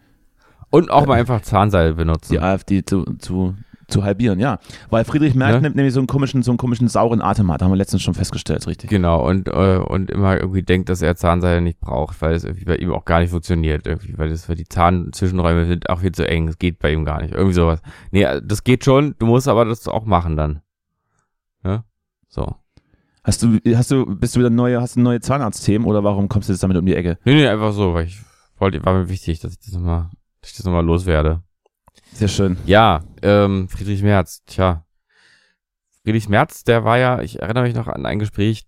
Und 0.70 0.92
auch 0.92 1.06
mal 1.06 1.20
einfach 1.20 1.42
Zahnseil 1.42 1.96
benutzen. 1.96 2.34
die 2.34 2.40
AfD 2.40 2.86
zu, 2.86 3.04
zu, 3.20 3.56
zu 3.88 4.04
halbieren, 4.04 4.40
ja. 4.40 4.60
Weil 4.90 5.04
Friedrich 5.06 5.36
Merz 5.36 5.56
Ja. 5.56 5.62
nimmt 5.62 5.76
nämlich 5.76 5.94
so 5.94 6.00
einen 6.00 6.08
komischen, 6.08 6.44
so 6.44 6.52
einen 6.52 6.58
komischen 6.58 6.88
sauren 6.88 7.22
Atem 7.22 7.52
hat, 7.52 7.62
haben 7.62 7.72
wir 7.72 7.78
letztens 7.78 8.02
schon 8.02 8.14
festgestellt, 8.14 8.66
richtig. 8.68 8.90
Genau, 8.90 9.28
und, 9.28 9.48
äh, 9.48 9.78
und 9.78 10.12
immer 10.12 10.38
irgendwie 10.40 10.64
denkt, 10.64 10.90
dass 10.90 11.02
er 11.02 11.16
Zahnseil 11.16 11.62
nicht 11.62 11.80
braucht, 11.80 12.22
weil 12.22 12.34
es 12.34 12.44
irgendwie 12.44 12.66
bei 12.66 12.76
ihm 12.78 12.92
auch 12.94 13.06
gar 13.06 13.20
nicht 13.20 13.30
funktioniert. 13.32 13.86
Irgendwie, 13.88 14.18
weil 14.18 14.30
das, 14.30 14.48
weil 14.50 14.56
die 14.56 14.68
Zahnzwischenräume 14.68 15.66
sind 15.66 15.90
auch 15.90 16.00
viel 16.00 16.12
zu 16.12 16.28
eng. 16.28 16.48
Es 16.48 16.58
geht 16.58 16.80
bei 16.80 16.92
ihm 16.92 17.06
gar 17.06 17.22
nicht. 17.22 17.34
Irgendwie 17.34 17.54
sowas. 17.54 17.82
Nee, 18.12 18.26
das 18.44 18.64
geht 18.64 18.86
schon, 18.86 19.16
du 19.20 19.26
musst 19.26 19.48
aber 19.48 19.66
das 19.66 19.88
auch 19.88 20.06
machen 20.06 20.36
dann. 20.38 20.62
Ja? 21.64 21.84
So. 22.28 22.56
Hast 23.24 23.42
du, 23.42 23.58
hast 23.76 23.90
du, 23.90 24.06
bist 24.06 24.36
du 24.36 24.40
wieder 24.40 24.52
neue, 24.52 24.80
hast 24.82 24.96
du 24.98 25.00
neue 25.02 25.20
Zahnarztthemen 25.20 25.88
oder 25.88 26.04
warum 26.04 26.30
kommst 26.30 26.48
du 26.48 26.54
jetzt 26.54 26.62
damit 26.62 26.78
um 26.78 26.86
die 26.86 26.94
Ecke? 26.96 27.18
Nee, 27.26 27.34
nee, 27.34 27.48
einfach 27.48 27.74
so, 27.74 27.94
weil 27.94 28.06
ich 28.06 28.20
wollte, 28.60 28.86
war 28.86 28.94
mir 28.94 29.10
wichtig, 29.10 29.40
dass 29.40 29.54
ich 29.54 29.60
das 29.60 29.74
nochmal, 29.74 30.10
dass 30.42 30.52
ich 30.52 30.58
das 30.58 30.66
nochmal 30.66 30.86
loswerde. 30.86 31.42
Sehr 32.14 32.28
schön. 32.28 32.58
Ja, 32.66 33.04
ähm, 33.22 33.68
Friedrich 33.68 34.04
Merz, 34.04 34.44
tja. 34.46 34.86
Friedrich 36.04 36.30
Merz, 36.30 36.64
der 36.64 36.84
war 36.84 36.98
ja, 36.98 37.22
ich 37.22 37.42
erinnere 37.42 37.64
mich 37.64 37.76
noch 37.76 37.88
an 37.88 38.06
ein 38.06 38.20
Gespräch 38.20 38.66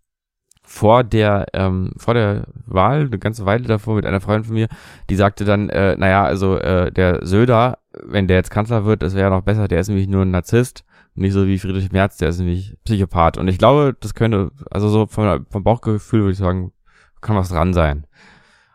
vor 0.64 1.06
der, 1.06 1.46
ähm, 1.54 1.94
vor 1.98 2.14
der 2.14 2.46
Wahl, 2.66 3.06
eine 3.06 3.20
ganze 3.20 3.46
Weile 3.46 3.64
davor 3.64 3.96
mit 3.96 4.06
einer 4.06 4.20
Freundin 4.20 4.44
von 4.44 4.54
mir, 4.54 4.68
die 5.10 5.16
sagte 5.16 5.46
dann, 5.46 5.70
äh, 5.70 5.96
naja, 5.96 6.26
also 6.26 6.58
äh, 6.58 6.92
der 6.92 7.26
Söder, 7.26 7.78
wenn 8.04 8.28
der 8.28 8.36
jetzt 8.38 8.52
Kanzler 8.52 8.84
wird, 8.84 9.02
das 9.02 9.14
wäre 9.14 9.30
ja 9.30 9.36
noch 9.36 9.44
besser, 9.44 9.70
der 9.70 9.80
ist 9.80 9.88
nämlich 9.88 10.10
nur 10.10 10.24
ein 10.24 10.32
Narzisst, 10.32 10.84
nicht 11.16 11.32
so 11.32 11.48
wie 11.48 11.58
Friedrich 11.58 11.92
Merz, 11.94 12.18
der 12.18 12.30
ist 12.30 12.40
nämlich 12.40 12.76
Psychopath. 12.84 13.38
Und 13.38 13.48
ich 13.48 13.58
glaube, 13.58 13.96
das 13.98 14.14
könnte, 14.14 14.52
also 14.70 14.90
so 14.90 15.08
vom, 15.08 15.46
vom 15.50 15.64
Bauchgefühl 15.64 16.22
würde 16.22 16.34
ich 16.34 16.38
sagen, 16.38 16.74
kann 17.22 17.38
was 17.38 17.50
dran 17.50 17.74
sein. 17.74 18.06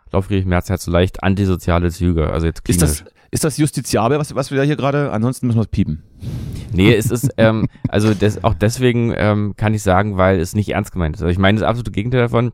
Ich 0.06 0.10
glaube, 0.10 0.26
Friedrich 0.26 0.46
Merz 0.46 0.70
hat 0.70 0.80
so 0.80 0.90
leicht 0.90 1.22
antisoziale 1.22 1.90
Züge, 1.90 2.30
also 2.30 2.46
jetzt 2.46 2.66
Ist 2.68 2.78
klinisch. 2.78 3.04
das, 3.04 3.11
ist 3.32 3.42
das 3.44 3.56
justiziabel, 3.56 4.18
was, 4.18 4.34
was 4.34 4.50
wir 4.50 4.58
da 4.58 4.64
hier 4.64 4.76
gerade, 4.76 5.10
ansonsten 5.10 5.46
müssen 5.46 5.58
wir 5.58 5.62
es 5.62 5.68
piepen. 5.68 6.04
Nee, 6.72 6.94
es 6.94 7.10
ist, 7.10 7.30
ähm, 7.38 7.66
also 7.88 8.14
des, 8.14 8.44
auch 8.44 8.54
deswegen 8.54 9.12
ähm, 9.16 9.54
kann 9.56 9.74
ich 9.74 9.82
sagen, 9.82 10.16
weil 10.16 10.38
es 10.38 10.54
nicht 10.54 10.68
ernst 10.68 10.92
gemeint 10.92 11.16
ist. 11.16 11.22
Also 11.22 11.30
ich 11.32 11.38
meine 11.38 11.58
das 11.58 11.66
absolute 11.68 11.90
Gegenteil 11.90 12.20
davon. 12.20 12.52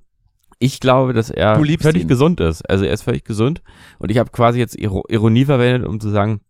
Ich 0.61 0.81
glaube, 0.81 1.13
dass 1.13 1.31
er 1.31 1.55
völlig 1.57 2.03
ihn. 2.03 2.09
gesund 2.09 2.41
ist. 2.41 2.69
Also 2.69 2.85
er 2.85 2.93
ist 2.93 3.03
völlig 3.03 3.25
gesund. 3.25 3.63
Und 3.99 4.11
ich 4.11 4.19
habe 4.19 4.31
quasi 4.31 4.59
jetzt 4.59 4.77
Iro 4.77 5.05
Ironie 5.09 5.45
verwendet, 5.45 5.87
um 5.89 6.01
zu 6.01 6.09
sagen, 6.11 6.41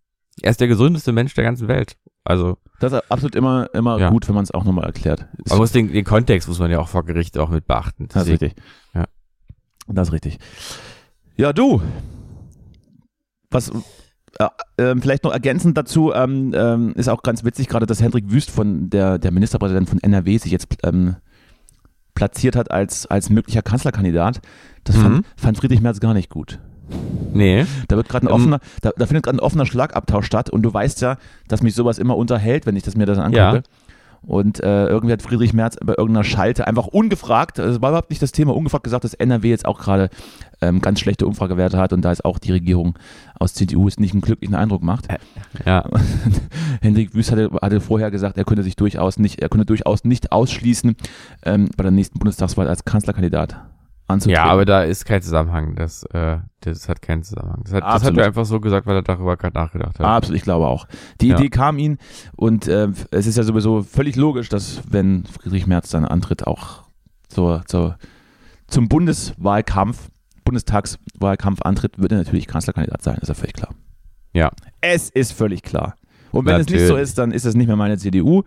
er 0.41 0.51
ist 0.51 0.59
der 0.61 0.67
gesundeste 0.67 1.11
Mensch 1.11 1.33
der 1.35 1.43
ganzen 1.43 1.67
Welt. 1.67 1.95
Also 2.23 2.57
Das 2.79 2.93
ist 2.93 3.11
absolut 3.11 3.35
immer, 3.35 3.67
immer 3.73 3.99
Ja. 3.99 4.09
gut, 4.09 4.27
wenn 4.27 4.35
man 4.35 4.43
es 4.43 4.51
auch 4.51 4.63
nochmal 4.63 4.85
erklärt. 4.85 5.27
Man 5.47 5.57
muss 5.59 5.71
den, 5.71 5.91
den 5.91 6.05
Kontext 6.05 6.47
muss 6.47 6.59
man 6.59 6.71
ja 6.71 6.79
auch 6.79 6.87
vor 6.87 7.03
Gericht 7.03 7.37
auch 7.37 7.49
mit 7.49 7.67
beachten. 7.67 8.07
das 8.07 8.23
ist 8.23 8.29
richtig. 8.29 8.53
Ja. 8.95 9.05
Das 9.87 10.07
ist 10.07 10.13
richtig. 10.13 10.37
Ja, 11.35 11.53
du. 11.53 11.81
Was, 13.51 13.71
äh, 14.37 14.47
ähm, 14.77 15.01
vielleicht 15.01 15.23
noch 15.23 15.31
ergänzend 15.33 15.77
dazu, 15.77 16.13
ähm, 16.13 16.53
ähm, 16.55 16.93
ist 16.95 17.09
auch 17.09 17.23
ganz 17.23 17.43
witzig 17.43 17.67
gerade, 17.67 17.85
dass 17.85 18.01
Hendrik 18.01 18.31
Wüst 18.31 18.51
von 18.51 18.89
der, 18.89 19.17
der 19.17 19.31
Ministerpräsident 19.31 19.89
von 19.89 19.99
NRW 20.01 20.37
sich 20.37 20.51
jetzt 20.51 20.67
ähm, 20.83 21.15
platziert 22.13 22.55
hat 22.55 22.69
als, 22.71 23.05
als 23.07 23.29
möglicher 23.29 23.61
Kanzlerkandidat. 23.61 24.41
Das 24.83 24.97
Mhm. 24.97 25.01
fand, 25.01 25.25
fand 25.37 25.57
Friedrich 25.57 25.81
Merz 25.81 25.99
gar 25.99 26.13
nicht 26.13 26.29
gut. 26.29 26.59
Nee. 27.33 27.65
Da 27.87 27.95
wird 27.95 28.09
gerade 28.09 28.25
ein 28.25 28.29
Ähm, 28.29 28.35
offener, 28.35 28.59
da, 28.81 28.91
da 28.97 29.05
findet 29.05 29.23
gerade 29.23 29.37
ein 29.37 29.41
offener 29.41 29.65
Schlagabtausch 29.65 30.25
statt 30.25 30.49
und 30.49 30.63
du 30.63 30.73
weißt 30.73 31.01
ja, 31.01 31.17
dass 31.47 31.61
mich 31.61 31.75
sowas 31.75 31.99
immer 31.99 32.17
unterhält, 32.17 32.65
wenn 32.65 32.75
ich 32.75 32.83
das 32.83 32.95
mir 32.95 33.05
das 33.05 33.17
angucke. 33.19 33.37
Ja. 33.37 33.61
Und 34.21 34.61
äh, 34.61 34.87
irgendwie 34.87 35.13
hat 35.13 35.21
Friedrich 35.21 35.53
Merz 35.53 35.77
bei 35.83 35.93
irgendeiner 35.97 36.23
Schalte 36.23 36.67
einfach 36.67 36.87
ungefragt, 36.87 37.59
es 37.59 37.81
war 37.81 37.89
überhaupt 37.89 38.09
nicht 38.09 38.21
das 38.21 38.31
Thema, 38.31 38.55
ungefragt 38.55 38.83
gesagt, 38.83 39.03
dass 39.03 39.13
NRW 39.13 39.49
jetzt 39.49 39.65
auch 39.65 39.79
gerade 39.79 40.09
ähm, 40.61 40.81
ganz 40.81 40.99
schlechte 40.99 41.25
Umfragewerte 41.25 41.77
hat 41.77 41.93
und 41.93 42.03
da 42.03 42.11
ist 42.11 42.25
auch 42.25 42.37
die 42.37 42.51
Regierung 42.51 42.97
aus 43.39 43.53
CDU 43.53 43.87
es 43.87 43.99
nicht 43.99 44.13
einen 44.13 44.21
glücklichen 44.21 44.55
Eindruck 44.55 44.83
macht. 44.83 45.07
Ja. 45.65 45.85
Hendrik 46.81 47.13
Wüst 47.15 47.31
hatte, 47.31 47.49
hatte 47.61 47.79
vorher 47.79 48.11
gesagt, 48.11 48.37
er 48.37 48.43
könnte 48.43 48.63
sich 48.63 48.75
durchaus 48.75 49.19
nicht, 49.19 49.41
er 49.41 49.49
könnte 49.49 49.65
durchaus 49.65 50.03
nicht 50.03 50.31
ausschließen, 50.31 50.95
ähm, 51.45 51.69
bei 51.77 51.83
der 51.83 51.91
nächsten 51.91 52.19
Bundestagswahl 52.19 52.67
als 52.67 52.83
Kanzlerkandidat 52.85 53.61
anzutreten. 54.07 54.43
Ja, 54.43 54.51
aber 54.51 54.65
da 54.65 54.83
ist 54.83 55.05
kein 55.05 55.21
Zusammenhang. 55.21 55.75
Das, 55.75 56.03
äh, 56.13 56.37
das 56.61 56.89
hat 56.89 57.01
keinen 57.01 57.23
Zusammenhang. 57.23 57.61
Das 57.63 57.73
hat, 57.73 57.83
das 57.83 58.03
hat 58.03 58.17
er 58.17 58.25
einfach 58.25 58.45
so 58.45 58.59
gesagt, 58.59 58.85
weil 58.85 58.95
er 58.95 59.01
darüber 59.01 59.37
gerade 59.37 59.57
nachgedacht 59.57 59.99
hat. 59.99 60.05
Absolut, 60.05 60.37
ich 60.37 60.43
glaube 60.43 60.67
auch. 60.67 60.87
Die 61.21 61.27
Ja. 61.29 61.37
Idee 61.37 61.49
kam 61.49 61.77
ihm 61.77 61.97
und 62.35 62.67
äh, 62.67 62.89
es 63.11 63.27
ist 63.27 63.37
ja 63.37 63.43
sowieso 63.43 63.83
völlig 63.83 64.15
logisch, 64.15 64.49
dass 64.49 64.81
wenn 64.89 65.25
Friedrich 65.25 65.67
Merz 65.67 65.89
dann 65.89 66.05
antritt, 66.05 66.45
auch 66.47 66.83
zur, 67.27 67.63
zur, 67.67 67.97
zum 68.67 68.89
Bundeswahlkampf, 68.89 70.09
Bundestagswahlkampf 70.45 71.61
antritt, 71.61 71.99
wird 71.99 72.11
er 72.11 72.17
natürlich 72.17 72.47
Kanzlerkandidat 72.47 73.01
sein, 73.01 73.17
ist 73.21 73.27
ja 73.27 73.33
völlig 73.35 73.53
klar. 73.53 73.73
Ja. 74.33 74.51
Es 74.81 75.09
ist 75.09 75.31
völlig 75.33 75.63
klar. 75.63 75.95
Und 76.31 76.45
wenn 76.45 76.61
es 76.61 76.67
nicht 76.67 76.79
so 76.81 76.85
Natürlich. 76.89 77.03
ist, 77.03 77.17
dann 77.17 77.31
ist 77.31 77.45
es 77.45 77.55
nicht 77.55 77.67
mehr 77.67 77.75
meine 77.75 77.97
CDU. 77.97 78.43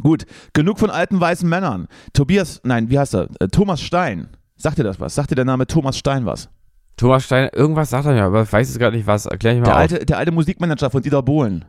Gut, 0.00 0.26
genug 0.52 0.78
von 0.78 0.90
alten 0.90 1.18
weißen 1.20 1.48
Männern. 1.48 1.88
Tobias, 2.12 2.60
nein, 2.62 2.88
wie 2.88 2.98
heißt 2.98 3.14
er? 3.14 3.28
Äh, 3.40 3.48
Thomas 3.48 3.80
Stein. 3.80 4.28
Sagt 4.56 4.78
dir 4.78 4.84
das 4.84 5.00
was? 5.00 5.14
Sagt 5.14 5.30
dir 5.30 5.34
der 5.34 5.44
Name 5.44 5.66
Thomas 5.66 5.98
Stein 5.98 6.24
was? 6.26 6.48
Thomas 6.98 7.24
Steiner, 7.24 7.54
irgendwas 7.54 7.88
sagt 7.90 8.04
er 8.06 8.12
mir, 8.12 8.24
aber 8.24 8.42
ich 8.42 8.52
weiß 8.52 8.68
jetzt 8.68 8.78
gerade 8.78 8.96
nicht 8.96 9.06
was. 9.06 9.24
Erklär 9.26 9.54
ich 9.54 9.60
mal 9.60 9.64
Der 9.64 9.74
auf. 9.74 9.80
alte, 9.80 10.04
der 10.04 10.18
alte 10.18 10.32
Musikmanager 10.32 10.90
von 10.90 11.00
Dieter 11.02 11.22
Bohlen. 11.22 11.64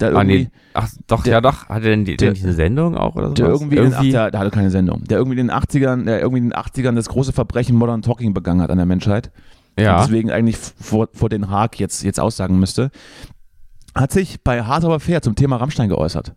Der 0.00 0.08
Ah, 0.08 0.22
irgendwie, 0.22 0.44
nee. 0.44 0.50
Ach, 0.74 0.88
doch, 1.06 1.22
Der- 1.22 1.34
ja 1.34 1.40
doch. 1.42 1.68
Hat 1.68 1.82
er 1.84 1.90
denn 1.90 2.04
die, 2.06 2.16
der- 2.16 2.32
diese 2.32 2.54
Sendung 2.54 2.96
auch 2.96 3.14
oder 3.14 3.28
so? 3.28 3.34
Der 3.34 3.46
irgendwie, 3.48 3.76
in 3.76 3.84
den, 3.84 3.94
ach, 3.94 4.00
der, 4.02 4.30
der 4.30 4.40
hatte 4.40 4.50
keine 4.50 4.70
Sendung. 4.70 5.04
Der 5.04 5.18
irgendwie 5.18 5.38
in 5.38 5.46
den 5.48 5.54
80ern, 5.54 6.04
der 6.06 6.20
irgendwie 6.20 6.38
in 6.38 6.44
den 6.50 6.54
80ern 6.54 6.94
das 6.96 7.08
große 7.10 7.32
Verbrechen 7.32 7.76
Modern 7.76 8.00
Talking 8.02 8.32
begangen 8.34 8.62
hat 8.62 8.70
an 8.70 8.78
der 8.78 8.86
Menschheit. 8.86 9.30
Und 9.76 9.84
ja. 9.84 10.00
deswegen 10.02 10.30
eigentlich 10.30 10.56
vor, 10.56 11.08
vor 11.12 11.28
den 11.28 11.50
Haag 11.50 11.78
jetzt, 11.78 12.02
jetzt 12.02 12.18
aussagen 12.18 12.58
müsste. 12.58 12.90
Hat 13.94 14.10
sich 14.12 14.42
bei 14.42 14.62
Hard 14.62 14.84
aber 14.84 15.00
fair 15.00 15.20
zum 15.20 15.34
Thema 15.34 15.56
Rammstein 15.56 15.88
geäußert. 15.90 16.34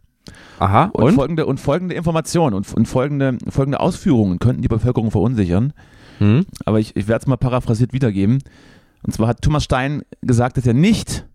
Aha, 0.60 0.86
Und, 0.94 1.04
und? 1.04 1.14
folgende 1.16 1.46
und 1.46 1.60
folgende 1.60 1.96
Informationen 1.96 2.54
und, 2.56 2.74
und 2.74 2.88
folgende, 2.88 3.38
folgende 3.50 3.80
Ausführungen 3.80 4.40
könnten 4.40 4.62
die 4.62 4.68
Bevölkerung 4.68 5.12
verunsichern. 5.12 5.74
Hm? 6.20 6.46
Aber 6.66 6.80
ich, 6.80 6.96
ich 6.96 7.08
werde 7.08 7.22
es 7.24 7.28
mal 7.28 7.38
paraphrasiert 7.38 7.94
wiedergeben. 7.94 8.40
Und 9.04 9.14
zwar 9.14 9.28
hat 9.28 9.42
Thomas 9.42 9.64
Stein 9.64 10.04
gesagt, 10.22 10.58
dass 10.58 10.66
er 10.68 10.74
nicht 10.74 11.26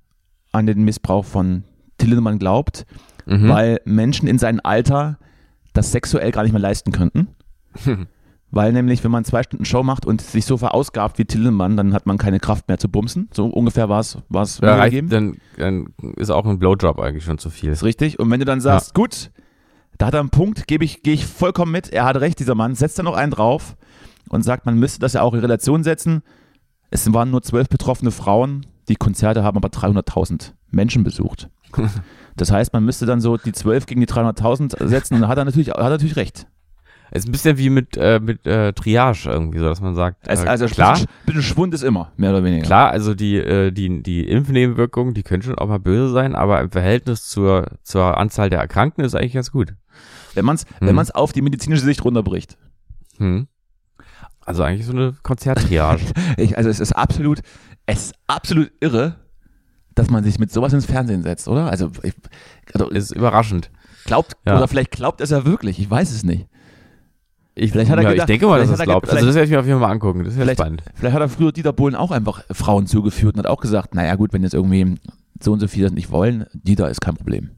an 0.52 0.66
den 0.66 0.82
Missbrauch 0.84 1.24
von 1.24 1.64
Till 1.98 2.08
Lindemann 2.08 2.38
glaubt, 2.38 2.86
Mhm. 3.26 3.48
weil 3.50 3.80
Menschen 3.84 4.26
in 4.26 4.38
seinem 4.38 4.60
Alter 4.62 5.18
das 5.74 5.92
sexuell 5.92 6.30
gar 6.32 6.44
nicht 6.44 6.52
mehr 6.52 6.62
leisten 6.62 6.92
könnten. 6.92 7.28
Weil 8.50 8.72
nämlich, 8.72 9.04
wenn 9.04 9.10
man 9.10 9.26
zwei 9.26 9.42
Stunden 9.42 9.66
Show 9.66 9.82
macht 9.82 10.06
und 10.06 10.22
sich 10.22 10.46
so 10.46 10.56
verausgabt 10.56 11.18
wie 11.18 11.26
Till 11.26 11.42
Lindemann, 11.42 11.76
dann 11.76 11.92
hat 11.92 12.06
man 12.06 12.16
keine 12.16 12.40
Kraft 12.40 12.66
mehr 12.68 12.78
zu 12.78 12.88
bumsen. 12.88 13.28
So 13.34 13.44
ungefähr 13.46 13.90
war 13.90 14.00
es 14.00 14.16
was 14.30 14.60
Ja, 14.60 14.82
gegeben. 14.86 15.10
dann, 15.10 15.36
dann 15.58 15.88
ist 16.16 16.30
auch 16.30 16.46
ein 16.46 16.58
Blowjob 16.58 16.98
eigentlich 16.98 17.24
schon 17.24 17.36
zu 17.36 17.50
viel. 17.50 17.70
Ist 17.70 17.84
richtig. 17.84 18.18
Und 18.18 18.30
wenn 18.30 18.40
du 18.40 18.46
dann 18.46 18.62
sagst, 18.62 18.94
gut, 18.94 19.30
da 19.98 20.06
hat 20.06 20.14
er 20.14 20.20
einen 20.20 20.30
Punkt, 20.30 20.66
gebe 20.66 20.82
ich, 20.86 21.02
gehe 21.02 21.12
ich 21.12 21.26
vollkommen 21.26 21.72
mit, 21.72 21.90
er 21.92 22.06
hat 22.06 22.16
recht, 22.16 22.38
dieser 22.40 22.54
Mann, 22.54 22.74
setzt 22.74 22.98
da 22.98 23.02
noch 23.02 23.14
einen 23.16 23.32
drauf 23.32 23.76
und 24.28 24.42
sagt, 24.42 24.66
man 24.66 24.78
müsste 24.78 25.00
das 25.00 25.12
ja 25.14 25.22
auch 25.22 25.34
in 25.34 25.40
Relation 25.40 25.82
setzen. 25.84 26.22
Es 26.90 27.12
waren 27.12 27.30
nur 27.30 27.42
zwölf 27.42 27.68
betroffene 27.68 28.10
Frauen, 28.10 28.66
die 28.88 28.96
Konzerte 28.96 29.42
haben 29.44 29.56
aber 29.56 29.68
300.000 29.68 30.52
Menschen 30.70 31.04
besucht. 31.04 31.48
Das 32.36 32.52
heißt, 32.52 32.72
man 32.72 32.84
müsste 32.84 33.04
dann 33.04 33.20
so 33.20 33.36
die 33.36 33.50
12 33.50 33.86
gegen 33.86 34.00
die 34.00 34.06
300.000 34.06 34.86
setzen 34.86 35.14
und 35.16 35.22
da 35.22 35.28
hat 35.28 35.38
er 35.38 35.44
natürlich, 35.44 35.70
hat 35.70 35.78
er 35.78 35.90
natürlich 35.90 36.14
recht. 36.14 36.46
Es 37.10 37.24
ist 37.24 37.28
ein 37.28 37.32
bisschen 37.32 37.58
wie 37.58 37.68
mit, 37.68 37.96
äh, 37.96 38.20
mit 38.22 38.46
äh, 38.46 38.72
Triage 38.74 39.28
irgendwie, 39.28 39.58
so 39.58 39.64
dass 39.64 39.80
man 39.80 39.96
sagt, 39.96 40.28
Also, 40.28 40.44
äh, 40.44 40.48
also 40.48 40.66
klar, 40.66 40.92
Bisschen, 40.92 41.08
bisschen 41.26 41.42
Schwund 41.42 41.74
ist 41.74 41.82
immer, 41.82 42.12
mehr 42.16 42.30
oder 42.30 42.44
weniger. 42.44 42.62
klar, 42.64 42.90
also 42.90 43.12
die, 43.16 43.38
äh, 43.38 43.72
die, 43.72 44.04
die 44.04 44.28
Impfnebenwirkungen, 44.28 45.14
die 45.14 45.24
können 45.24 45.42
schon 45.42 45.56
auch 45.58 45.66
mal 45.66 45.80
böse 45.80 46.12
sein, 46.12 46.36
aber 46.36 46.60
im 46.60 46.70
Verhältnis 46.70 47.26
zur, 47.26 47.66
zur 47.82 48.16
Anzahl 48.18 48.50
der 48.50 48.60
Erkrankten 48.60 49.04
ist 49.04 49.16
eigentlich 49.16 49.32
ganz 49.34 49.50
gut. 49.50 49.74
Wenn 50.34 50.44
man 50.44 50.54
es 50.54 50.62
Hm. 50.78 50.86
wenn 50.86 50.94
man's 50.94 51.10
auf 51.10 51.32
die 51.32 51.42
medizinische 51.42 51.82
Sicht 51.82 52.04
runterbricht. 52.04 52.56
Hm. 53.16 53.48
Also 54.48 54.62
eigentlich 54.62 54.86
so 54.86 54.92
eine 54.92 55.14
Konzerttriage. 55.22 56.02
Also 56.56 56.70
es 56.70 56.80
ist 56.80 56.92
absolut, 56.92 57.40
es 57.86 58.06
ist 58.06 58.14
absolut 58.26 58.70
irre, 58.80 59.16
dass 59.94 60.10
man 60.10 60.24
sich 60.24 60.38
mit 60.38 60.50
sowas 60.52 60.72
ins 60.72 60.86
Fernsehen 60.86 61.22
setzt, 61.22 61.48
oder? 61.48 61.70
Also, 61.70 61.90
ich, 62.02 62.14
also 62.72 62.88
ist 62.88 63.10
überraschend. 63.12 63.70
glaubt, 64.06 64.32
Ja. 64.46 64.56
oder 64.56 64.68
vielleicht 64.68 64.90
glaubt 64.92 65.20
es 65.20 65.30
ja 65.30 65.44
wirklich, 65.44 65.78
ich 65.78 65.90
weiß 65.90 66.10
es 66.12 66.22
nicht. 66.24 66.46
Ich, 67.54 67.72
Vielleicht 67.72 67.90
hat 67.90 67.98
er 67.98 68.04
ja, 68.04 68.10
gedacht- 68.10 68.28
ich 68.30 68.34
denke 68.38 68.46
mal, 68.46 68.58
dass 68.60 68.68
vielleicht 68.68 68.80
er 68.80 68.82
er 68.84 68.86
glaubt. 69.00 69.10
Also 69.10 69.26
das 69.26 69.34
werde 69.34 69.46
ich 69.46 69.50
mir 69.50 69.58
auf 69.58 69.66
jeden 69.66 69.80
Fall 69.80 69.88
mal 69.88 69.92
angucken. 69.92 70.20
Das 70.22 70.32
ist 70.32 70.38
ja 70.38 70.44
Vielleicht- 70.44 70.60
spannend. 70.60 70.82
Vielleicht 70.94 71.14
hat 71.14 71.20
er 71.22 71.28
früher 71.28 71.50
Dieter 71.50 71.72
Bohlen 71.72 71.96
auch 71.96 72.12
einfach 72.12 72.44
Frauen 72.52 72.86
zugeführt 72.86 73.34
und 73.34 73.40
hat 73.40 73.50
auch 73.50 73.60
gesagt, 73.60 73.94
naja 73.96 74.14
gut, 74.14 74.32
wenn 74.32 74.44
jetzt 74.44 74.54
irgendwie 74.54 74.94
so 75.40 75.52
und 75.52 75.58
so 75.60 75.66
viele 75.66 75.86
das 75.86 75.92
nicht 75.94 76.10
wollen, 76.12 76.46
Dieter 76.54 76.88
ist 76.88 77.00
kein 77.00 77.16
Problem. 77.16 77.50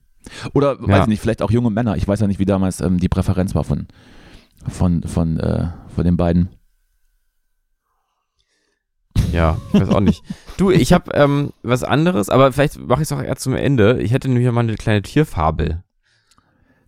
Oder, 0.54 0.80
weiß 0.80 0.88
Ja. 0.88 1.02
ich 1.02 1.06
nicht, 1.08 1.20
vielleicht 1.20 1.42
auch 1.42 1.50
junge 1.50 1.70
Männer. 1.70 1.96
Ich 1.96 2.08
weiß 2.08 2.18
ja 2.20 2.26
nicht, 2.26 2.38
wie 2.40 2.46
damals 2.46 2.80
ähm, 2.80 2.96
die 2.98 3.08
Präferenz 3.10 3.54
war 3.54 3.62
von, 3.64 3.88
von, 4.68 5.02
von, 5.02 5.38
äh, 5.38 5.68
von 5.94 6.04
den 6.04 6.16
beiden. 6.16 6.48
Ja, 9.32 9.58
ich 9.72 9.80
weiß 9.80 9.88
auch 9.90 10.00
nicht. 10.00 10.22
Du, 10.56 10.70
ich 10.70 10.92
habe 10.92 11.12
ähm, 11.14 11.52
was 11.62 11.84
anderes, 11.84 12.30
aber 12.30 12.52
vielleicht 12.52 12.78
mache 12.78 13.02
ich 13.02 13.10
es 13.10 13.12
auch 13.12 13.22
eher 13.22 13.36
zum 13.36 13.54
Ende. 13.54 14.00
Ich 14.00 14.12
hätte 14.12 14.28
nämlich 14.28 14.50
mal 14.50 14.60
eine 14.60 14.74
kleine 14.74 15.02
Tierfabel. 15.02 15.82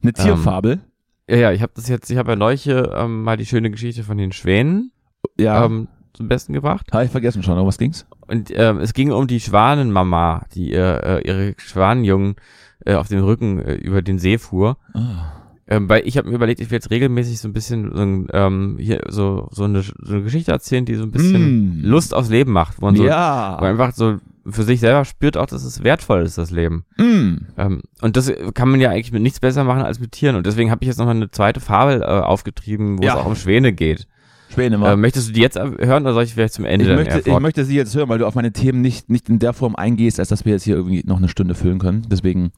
Eine 0.02 0.12
Tierfabel. 0.12 0.80
Ja, 1.28 1.36
ja, 1.36 1.52
ich 1.52 1.62
habe 1.62 1.72
das 1.74 1.88
jetzt, 1.88 2.10
ich 2.10 2.18
habe 2.18 2.32
ja 2.32 2.36
neulich 2.36 2.66
ähm, 2.66 3.22
mal 3.22 3.36
die 3.36 3.46
schöne 3.46 3.70
Geschichte 3.70 4.02
von 4.02 4.18
den 4.18 4.32
Schwänen 4.32 4.92
ja, 5.38 5.64
ähm, 5.64 5.88
zum 6.12 6.28
Besten 6.28 6.52
gebracht. 6.52 6.92
habe 6.92 7.04
ich 7.04 7.10
vergessen 7.10 7.42
schon, 7.42 7.56
aber 7.56 7.66
was 7.66 7.78
ging's? 7.78 8.06
Und 8.26 8.50
ähm, 8.54 8.78
es 8.78 8.92
ging 8.92 9.12
um 9.12 9.26
die 9.26 9.40
Schwanenmama, 9.40 10.44
die 10.54 10.72
ihr, 10.72 11.02
äh, 11.04 11.26
ihre 11.26 11.54
Schwanenjungen 11.58 12.36
äh, 12.84 12.94
auf 12.94 13.08
dem 13.08 13.22
Rücken 13.22 13.60
äh, 13.60 13.74
über 13.74 14.02
den 14.02 14.18
See 14.18 14.38
fuhr. 14.38 14.76
Ah. 14.94 15.41
Ähm, 15.72 15.88
weil 15.88 16.06
ich 16.06 16.18
habe 16.18 16.28
mir 16.28 16.34
überlegt, 16.34 16.60
ich 16.60 16.70
will 16.70 16.76
jetzt 16.76 16.90
regelmäßig 16.90 17.40
so 17.40 17.48
ein 17.48 17.52
bisschen 17.52 17.90
so, 17.94 18.02
ein, 18.02 18.26
ähm, 18.32 18.76
hier 18.78 19.00
so, 19.08 19.48
so, 19.52 19.64
eine, 19.64 19.82
so 19.82 19.92
eine 20.08 20.22
Geschichte 20.22 20.52
erzählen, 20.52 20.84
die 20.84 20.94
so 20.94 21.04
ein 21.04 21.10
bisschen 21.10 21.80
Mm. 21.80 21.84
Lust 21.84 22.14
aufs 22.14 22.28
Leben 22.28 22.52
macht. 22.52 22.80
Wo 22.80 22.86
man 22.86 22.94
so, 22.96 23.02
wo 23.04 23.08
man 23.08 23.12
ja. 23.16 23.56
einfach 23.58 23.92
so 23.94 24.18
für 24.44 24.64
sich 24.64 24.80
selber 24.80 25.04
spürt 25.04 25.36
auch, 25.36 25.46
dass 25.46 25.64
es 25.64 25.82
wertvoll 25.84 26.22
ist, 26.22 26.36
das 26.36 26.50
Leben. 26.50 26.84
Mm. 26.98 27.46
Ähm, 27.56 27.82
und 28.00 28.16
das 28.16 28.32
kann 28.54 28.68
man 28.70 28.80
ja 28.80 28.90
eigentlich 28.90 29.12
mit 29.12 29.22
nichts 29.22 29.40
besser 29.40 29.64
machen 29.64 29.82
als 29.82 29.98
mit 30.00 30.12
Tieren. 30.12 30.36
Und 30.36 30.46
deswegen 30.46 30.70
habe 30.70 30.82
ich 30.82 30.88
jetzt 30.88 30.98
noch 30.98 31.06
mal 31.06 31.12
eine 31.12 31.30
zweite 31.30 31.60
Fabel 31.60 32.02
äh, 32.02 32.04
aufgetrieben, 32.04 32.98
wo 32.98 33.02
Ja. 33.02 33.14
es 33.14 33.20
auch 33.20 33.26
um 33.26 33.36
Schwäne 33.36 33.72
geht. 33.72 34.06
Schwäne 34.52 34.76
Äh, 34.76 34.78
mal. 34.78 34.96
möchtest 34.98 35.28
du 35.28 35.32
die 35.32 35.40
jetzt 35.40 35.58
hören 35.58 36.02
oder 36.02 36.12
soll 36.12 36.24
ich 36.24 36.34
vielleicht 36.34 36.52
zum 36.54 36.66
Ende 36.66 36.84
ich, 36.84 36.94
möchte, 36.94 37.30
ich 37.30 37.38
möchte 37.40 37.64
sie 37.64 37.76
jetzt 37.76 37.94
hören, 37.94 38.08
weil 38.10 38.18
du 38.18 38.26
auf 38.26 38.34
meine 38.34 38.52
Themen 38.52 38.82
nicht, 38.82 39.08
nicht 39.08 39.28
in 39.30 39.38
der 39.38 39.54
Form 39.54 39.76
eingehst, 39.76 40.20
als 40.20 40.28
dass 40.28 40.44
wir 40.44 40.52
jetzt 40.52 40.64
hier 40.64 40.76
irgendwie 40.76 41.02
noch 41.06 41.16
eine 41.16 41.28
Stunde 41.28 41.54
füllen 41.54 41.78
können. 41.78 42.06
Deswegen 42.10 42.50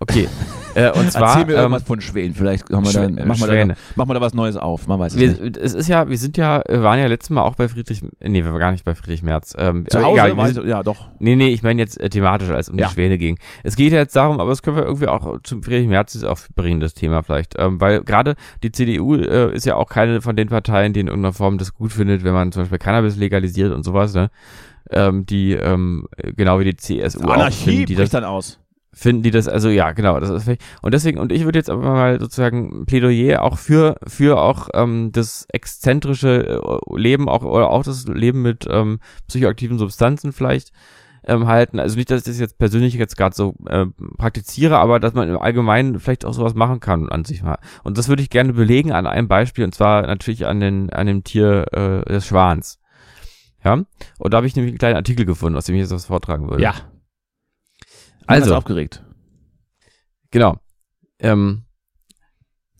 Okay. 0.00 0.28
Äh, 0.76 0.92
und 0.92 1.10
zwar, 1.10 1.30
erzähl 1.30 1.46
mir 1.46 1.54
ähm, 1.54 1.58
irgendwas 1.62 1.82
von 1.82 2.00
Schwänen. 2.00 2.32
Vielleicht 2.32 2.70
haben 2.70 2.84
wir 2.86 2.92
da, 2.92 3.00
Schwä- 3.00 3.24
machen, 3.26 3.40
wir 3.40 3.66
da, 3.66 3.74
machen 3.96 4.08
wir 4.08 4.14
da 4.14 4.20
was 4.20 4.34
Neues 4.34 4.56
auf. 4.56 4.86
Man 4.86 5.00
weiß 5.00 5.14
es 5.14 5.18
nicht. 5.18 5.42
wir, 5.56 5.60
es 5.60 5.74
ist 5.74 5.88
ja, 5.88 6.08
wir 6.08 6.16
sind 6.16 6.36
ja, 6.36 6.62
wir 6.68 6.84
waren 6.84 7.00
ja 7.00 7.08
letztes 7.08 7.30
Mal 7.30 7.42
auch 7.42 7.56
bei 7.56 7.66
Friedrich, 7.68 8.02
nee, 8.20 8.44
wir 8.44 8.52
waren 8.52 8.60
gar 8.60 8.70
nicht 8.70 8.84
bei 8.84 8.94
Friedrich 8.94 9.24
Merz. 9.24 9.52
Ähm, 9.58 9.84
Zu 9.90 9.98
aber 9.98 10.06
Hause 10.06 10.30
egal, 10.30 10.54
sind, 10.54 10.66
ja 10.68 10.84
doch. 10.84 11.08
nee, 11.18 11.34
nee, 11.34 11.48
ich 11.48 11.64
meine 11.64 11.82
jetzt 11.82 11.98
äh, 12.00 12.08
thematisch, 12.08 12.50
als 12.50 12.68
es 12.68 12.72
um 12.72 12.78
Ja. 12.78 12.86
die 12.86 12.94
Schwäne 12.94 13.18
ging. 13.18 13.36
Es 13.64 13.74
geht 13.74 13.92
ja 13.92 13.98
jetzt 13.98 14.14
darum, 14.14 14.38
aber 14.38 14.50
das 14.50 14.62
können 14.62 14.76
wir 14.76 14.84
irgendwie 14.84 15.08
auch 15.08 15.40
zum 15.42 15.64
Friedrich 15.64 15.88
Merz 15.88 16.22
aufbringen, 16.22 16.78
das 16.78 16.94
Thema 16.94 17.24
vielleicht. 17.24 17.56
Ähm, 17.58 17.80
weil 17.80 18.04
gerade 18.04 18.36
die 18.62 18.70
CDU 18.70 19.16
äh, 19.16 19.52
ist 19.52 19.66
ja 19.66 19.74
auch 19.74 19.88
keine 19.88 20.20
von 20.20 20.36
den 20.36 20.50
Parteien, 20.50 20.92
die 20.92 21.00
in 21.00 21.08
irgendeiner 21.08 21.32
Form 21.32 21.58
das 21.58 21.74
gut 21.74 21.90
findet, 21.92 22.22
wenn 22.22 22.32
man 22.32 22.52
zum 22.52 22.62
Beispiel 22.62 22.78
Cannabis 22.78 23.16
legalisiert 23.16 23.72
und 23.72 23.82
sowas, 23.82 24.14
ne? 24.14 24.30
Ähm, 24.92 25.26
die, 25.26 25.54
ähm, 25.54 26.06
genau 26.36 26.60
wie 26.60 26.64
die 26.64 26.76
CSU 26.76 27.24
auch 27.24 27.30
Anarchie 27.34 27.64
finden, 27.70 27.86
die 27.86 27.94
das 27.96 28.02
bricht 28.02 28.14
dann 28.14 28.24
aus. 28.24 28.60
Finden 29.00 29.22
die 29.22 29.30
das, 29.30 29.48
also 29.48 29.70
ja, 29.70 29.92
genau, 29.92 30.20
das 30.20 30.28
ist 30.28 30.58
und 30.82 30.92
deswegen, 30.92 31.18
und 31.18 31.32
ich 31.32 31.44
würde 31.44 31.58
jetzt 31.58 31.70
aber 31.70 31.82
mal 31.82 32.20
sozusagen 32.20 32.84
Plädoyer 32.84 33.42
auch 33.42 33.56
für, 33.56 33.96
für 34.06 34.38
auch 34.38 34.68
ähm, 34.74 35.10
das 35.10 35.46
exzentrische 35.50 36.60
äh, 36.62 36.98
Leben, 36.98 37.26
auch, 37.26 37.42
oder 37.42 37.70
auch 37.70 37.82
das 37.82 38.06
Leben 38.06 38.42
mit 38.42 38.66
ähm, 38.68 39.00
psychoaktiven 39.26 39.78
Substanzen 39.78 40.32
vielleicht 40.32 40.72
ähm, 41.24 41.46
halten. 41.46 41.80
Also 41.80 41.96
nicht, 41.96 42.10
dass 42.10 42.18
ich 42.18 42.24
das 42.26 42.38
jetzt 42.38 42.58
persönlich 42.58 42.92
jetzt 42.92 43.16
gerade 43.16 43.34
so 43.34 43.54
äh, 43.66 43.86
praktiziere, 44.18 44.76
aber 44.76 45.00
dass 45.00 45.14
man 45.14 45.30
im 45.30 45.38
Allgemeinen 45.38 45.98
vielleicht 45.98 46.26
auch 46.26 46.34
sowas 46.34 46.54
machen 46.54 46.80
kann 46.80 47.08
an 47.08 47.24
sich 47.24 47.42
mal. 47.42 47.58
Und 47.82 47.96
das 47.96 48.08
würde 48.08 48.22
ich 48.22 48.28
gerne 48.28 48.52
belegen 48.52 48.92
an 48.92 49.06
einem 49.06 49.28
Beispiel, 49.28 49.64
und 49.64 49.74
zwar 49.74 50.02
natürlich 50.02 50.44
an, 50.44 50.60
den, 50.60 50.90
an 50.90 51.06
dem 51.06 51.24
Tier 51.24 51.66
äh, 51.72 52.04
des 52.04 52.26
Schwans. 52.26 52.78
Ja, 53.64 53.74
und 54.18 54.34
da 54.34 54.36
habe 54.36 54.46
ich 54.46 54.56
nämlich 54.56 54.72
einen 54.72 54.78
kleinen 54.78 54.96
Artikel 54.96 55.24
gefunden, 55.24 55.56
aus 55.56 55.64
dem 55.64 55.74
ich 55.74 55.80
jetzt 55.80 55.90
was 55.90 56.04
vortragen 56.04 56.50
würde. 56.50 56.62
Ja. 56.62 56.74
Also, 58.30 58.54
aufgeregt. 58.54 59.02
Genau. 60.30 60.56
Ähm, 61.18 61.62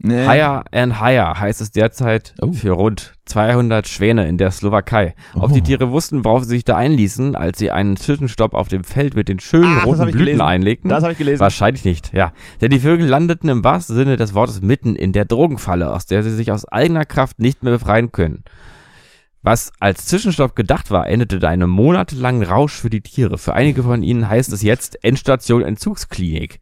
Nee. 0.02 0.26
Higher 0.26 0.64
and 0.72 0.98
higher 0.98 1.38
heißt 1.38 1.60
es 1.60 1.72
derzeit 1.72 2.32
Oh. 2.40 2.52
für 2.52 2.70
rund 2.70 3.12
200 3.26 3.86
Schwäne 3.86 4.26
in 4.28 4.38
der 4.38 4.50
Slowakei. 4.50 5.14
Ob 5.34 5.50
Oh. 5.50 5.54
die 5.54 5.60
Tiere 5.60 5.90
wussten, 5.90 6.24
worauf 6.24 6.44
sie 6.44 6.48
sich 6.48 6.64
da 6.64 6.74
einließen, 6.78 7.36
als 7.36 7.58
sie 7.58 7.70
einen 7.70 7.98
Zwischenstopp 7.98 8.54
auf 8.54 8.68
dem 8.68 8.82
Feld 8.82 9.14
mit 9.14 9.28
den 9.28 9.40
schönen 9.40 9.76
Ach, 9.80 9.84
roten 9.84 10.04
Blüten 10.04 10.18
gelesen. 10.20 10.40
einlegten? 10.40 10.88
Das 10.88 11.02
habe 11.02 11.12
ich 11.12 11.18
gelesen. 11.18 11.40
Wahrscheinlich 11.40 11.84
nicht, 11.84 12.14
ja. 12.14 12.32
Denn 12.62 12.70
die 12.70 12.78
Vögel 12.78 13.06
landeten 13.08 13.50
im 13.50 13.62
wahrsten 13.62 13.94
Sinne 13.94 14.16
des 14.16 14.32
Wortes 14.32 14.62
mitten 14.62 14.96
in 14.96 15.12
der 15.12 15.26
Drogenfalle, 15.26 15.92
aus 15.92 16.06
der 16.06 16.22
sie 16.22 16.34
sich 16.34 16.50
aus 16.50 16.64
eigener 16.64 17.04
Kraft 17.04 17.38
nicht 17.38 17.62
mehr 17.62 17.74
befreien 17.74 18.10
können. 18.10 18.42
Was 19.42 19.72
als 19.80 20.04
Zwischenstopp 20.04 20.54
gedacht 20.54 20.90
war, 20.90 21.08
endete 21.08 21.36
in 21.36 21.44
einem 21.44 21.70
monatelangen 21.70 22.42
Rausch 22.42 22.74
für 22.74 22.90
die 22.90 23.00
Tiere. 23.00 23.38
Für 23.38 23.54
einige 23.54 23.82
von 23.82 24.02
ihnen 24.02 24.28
heißt 24.28 24.52
es 24.52 24.62
jetzt 24.62 25.02
Endstation 25.02 25.62
Entzugsklinik. 25.62 26.60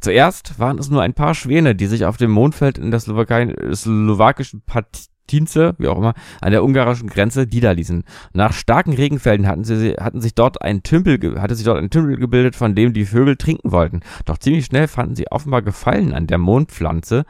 Zuerst 0.00 0.58
waren 0.58 0.78
es 0.78 0.90
nur 0.90 1.00
ein 1.00 1.14
paar 1.14 1.34
Schwäne, 1.34 1.74
die 1.74 1.86
sich 1.86 2.04
auf 2.04 2.18
dem 2.18 2.30
Mondfeld 2.30 2.76
in 2.76 2.90
der 2.90 3.00
Slowakei, 3.00 3.54
slowakischen 3.72 4.60
Patince, 4.60 5.74
wie 5.78 5.88
auch 5.88 5.96
immer, 5.96 6.12
an 6.42 6.52
der 6.52 6.62
ungarischen 6.62 7.08
Grenze 7.08 7.46
niederließen. 7.50 8.04
Nach 8.34 8.52
starken 8.52 8.92
Regenfällen 8.92 9.46
hatten 9.46 9.64
sie, 9.64 9.94
hatten 9.94 10.20
sich 10.20 10.34
dort 10.34 10.60
ein 10.60 10.82
Tümpel, 10.82 11.40
hatte 11.40 11.54
sich 11.54 11.64
dort 11.64 11.78
ein 11.78 11.88
Tümpel 11.88 12.18
gebildet, 12.18 12.56
von 12.56 12.74
dem 12.74 12.92
die 12.92 13.06
Vögel 13.06 13.36
trinken 13.36 13.72
wollten. 13.72 14.00
Doch 14.26 14.36
ziemlich 14.36 14.66
schnell 14.66 14.86
fanden 14.86 15.16
sie 15.16 15.30
offenbar 15.30 15.62
Gefallen 15.62 16.12
an 16.12 16.26
der 16.26 16.38
Mondpflanze, 16.38 17.24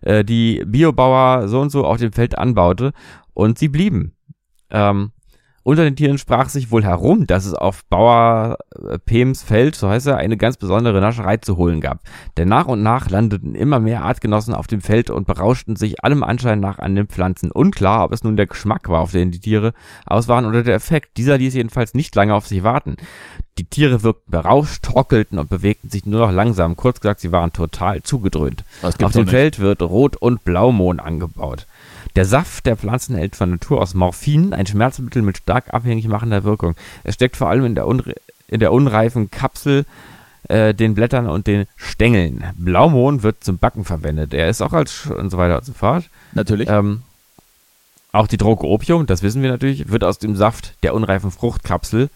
äh, 0.00 0.24
die 0.24 0.64
Biobauer 0.66 1.46
so 1.46 1.60
und 1.60 1.70
so 1.70 1.86
auf 1.86 1.98
dem 1.98 2.12
Feld 2.12 2.36
anbaute, 2.36 2.92
und 3.34 3.58
sie 3.58 3.68
blieben. 3.68 4.12
Ähm, 4.72 5.12
unter 5.64 5.84
den 5.84 5.94
Tieren 5.94 6.18
sprach 6.18 6.48
sich 6.48 6.72
wohl 6.72 6.82
herum, 6.82 7.28
dass 7.28 7.46
es 7.46 7.54
auf 7.54 7.84
Bauer 7.84 8.58
äh, 8.74 8.98
Pems 8.98 9.44
Feld, 9.44 9.76
so 9.76 9.88
heißt 9.88 10.08
er, 10.08 10.16
eine 10.16 10.36
ganz 10.36 10.56
besondere 10.56 11.00
Nascherei 11.00 11.36
zu 11.36 11.56
holen 11.56 11.80
gab. 11.80 12.00
Denn 12.36 12.48
nach 12.48 12.66
und 12.66 12.82
nach 12.82 13.10
landeten 13.10 13.54
immer 13.54 13.78
mehr 13.78 14.02
Artgenossen 14.02 14.54
auf 14.54 14.66
dem 14.66 14.80
Feld 14.80 15.08
und 15.08 15.26
berauschten 15.26 15.76
sich 15.76 16.02
allem 16.02 16.24
Anschein 16.24 16.58
nach 16.58 16.80
an 16.80 16.96
den 16.96 17.06
Pflanzen. 17.06 17.52
Unklar, 17.52 18.04
ob 18.04 18.12
es 18.12 18.24
nun 18.24 18.36
der 18.36 18.46
Geschmack 18.46 18.88
war, 18.88 19.00
auf 19.00 19.12
den 19.12 19.30
die 19.30 19.38
Tiere 19.38 19.72
aus 20.04 20.26
waren 20.26 20.46
oder 20.46 20.64
der 20.64 20.74
Effekt. 20.74 21.16
Dieser 21.16 21.38
ließ 21.38 21.54
jedenfalls 21.54 21.94
nicht 21.94 22.14
lange 22.16 22.34
auf 22.34 22.48
sich 22.48 22.64
warten. 22.64 22.96
Die 23.58 23.64
Tiere 23.64 24.02
wirkten 24.02 24.32
berauscht, 24.32 24.82
trockelten 24.82 25.38
und 25.38 25.48
bewegten 25.48 25.90
sich 25.90 26.06
nur 26.06 26.26
noch 26.26 26.32
langsam. 26.32 26.74
Kurz 26.74 26.98
gesagt, 26.98 27.20
sie 27.20 27.30
waren 27.30 27.52
total 27.52 28.02
zugedröhnt. 28.02 28.64
Auf 28.82 28.96
dem. 28.96 29.28
Feld 29.28 29.60
wird 29.60 29.82
Rot- 29.82 30.16
und 30.16 30.42
Blaumohn 30.42 30.98
angebaut. 30.98 31.66
Der 32.14 32.24
Saft 32.24 32.66
der 32.66 32.76
Pflanzen 32.76 33.16
hält 33.16 33.36
von 33.36 33.50
Natur 33.50 33.80
aus 33.80 33.94
Morphin, 33.94 34.52
ein 34.52 34.66
Schmerzmittel 34.66 35.22
mit 35.22 35.38
stark 35.38 35.72
abhängig 35.72 36.08
machender 36.08 36.44
Wirkung. 36.44 36.74
Es 37.04 37.14
steckt 37.14 37.36
vor 37.36 37.48
allem 37.48 37.64
in 37.64 37.74
der, 37.74 37.86
unre 37.86 38.14
in 38.48 38.60
der 38.60 38.72
unreifen 38.72 39.30
Kapsel, 39.30 39.86
äh, 40.48 40.74
den 40.74 40.94
Blättern 40.94 41.26
und 41.26 41.46
den 41.46 41.66
Stängeln. 41.76 42.44
Blaumohn 42.56 43.22
wird 43.22 43.42
zum 43.42 43.58
Backen 43.58 43.84
verwendet. 43.84 44.34
Er 44.34 44.48
ist 44.50 44.60
auch 44.60 44.74
als 44.74 44.92
Sch 44.92 45.06
und 45.06 45.30
so 45.30 45.38
weiter 45.38 45.58
und 45.58 45.64
so 45.64 45.72
fort. 45.72 46.10
Natürlich. 46.32 46.68
Ähm, 46.68 47.02
auch 48.12 48.26
die 48.26 48.36
Droge 48.36 48.66
Opium, 48.66 49.06
das 49.06 49.22
wissen 49.22 49.40
wir 49.40 49.50
natürlich, 49.50 49.90
wird 49.90 50.04
aus 50.04 50.18
dem 50.18 50.36
Saft 50.36 50.74
der 50.82 50.92
unreifen 50.94 51.30
Fruchtkapsel 51.30 52.10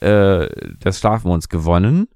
äh, 0.00 0.48
des 0.84 0.98
Schlafmonds 0.98 1.48
gewonnen, 1.48 2.08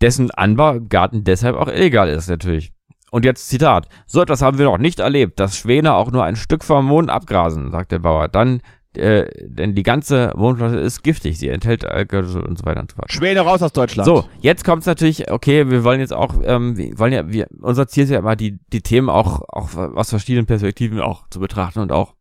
dessen 0.00 0.30
Anbau 0.30 0.76
im 0.76 0.88
Garten 0.88 1.24
deshalb 1.24 1.56
auch 1.56 1.68
illegal 1.68 2.08
ist 2.08 2.28
natürlich. 2.28 2.72
Und 3.10 3.24
jetzt 3.24 3.48
Zitat. 3.48 3.88
So 4.06 4.20
etwas 4.20 4.42
haben 4.42 4.58
wir 4.58 4.66
noch 4.66 4.78
nicht 4.78 5.00
erlebt, 5.00 5.40
dass 5.40 5.56
Schwäne 5.56 5.94
auch 5.94 6.10
nur 6.10 6.24
ein 6.24 6.36
Stück 6.36 6.64
vom 6.64 6.86
Mond 6.86 7.10
abgrasen, 7.10 7.70
sagt 7.70 7.92
der 7.92 8.00
Bauer. 8.00 8.28
Dann, 8.28 8.60
äh, 8.96 9.26
denn 9.46 9.74
die 9.74 9.82
ganze 9.82 10.32
Mondpflanze 10.36 10.78
ist 10.78 11.02
giftig, 11.02 11.38
sie 11.38 11.48
enthält 11.48 11.84
Alkohol 11.84 12.44
und 12.46 12.58
so 12.58 12.66
weiter 12.66 12.80
und 12.80 12.90
so 12.90 12.96
fort. 12.96 13.10
Schwäne 13.10 13.40
raus 13.40 13.62
aus 13.62 13.72
Deutschland. 13.72 14.06
So, 14.06 14.28
jetzt 14.40 14.64
kommt's 14.64 14.86
natürlich, 14.86 15.30
okay, 15.30 15.70
wir 15.70 15.84
wollen 15.84 16.00
jetzt 16.00 16.12
auch, 16.12 16.34
ähm, 16.44 16.76
wir 16.76 16.98
wollen 16.98 17.12
ja, 17.12 17.30
wir, 17.30 17.46
unser 17.60 17.88
Ziel 17.88 18.04
ist 18.04 18.10
ja 18.10 18.18
immer, 18.18 18.36
die, 18.36 18.58
die 18.72 18.82
Themen 18.82 19.08
auch, 19.08 19.42
auch 19.48 19.74
aus 19.74 20.10
verschiedenen 20.10 20.46
Perspektiven 20.46 21.00
auch 21.00 21.28
zu 21.30 21.40
betrachten 21.40 21.80
und 21.80 21.92
auch, 21.92 22.14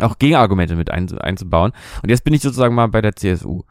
auch 0.00 0.18
Gegenargumente 0.18 0.74
mit 0.74 0.90
ein, 0.90 1.16
einzubauen. 1.18 1.72
Und 2.02 2.10
jetzt 2.10 2.24
bin 2.24 2.34
ich 2.34 2.42
sozusagen 2.42 2.74
mal 2.74 2.88
bei 2.88 3.00
der 3.00 3.14
CSU. 3.14 3.62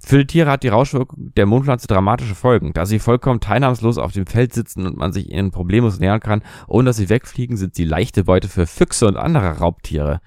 Für 0.00 0.18
die 0.18 0.26
Tiere 0.26 0.50
hat 0.50 0.62
die 0.62 0.68
Rauschwirkung 0.68 1.32
der 1.36 1.46
Mondpflanze 1.46 1.88
dramatische 1.88 2.36
Folgen. 2.36 2.72
Da 2.72 2.86
sie 2.86 3.00
vollkommen 3.00 3.40
teilnahmslos 3.40 3.98
auf 3.98 4.12
dem 4.12 4.26
Feld 4.26 4.54
sitzen 4.54 4.86
und 4.86 4.96
man 4.96 5.12
sich 5.12 5.30
ihnen 5.30 5.50
problemlos 5.50 5.98
nähern 5.98 6.20
kann, 6.20 6.42
ohne 6.68 6.86
dass 6.86 6.98
sie 6.98 7.08
wegfliegen, 7.08 7.56
sind 7.56 7.74
sie 7.74 7.84
leichte 7.84 8.24
Beute 8.24 8.48
für 8.48 8.66
Füchse 8.66 9.06
und 9.08 9.16
andere 9.16 9.58
Raubtiere. 9.58 10.20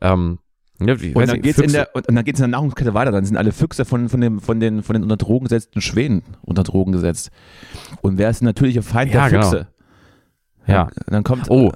Ähm, 0.00 0.40
ja, 0.80 0.94
Und 0.94 1.14
dann 1.14 1.30
nicht, 1.30 1.42
geht's 1.42 1.58
in 1.58 1.72
der 1.72 1.94
und 1.94 2.10
dann 2.10 2.24
geht's 2.24 2.40
in 2.40 2.44
der 2.44 2.48
Nahrungskette 2.58 2.94
weiter. 2.94 3.12
Dann 3.12 3.24
sind 3.24 3.36
alle 3.36 3.52
Füchse 3.52 3.84
von, 3.84 4.08
von, 4.08 4.20
dem, 4.20 4.40
von, 4.40 4.58
den, 4.60 4.82
von 4.82 4.94
den 4.94 5.02
unter 5.02 5.16
Drogen 5.18 5.44
gesetzten 5.44 5.80
Schwänen 5.80 6.22
unter 6.42 6.62
Drogen 6.64 6.92
gesetzt. 6.92 7.30
Und 8.00 8.18
wer 8.18 8.30
ist 8.30 8.40
der 8.40 8.46
natürliche 8.46 8.82
Feind 8.82 9.12
Ja, 9.12 9.28
der 9.28 9.38
genau. 9.38 9.50
Füchse? 9.50 9.66
Ja. 10.66 10.88
Dann 11.06 11.22
kommt, 11.22 11.50
Oh, 11.50 11.70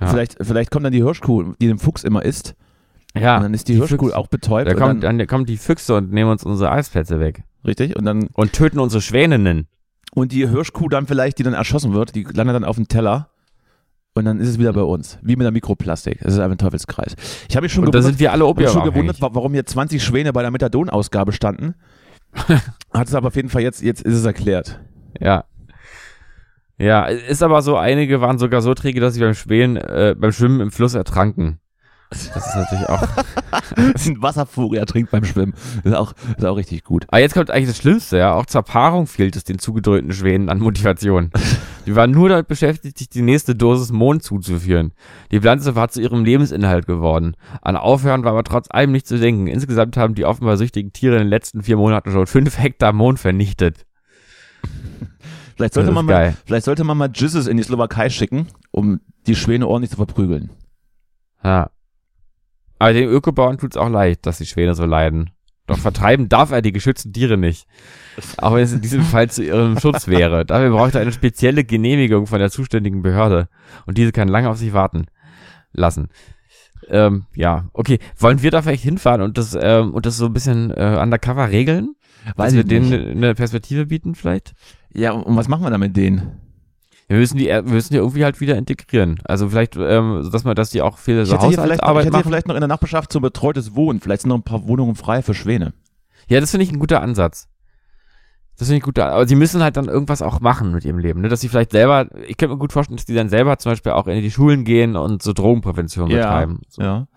ja. 0.00 0.06
vielleicht, 0.08 0.36
vielleicht 0.40 0.70
kommt 0.70 0.84
dann 0.84 0.92
die 0.92 1.02
Hirschkuh, 1.02 1.54
die 1.60 1.68
dem 1.68 1.78
Fuchs 1.78 2.04
immer 2.04 2.24
isst. 2.24 2.54
Ja. 3.16 3.36
und 3.36 3.42
dann 3.42 3.54
ist 3.54 3.68
die, 3.68 3.72
die 3.74 3.78
Hirschkuh 3.78 4.06
Füchse. 4.06 4.16
auch 4.16 4.26
betäubt. 4.28 4.68
Da 4.70 4.74
kommt, 4.74 5.02
dann, 5.02 5.18
dann 5.18 5.26
kommen 5.26 5.44
die 5.46 5.56
Füchse 5.56 5.94
und 5.96 6.12
nehmen 6.12 6.30
uns 6.30 6.44
unsere 6.44 6.70
Eisplätze 6.72 7.20
weg. 7.20 7.42
richtig? 7.66 7.96
Und 7.96 8.04
dann 8.04 8.28
Und 8.34 8.52
töten 8.52 8.78
unsere 8.78 9.00
Schwäninnen. 9.02 9.66
Und 10.14 10.32
die 10.32 10.46
Hirschkuh 10.48 10.88
dann 10.88 11.06
vielleicht, 11.06 11.38
die 11.38 11.42
dann 11.42 11.54
erschossen 11.54 11.94
wird, 11.94 12.14
die 12.14 12.24
landet 12.24 12.54
dann 12.56 12.64
auf 12.64 12.76
dem 12.76 12.88
Teller. 12.88 13.28
Und 14.14 14.26
dann 14.26 14.40
ist 14.40 14.48
es 14.48 14.58
wieder 14.58 14.74
bei 14.74 14.82
uns. 14.82 15.18
Wie 15.22 15.36
mit 15.36 15.44
der 15.46 15.52
Mikroplastik. 15.52 16.18
Das 16.20 16.34
ist 16.34 16.38
einfach 16.38 16.54
ein 16.54 16.58
Teufelskreis. 16.58 17.14
Ich 17.48 17.56
habe 17.56 17.64
mich 17.64 17.72
schon 17.72 17.84
Und 17.86 17.94
da 17.94 17.98
gewundert, 18.00 18.18
sind 18.18 18.20
wir 18.20 18.30
alle 18.32 18.44
mich 18.54 18.68
schon 18.68 18.84
gewundert 18.84 19.22
wa- 19.22 19.30
warum 19.32 19.54
hier 19.54 19.64
20 19.64 20.04
Schwäne 20.04 20.34
bei 20.34 20.42
der 20.42 20.50
Methadon-Ausgabe 20.50 21.32
standen. 21.32 21.74
Hat 22.92 23.08
es 23.08 23.14
aber 23.14 23.28
auf 23.28 23.36
jeden 23.36 23.48
Fall 23.48 23.62
jetzt, 23.62 23.80
jetzt 23.82 24.02
ist 24.02 24.14
es 24.14 24.24
erklärt. 24.26 24.80
Ja. 25.18 25.44
Ja, 26.78 27.04
ist 27.06 27.42
aber 27.42 27.62
so, 27.62 27.76
einige 27.76 28.20
waren 28.20 28.38
sogar 28.38 28.60
so 28.60 28.74
träge, 28.74 29.00
dass 29.00 29.14
sie 29.14 29.20
beim 29.20 29.34
Schwänen, 29.34 29.76
äh, 29.76 30.14
beim 30.18 30.32
Schwimmen 30.32 30.60
im 30.60 30.70
Fluss 30.72 30.94
ertranken. 30.94 31.58
Das 32.34 32.46
ist 32.46 32.56
natürlich 32.56 32.88
auch. 32.88 33.02
ein 33.76 34.22
Wasservogel 34.22 34.78
ertrinkt 34.78 35.10
beim 35.10 35.24
Schwimmen. 35.24 35.54
Das 35.82 35.92
ist 35.92 35.98
auch, 35.98 36.12
das 36.12 36.38
ist 36.38 36.44
auch 36.44 36.56
richtig 36.56 36.84
gut. 36.84 37.04
Aber 37.08 37.20
jetzt 37.20 37.34
kommt 37.34 37.50
eigentlich 37.50 37.68
das 37.68 37.78
Schlimmste, 37.78 38.18
ja. 38.18 38.34
Auch 38.34 38.46
zur 38.46 38.62
Paarung 38.62 39.06
fehlt 39.06 39.36
es 39.36 39.44
den 39.44 39.58
zugedröhnten 39.58 40.12
Schwänen 40.12 40.48
an 40.48 40.58
Motivation. 40.58 41.30
Die 41.86 41.96
waren 41.96 42.10
nur 42.10 42.28
damit 42.28 42.48
beschäftigt, 42.48 42.98
sich 42.98 43.08
die 43.08 43.22
nächste 43.22 43.54
Dosis 43.54 43.92
Mond 43.92 44.22
zuzuführen. 44.22 44.92
Die 45.30 45.40
Pflanze 45.40 45.74
war 45.74 45.88
zu 45.88 46.00
ihrem 46.00 46.24
Lebensinhalt 46.24 46.86
geworden. 46.86 47.36
An 47.60 47.76
Aufhören 47.76 48.24
war 48.24 48.32
aber 48.32 48.44
trotz 48.44 48.68
allem 48.70 48.92
nicht 48.92 49.06
zu 49.06 49.18
denken. 49.18 49.46
Insgesamt 49.46 49.96
haben 49.96 50.14
die 50.14 50.24
offenbar 50.24 50.56
süchtigen 50.56 50.92
Tiere 50.92 51.16
in 51.16 51.22
den 51.22 51.28
letzten 51.28 51.62
vier 51.62 51.76
Monaten 51.76 52.12
schon 52.12 52.26
fünf 52.26 52.58
Hektar 52.58 52.92
Mond 52.92 53.18
vernichtet. 53.18 53.86
Vielleicht 55.56 55.74
sollte, 55.74 55.92
man 55.92 56.06
mal, 56.06 56.34
vielleicht 56.46 56.64
sollte 56.64 56.84
man 56.84 56.96
mal 56.96 57.10
Jizzes 57.12 57.46
in 57.46 57.56
die 57.56 57.62
Slowakei 57.62 58.10
schicken, 58.10 58.48
um 58.70 59.00
die 59.26 59.36
Schwäne 59.36 59.66
ordentlich 59.66 59.90
zu 59.90 59.96
verprügeln. 59.96 60.50
Ja. 61.44 61.70
Aber 62.82 62.94
den 62.94 63.08
Ökobauern 63.08 63.58
tut's 63.58 63.76
auch 63.76 63.88
leid, 63.88 64.26
dass 64.26 64.38
die 64.38 64.44
Schwäne 64.44 64.74
so 64.74 64.84
leiden. 64.84 65.30
Doch 65.68 65.78
vertreiben 65.78 66.28
darf 66.28 66.50
er 66.50 66.62
die 66.62 66.72
geschützten 66.72 67.12
Tiere 67.12 67.38
nicht. 67.38 67.68
Auch 68.38 68.56
wenn 68.56 68.64
es 68.64 68.72
in 68.72 68.80
diesem 68.80 69.02
Fall 69.02 69.30
zu 69.30 69.44
ihrem 69.44 69.78
Schutz 69.78 70.08
wäre. 70.08 70.44
Dafür 70.44 70.70
braucht 70.70 70.96
er 70.96 71.00
eine 71.00 71.12
spezielle 71.12 71.62
Genehmigung 71.62 72.26
von 72.26 72.40
der 72.40 72.50
zuständigen 72.50 73.02
Behörde. 73.02 73.48
Und 73.86 73.98
diese 73.98 74.10
kann 74.10 74.26
lange 74.26 74.50
auf 74.50 74.56
sich 74.56 74.72
warten 74.72 75.06
lassen. 75.72 76.08
Ähm, 76.88 77.26
ja, 77.36 77.68
okay. 77.72 78.00
Wollen 78.18 78.42
wir 78.42 78.50
da 78.50 78.62
vielleicht 78.62 78.82
hinfahren 78.82 79.22
und 79.22 79.38
das, 79.38 79.56
ähm, 79.60 79.94
und 79.94 80.04
das 80.04 80.16
so 80.16 80.26
ein 80.26 80.32
bisschen 80.32 80.72
äh, 80.72 80.98
undercover 81.00 81.50
regeln? 81.50 81.94
Weiß 82.34 82.48
Dass 82.48 82.54
wir 82.54 82.64
denen 82.64 82.92
eine 82.92 83.36
Perspektive 83.36 83.86
bieten 83.86 84.16
vielleicht? 84.16 84.54
Ja, 84.92 85.12
und 85.12 85.36
was 85.36 85.46
machen 85.46 85.62
wir 85.62 85.70
da 85.70 85.78
mit 85.78 85.96
denen? 85.96 86.40
Wir 87.08 87.18
müssen 87.18 87.36
die, 87.36 87.46
wir 87.46 87.62
müssen 87.62 87.92
die 87.92 87.98
irgendwie 87.98 88.24
halt 88.24 88.40
wieder 88.40 88.56
integrieren. 88.56 89.20
Also 89.24 89.48
vielleicht, 89.48 89.76
ähm, 89.76 90.28
dass 90.32 90.44
man, 90.44 90.54
dass 90.54 90.70
die 90.70 90.82
auch 90.82 90.98
viel 90.98 91.24
so 91.26 91.36
vielleicht, 91.36 91.42
noch, 91.42 91.50
ich 91.50 91.58
Haushaltsarbeit 91.58 92.04
hätte 92.04 92.12
machen. 92.12 92.28
vielleicht 92.28 92.48
noch 92.48 92.54
in 92.54 92.60
der 92.60 92.68
Nachbarschaft 92.68 93.12
so 93.12 93.20
betreutes 93.20 93.74
Wohnen. 93.74 94.00
Vielleicht 94.00 94.22
sind 94.22 94.30
noch 94.30 94.38
ein 94.38 94.44
paar 94.44 94.66
Wohnungen 94.66 94.94
frei 94.94 95.22
für 95.22 95.34
Schwäne. 95.34 95.74
Ja, 96.28 96.40
das 96.40 96.50
finde 96.50 96.64
ich 96.64 96.72
ein 96.72 96.78
guter 96.78 97.02
Ansatz. 97.02 97.48
Das 98.58 98.68
finde 98.68 98.78
ich 98.78 98.84
gut. 98.84 98.98
Aber 98.98 99.26
sie 99.26 99.34
müssen 99.34 99.62
halt 99.62 99.76
dann 99.76 99.88
irgendwas 99.88 100.22
auch 100.22 100.40
machen 100.40 100.72
mit 100.72 100.84
ihrem 100.84 100.98
Leben, 100.98 101.20
ne? 101.20 101.28
Dass 101.28 101.40
sie 101.40 101.48
vielleicht 101.48 101.72
selber, 101.72 102.08
ich 102.26 102.36
könnte 102.36 102.54
mir 102.54 102.58
gut 102.58 102.72
vorstellen, 102.72 102.96
dass 102.96 103.06
die 103.06 103.14
dann 103.14 103.28
selber 103.28 103.58
zum 103.58 103.72
Beispiel 103.72 103.92
auch 103.92 104.06
in 104.06 104.22
die 104.22 104.30
Schulen 104.30 104.64
gehen 104.64 104.96
und 104.96 105.22
so 105.22 105.32
Drogenprävention 105.32 106.08
betreiben. 106.08 106.60
So. 106.68 106.82
Ja. 106.82 107.08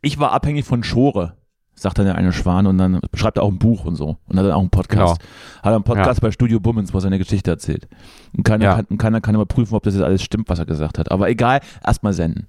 Ich 0.00 0.18
war 0.18 0.32
abhängig 0.32 0.64
von 0.64 0.84
Schore, 0.84 1.36
sagt 1.80 1.98
dann 1.98 2.06
der 2.06 2.14
eine 2.16 2.32
Schwan 2.32 2.66
und 2.66 2.78
dann 2.78 3.00
schreibt 3.14 3.38
er 3.38 3.42
auch 3.44 3.48
ein 3.50 3.58
Buch 3.58 3.84
und 3.84 3.96
so. 3.96 4.16
Und 4.26 4.38
hat 4.38 4.44
dann 4.44 4.52
auch 4.52 4.60
einen 4.60 4.70
Podcast. 4.70 5.20
Hat 5.62 5.72
er 5.72 5.74
einen 5.74 5.84
Podcast 5.84 6.20
bei 6.20 6.30
Studio 6.30 6.60
Bummens, 6.60 6.92
wo 6.92 6.98
er 6.98 7.00
seine 7.02 7.18
Geschichte 7.18 7.50
erzählt. 7.50 7.88
Und 8.36 8.42
keiner, 8.44 8.64
Ja. 8.64 8.74
kann, 8.76 8.84
und 8.86 8.98
keiner 8.98 9.20
kann 9.20 9.34
überprüfen, 9.34 9.74
ob 9.74 9.82
das 9.82 9.94
jetzt 9.94 10.02
alles 10.04 10.22
stimmt, 10.22 10.48
was 10.48 10.58
er 10.58 10.66
gesagt 10.66 10.98
hat. 10.98 11.10
Aber 11.10 11.28
egal, 11.28 11.60
erstmal 11.84 12.12
senden. 12.12 12.46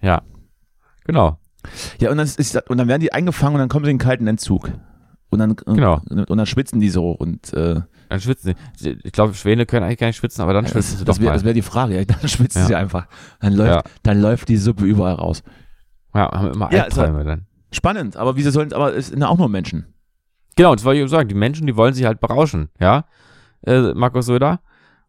Ja. 0.00 0.22
Genau. 1.04 1.38
Ja, 1.98 2.10
und 2.10 2.18
dann, 2.18 2.26
ist, 2.26 2.56
und 2.68 2.76
dann 2.78 2.88
werden 2.88 3.00
die 3.00 3.12
eingefangen 3.12 3.54
und 3.54 3.60
dann 3.60 3.68
kommen 3.68 3.84
sie 3.84 3.90
in 3.90 3.98
den 3.98 4.06
kalten 4.06 4.26
Entzug. 4.26 4.70
Und 5.30 5.38
dann, 5.38 5.56
Genau. 5.56 6.00
und, 6.10 6.30
und 6.30 6.36
dann 6.38 6.46
schwitzen 6.46 6.78
die 6.80 6.90
so 6.90 7.10
und 7.10 7.52
äh, 7.54 7.80
Dann 8.08 8.20
schwitzen 8.20 8.54
sie. 8.76 8.98
Ich 9.02 9.12
glaube, 9.12 9.34
Schwäne 9.34 9.66
können 9.66 9.84
eigentlich 9.84 9.98
gar 9.98 10.06
nicht 10.06 10.16
schwitzen, 10.16 10.42
aber 10.42 10.52
dann 10.52 10.66
schwitzen 10.66 10.92
das, 10.92 10.98
sie 10.98 11.04
das 11.04 11.16
doch 11.16 11.20
wäre 11.22 11.30
mal. 11.30 11.34
das 11.36 11.44
wär 11.44 11.54
die 11.54 11.62
Frage. 11.62 11.96
Ja, 11.96 12.04
dann 12.20 12.28
schwitzen 12.28 12.62
Ja. 12.62 12.66
sie 12.68 12.74
einfach. 12.76 13.06
Dann 13.40 13.54
läuft, 13.54 13.70
Ja. 13.70 13.82
dann 14.04 14.20
läuft 14.20 14.48
die 14.48 14.56
Suppe 14.58 14.84
überall 14.84 15.14
raus. 15.14 15.42
ja, 16.14 16.30
haben 16.30 16.52
immer 16.52 16.72
Ja, 16.72 16.84
Albträume 16.84 17.24
dann. 17.24 17.46
Spannend, 17.74 18.16
aber 18.16 18.36
wieso 18.36 18.50
sollen 18.50 18.72
aber 18.72 18.94
es 18.96 19.08
sind 19.08 19.20
ja 19.20 19.28
auch 19.28 19.38
nur 19.38 19.48
Menschen. 19.48 19.86
Genau, 20.56 20.74
das 20.74 20.84
wollte 20.84 20.96
ich 20.98 21.00
eben 21.02 21.08
sagen. 21.10 21.28
Die 21.28 21.34
Menschen, 21.34 21.66
die 21.66 21.76
wollen 21.76 21.94
sich 21.94 22.04
halt 22.06 22.20
berauschen, 22.20 22.68
ja? 22.80 23.04
Äh, 23.66 23.92
Markus 23.94 24.26
Söder. 24.26 24.60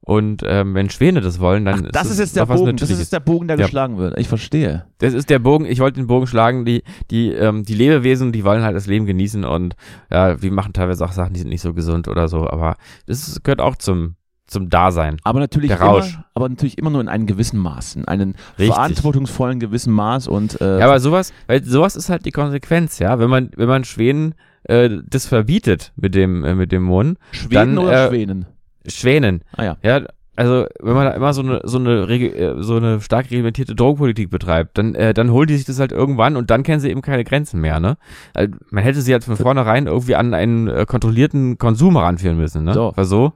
Und 0.01 0.43
ähm, 0.45 0.75
wenn 0.75 0.91
Schwäne 0.91 1.19
das 1.21 1.39
wollen, 1.39 1.65
dann 1.65 1.85
Ach, 1.87 1.91
das 1.91 2.11
ist 2.11 2.19
jetzt 2.19 2.35
doch 2.37 2.41
der 2.41 2.49
was 2.49 2.59
Bogen. 2.59 2.77
Das 2.77 2.91
ist 2.91 2.99
jetzt 2.99 3.11
der 3.13 3.19
Bogen, 3.19 3.47
der 3.47 3.57
Ja. 3.57 3.65
geschlagen 3.65 3.97
wird. 3.97 4.19
Ich 4.19 4.27
verstehe. 4.27 4.85
Das 4.99 5.15
ist 5.15 5.31
der 5.31 5.39
Bogen, 5.39 5.65
ich 5.65 5.79
wollte 5.79 5.99
den 5.99 6.05
Bogen 6.05 6.27
schlagen, 6.27 6.63
die, 6.63 6.83
die, 7.09 7.29
ähm, 7.31 7.63
die 7.63 7.73
Lebewesen, 7.73 8.31
die 8.31 8.43
wollen 8.43 8.61
halt 8.61 8.75
das 8.75 8.85
Leben 8.85 9.07
genießen 9.07 9.43
und 9.43 9.75
ja, 10.11 10.39
wir 10.43 10.51
machen 10.51 10.73
teilweise 10.73 11.03
auch 11.03 11.11
Sachen, 11.11 11.33
die 11.33 11.39
sind 11.39 11.49
nicht 11.49 11.61
so 11.61 11.73
gesund 11.73 12.07
oder 12.07 12.27
so, 12.27 12.47
aber 12.47 12.75
das 13.07 13.27
ist- 13.27 13.43
gehört 13.43 13.61
auch 13.61 13.77
zum, 13.77 14.15
zum 14.47 14.69
Dasein. 14.69 15.17
Aber 15.23 15.39
natürlich, 15.39 15.69
Der 15.69 15.81
Rausch. 15.81 16.13
Immer, 16.13 16.25
aber 16.33 16.49
natürlich 16.49 16.77
immer 16.77 16.89
nur 16.89 17.01
in 17.01 17.07
einem 17.07 17.25
gewissen 17.25 17.59
Maß, 17.59 17.95
in 17.95 18.05
einem 18.05 18.35
Richtig. 18.57 18.73
verantwortungsvollen 18.73 19.59
gewissen 19.59 19.93
Maß 19.93 20.27
und 20.27 20.61
äh, 20.61 20.79
Ja, 20.79 20.85
aber 20.85 20.99
sowas, 20.99 21.33
weil 21.47 21.63
sowas 21.63 21.95
ist 21.95 22.09
halt 22.09 22.25
die 22.25 22.31
Konsequenz, 22.31 22.99
ja. 22.99 23.19
Wenn 23.19 23.29
man, 23.29 23.51
wenn 23.55 23.67
man 23.67 23.83
Schwänen 23.83 24.35
äh, 24.63 24.89
das 25.07 25.25
verbietet 25.25 25.93
mit 25.95 26.15
dem, 26.15 26.43
äh, 26.43 26.55
mit 26.55 26.71
dem 26.71 26.83
Mond, 26.83 27.17
Schweden 27.31 27.75
dann, 27.75 27.77
oder 27.77 28.05
äh, 28.05 28.09
Schwänen? 28.09 28.45
Schwänen, 28.87 29.41
Ah 29.57 29.63
ja. 29.63 29.77
ja, 29.81 30.01
also 30.35 30.65
wenn 30.81 30.93
man 30.93 31.05
da 31.05 31.11
immer 31.11 31.33
so 31.33 31.41
eine 31.41 31.61
so 31.63 31.77
eine 31.77 32.07
äh, 32.09 32.61
so 32.61 32.75
eine 32.75 32.99
stark 32.99 33.25
reglementierte 33.31 33.73
Drogenpolitik 33.73 34.29
betreibt, 34.29 34.77
dann 34.77 34.93
äh, 34.95 35.13
dann 35.13 35.31
holen 35.31 35.47
die 35.47 35.55
sich 35.55 35.65
das 35.65 35.79
halt 35.79 35.91
irgendwann 35.91 36.35
und 36.35 36.49
dann 36.49 36.63
kennen 36.63 36.79
sie 36.79 36.89
eben 36.89 37.01
keine 37.01 37.23
Grenzen 37.23 37.61
mehr, 37.61 37.79
ne? 37.79 37.97
Also, 38.33 38.53
man 38.69 38.83
hätte 38.83 39.01
sie 39.01 39.13
halt 39.13 39.23
von 39.23 39.37
vornherein 39.37 39.87
irgendwie 39.87 40.15
an 40.15 40.33
einen 40.33 40.67
äh, 40.67 40.85
kontrollierten 40.85 41.57
Konsum 41.57 41.95
ranführen 41.97 42.37
müssen, 42.37 42.63
ne? 42.63 42.73
So. 42.73 42.91
War 42.95 43.05
so? 43.05 43.33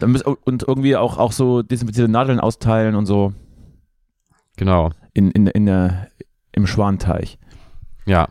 Dann 0.00 0.12
müssen, 0.12 0.26
und 0.26 0.64
irgendwie 0.66 0.96
auch, 0.96 1.18
auch 1.18 1.32
so 1.32 1.62
desinfizierte 1.62 2.10
Nadeln 2.10 2.40
austeilen 2.40 2.94
und 2.94 3.06
so 3.06 3.32
Genau. 4.56 4.90
in, 5.14 5.30
in, 5.30 5.46
in 5.46 5.66
der, 5.66 6.08
im 6.52 6.66
Schwanteich. 6.66 7.38
Ja. 8.06 8.28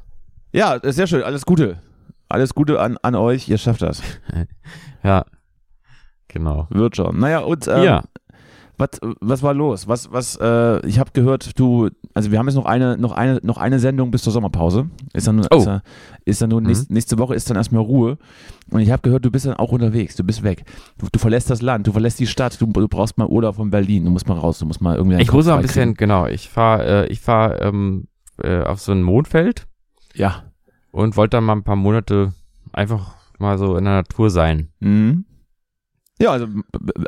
Ja, 0.52 0.80
sehr 0.84 1.08
schön. 1.08 1.24
Alles 1.24 1.46
Gute. 1.46 1.80
Alles 2.28 2.54
Gute 2.54 2.80
an, 2.80 2.98
an 3.02 3.16
euch. 3.16 3.48
Ihr 3.50 3.58
schafft 3.58 3.82
das. 3.82 4.02
Ja. 5.04 5.24
Genau. 6.28 6.68
Wird 6.70 6.98
schon. 6.98 7.18
Naja, 7.20 7.40
und 7.40 7.68
ähm, 7.70 7.84
ja. 7.84 8.04
Was, 8.80 8.90
was 9.20 9.44
war 9.44 9.54
los? 9.54 9.88
Was, 9.88 10.12
was, 10.12 10.38
äh, 10.38 10.86
ich 10.88 10.98
habe 11.00 11.12
gehört, 11.14 11.60
du, 11.60 11.90
also 12.14 12.32
wir 12.32 12.40
haben 12.40 12.48
jetzt 12.48 12.56
noch 12.56 12.66
eine, 12.66 12.98
noch 12.98 13.12
eine, 13.12 13.40
noch 13.44 13.58
eine 13.58 13.78
Sendung 13.80 14.10
bis 14.10 14.24
zur 14.24 14.34
Sommerpause. 14.34 14.90
Ist 15.14 15.28
dann, 15.28 15.36
nur- 15.36 15.48
Oh. 15.52 15.58
ist 15.58 15.66
dann, 15.68 15.82
ist 16.26 16.42
dann 16.42 16.50
nur 16.50 16.62
Mhm. 16.62 16.68
nächste, 16.68 16.94
nächste 16.94 17.18
Woche 17.20 17.36
ist 17.36 17.50
dann 17.50 17.58
erstmal 17.58 17.84
Ruhe. 17.84 18.18
Und 18.72 18.80
ich 18.80 18.90
habe 18.92 19.02
gehört, 19.02 19.26
du 19.26 19.32
bist 19.32 19.46
dann 19.46 19.56
auch 19.56 19.72
unterwegs, 19.72 20.16
du 20.16 20.24
bist 20.24 20.42
weg. 20.44 20.64
Du, 20.98 21.08
du 21.12 21.20
verlässt 21.20 21.50
das 21.50 21.62
Land, 21.62 21.86
du 21.88 21.92
verlässt 21.92 22.20
die 22.20 22.28
Stadt, 22.28 22.60
du, 22.60 22.66
du 22.68 22.88
brauchst 22.88 23.18
mal 23.18 23.28
Urlaub 23.28 23.56
von 23.56 23.70
Berlin, 23.70 24.06
du 24.06 24.12
musst 24.12 24.28
mal 24.28 24.38
raus, 24.38 24.60
du 24.60 24.66
musst 24.66 24.82
mal 24.82 24.96
irgendwie. 24.96 25.22
Ich 25.22 25.32
muss 25.32 25.48
auch 25.48 25.56
ein 25.58 25.62
bisschen, 25.62 25.94
genau, 25.96 26.26
ich 26.28 26.50
fahre 26.50 27.06
äh, 27.06 27.12
ich 27.12 27.20
fahr, 27.22 27.62
ähm, 27.62 28.08
äh, 28.42 28.62
auf 28.62 28.80
so 28.80 28.92
ein 28.94 29.04
Mondfeld 29.04 29.68
Ja. 30.14 30.44
und 30.92 31.18
wollte 31.18 31.38
dann 31.38 31.44
mal 31.44 31.54
ein 31.54 31.64
paar 31.64 31.76
Monate 31.76 32.34
einfach 32.72 33.16
mal 33.40 33.58
so 33.58 33.76
in 33.78 33.86
der 33.86 33.96
Natur 33.96 34.30
sein. 34.30 34.70
Mhm. 34.80 35.26
Ja, 36.22 36.32
also, 36.32 36.48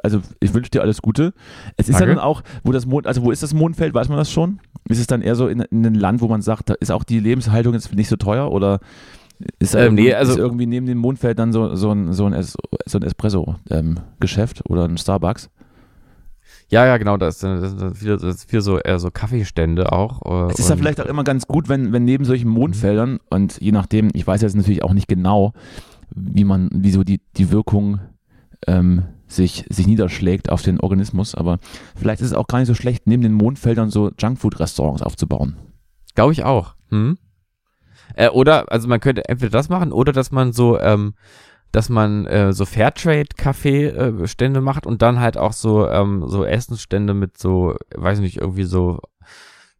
also 0.03 0.21
ich 0.39 0.53
wünsche 0.53 0.71
dir 0.71 0.81
alles 0.81 1.01
Gute. 1.01 1.33
Es 1.77 1.89
ist 1.89 1.95
Danke. 1.99 2.11
ja 2.11 2.15
dann 2.15 2.23
auch, 2.23 2.41
wo 2.63 2.71
das 2.71 2.85
Mond, 2.85 3.07
also 3.07 3.23
wo 3.23 3.31
ist 3.31 3.43
das 3.43 3.53
Mondfeld, 3.53 3.93
weiß 3.93 4.07
man 4.09 4.17
das 4.17 4.31
schon? 4.31 4.59
Ist 4.87 4.99
es 4.99 5.07
dann 5.07 5.21
eher 5.21 5.35
so 5.35 5.47
in, 5.47 5.59
in 5.61 5.85
einem 5.85 5.95
Land, 5.95 6.21
wo 6.21 6.27
man 6.27 6.41
sagt, 6.41 6.69
da 6.69 6.75
ist 6.79 6.91
auch 6.91 7.03
die 7.03 7.19
Lebenshaltung 7.19 7.73
jetzt 7.73 7.93
nicht 7.93 8.07
so 8.07 8.15
teuer 8.15 8.51
oder 8.51 8.79
ist, 9.59 9.73
Ähm, 9.75 9.81
irgendwie, 9.81 10.03
nee, 10.03 10.13
also- 10.13 10.31
ist 10.33 10.37
irgendwie 10.37 10.65
neben 10.65 10.85
dem 10.85 10.97
Mondfeld 10.99 11.39
dann 11.39 11.51
so, 11.51 11.75
so 11.75 11.91
ein, 11.91 12.13
so 12.13 12.25
ein, 12.25 12.33
Es- 12.33 12.55
so 12.85 12.99
ein 12.99 13.03
Espresso-Geschäft 13.03 14.63
oder 14.69 14.85
ein 14.85 14.97
Starbucks? 14.97 15.49
Ja, 16.69 16.85
ja, 16.85 16.95
genau, 16.97 17.17
das 17.17 17.43
ist 17.43 17.97
viel, 17.97 18.11
das 18.17 18.23
ist 18.23 18.49
viel 18.49 18.61
so, 18.61 18.79
eher 18.79 18.97
so 18.99 19.11
Kaffeestände 19.11 19.91
auch. 19.91 20.47
Äh, 20.47 20.53
Es 20.53 20.59
ist 20.59 20.69
ja 20.69 20.77
vielleicht 20.77 21.01
auch 21.01 21.05
immer 21.05 21.25
ganz 21.25 21.47
gut, 21.47 21.67
wenn, 21.67 21.91
wenn 21.91 22.05
neben 22.05 22.23
solchen 22.23 22.49
Mondfeldern 22.49 23.19
und 23.29 23.59
je 23.59 23.73
nachdem, 23.73 24.09
ich 24.13 24.25
weiß 24.25 24.41
jetzt 24.41 24.55
natürlich 24.55 24.81
auch 24.83 24.93
nicht 24.93 25.09
genau, 25.09 25.51
wie 26.15 26.45
man, 26.45 26.69
wie 26.73 26.91
so 26.91 27.03
die, 27.03 27.19
die 27.35 27.51
Wirkung 27.51 27.99
ähm, 28.67 29.03
sich, 29.27 29.65
sich 29.69 29.87
niederschlägt 29.87 30.49
auf 30.51 30.61
den 30.61 30.79
Organismus, 30.79 31.35
aber 31.35 31.59
vielleicht 31.95 32.21
ist 32.21 32.27
es 32.27 32.33
auch 32.33 32.47
gar 32.47 32.59
nicht 32.59 32.67
so 32.67 32.75
schlecht, 32.75 33.07
neben 33.07 33.23
den 33.23 33.33
Mondfeldern 33.33 33.89
so 33.89 34.11
Junkfood-Restaurants 34.17 35.01
aufzubauen. 35.01 35.55
Glaube 36.15 36.33
ich 36.33 36.43
auch. 36.43 36.75
Hm? 36.89 37.17
Äh, 38.15 38.29
oder, 38.29 38.71
also 38.71 38.87
man 38.87 38.99
könnte 38.99 39.27
entweder 39.29 39.51
das 39.51 39.69
machen 39.69 39.91
oder 39.91 40.11
dass 40.11 40.31
man 40.31 40.51
so, 40.51 40.79
ähm, 40.79 41.13
dass 41.71 41.89
man 41.89 42.25
äh, 42.25 42.51
so 42.51 42.65
Fairtrade-Kaffee-Stände 42.65 44.59
macht 44.59 44.85
und 44.85 45.01
dann 45.01 45.19
halt 45.21 45.37
auch 45.37 45.53
so, 45.53 45.87
ähm, 45.87 46.27
so 46.27 46.43
Essensstände 46.43 47.13
mit 47.13 47.37
so, 47.37 47.75
weiß 47.95 48.19
nicht, 48.19 48.37
irgendwie 48.37 48.65
so 48.65 48.99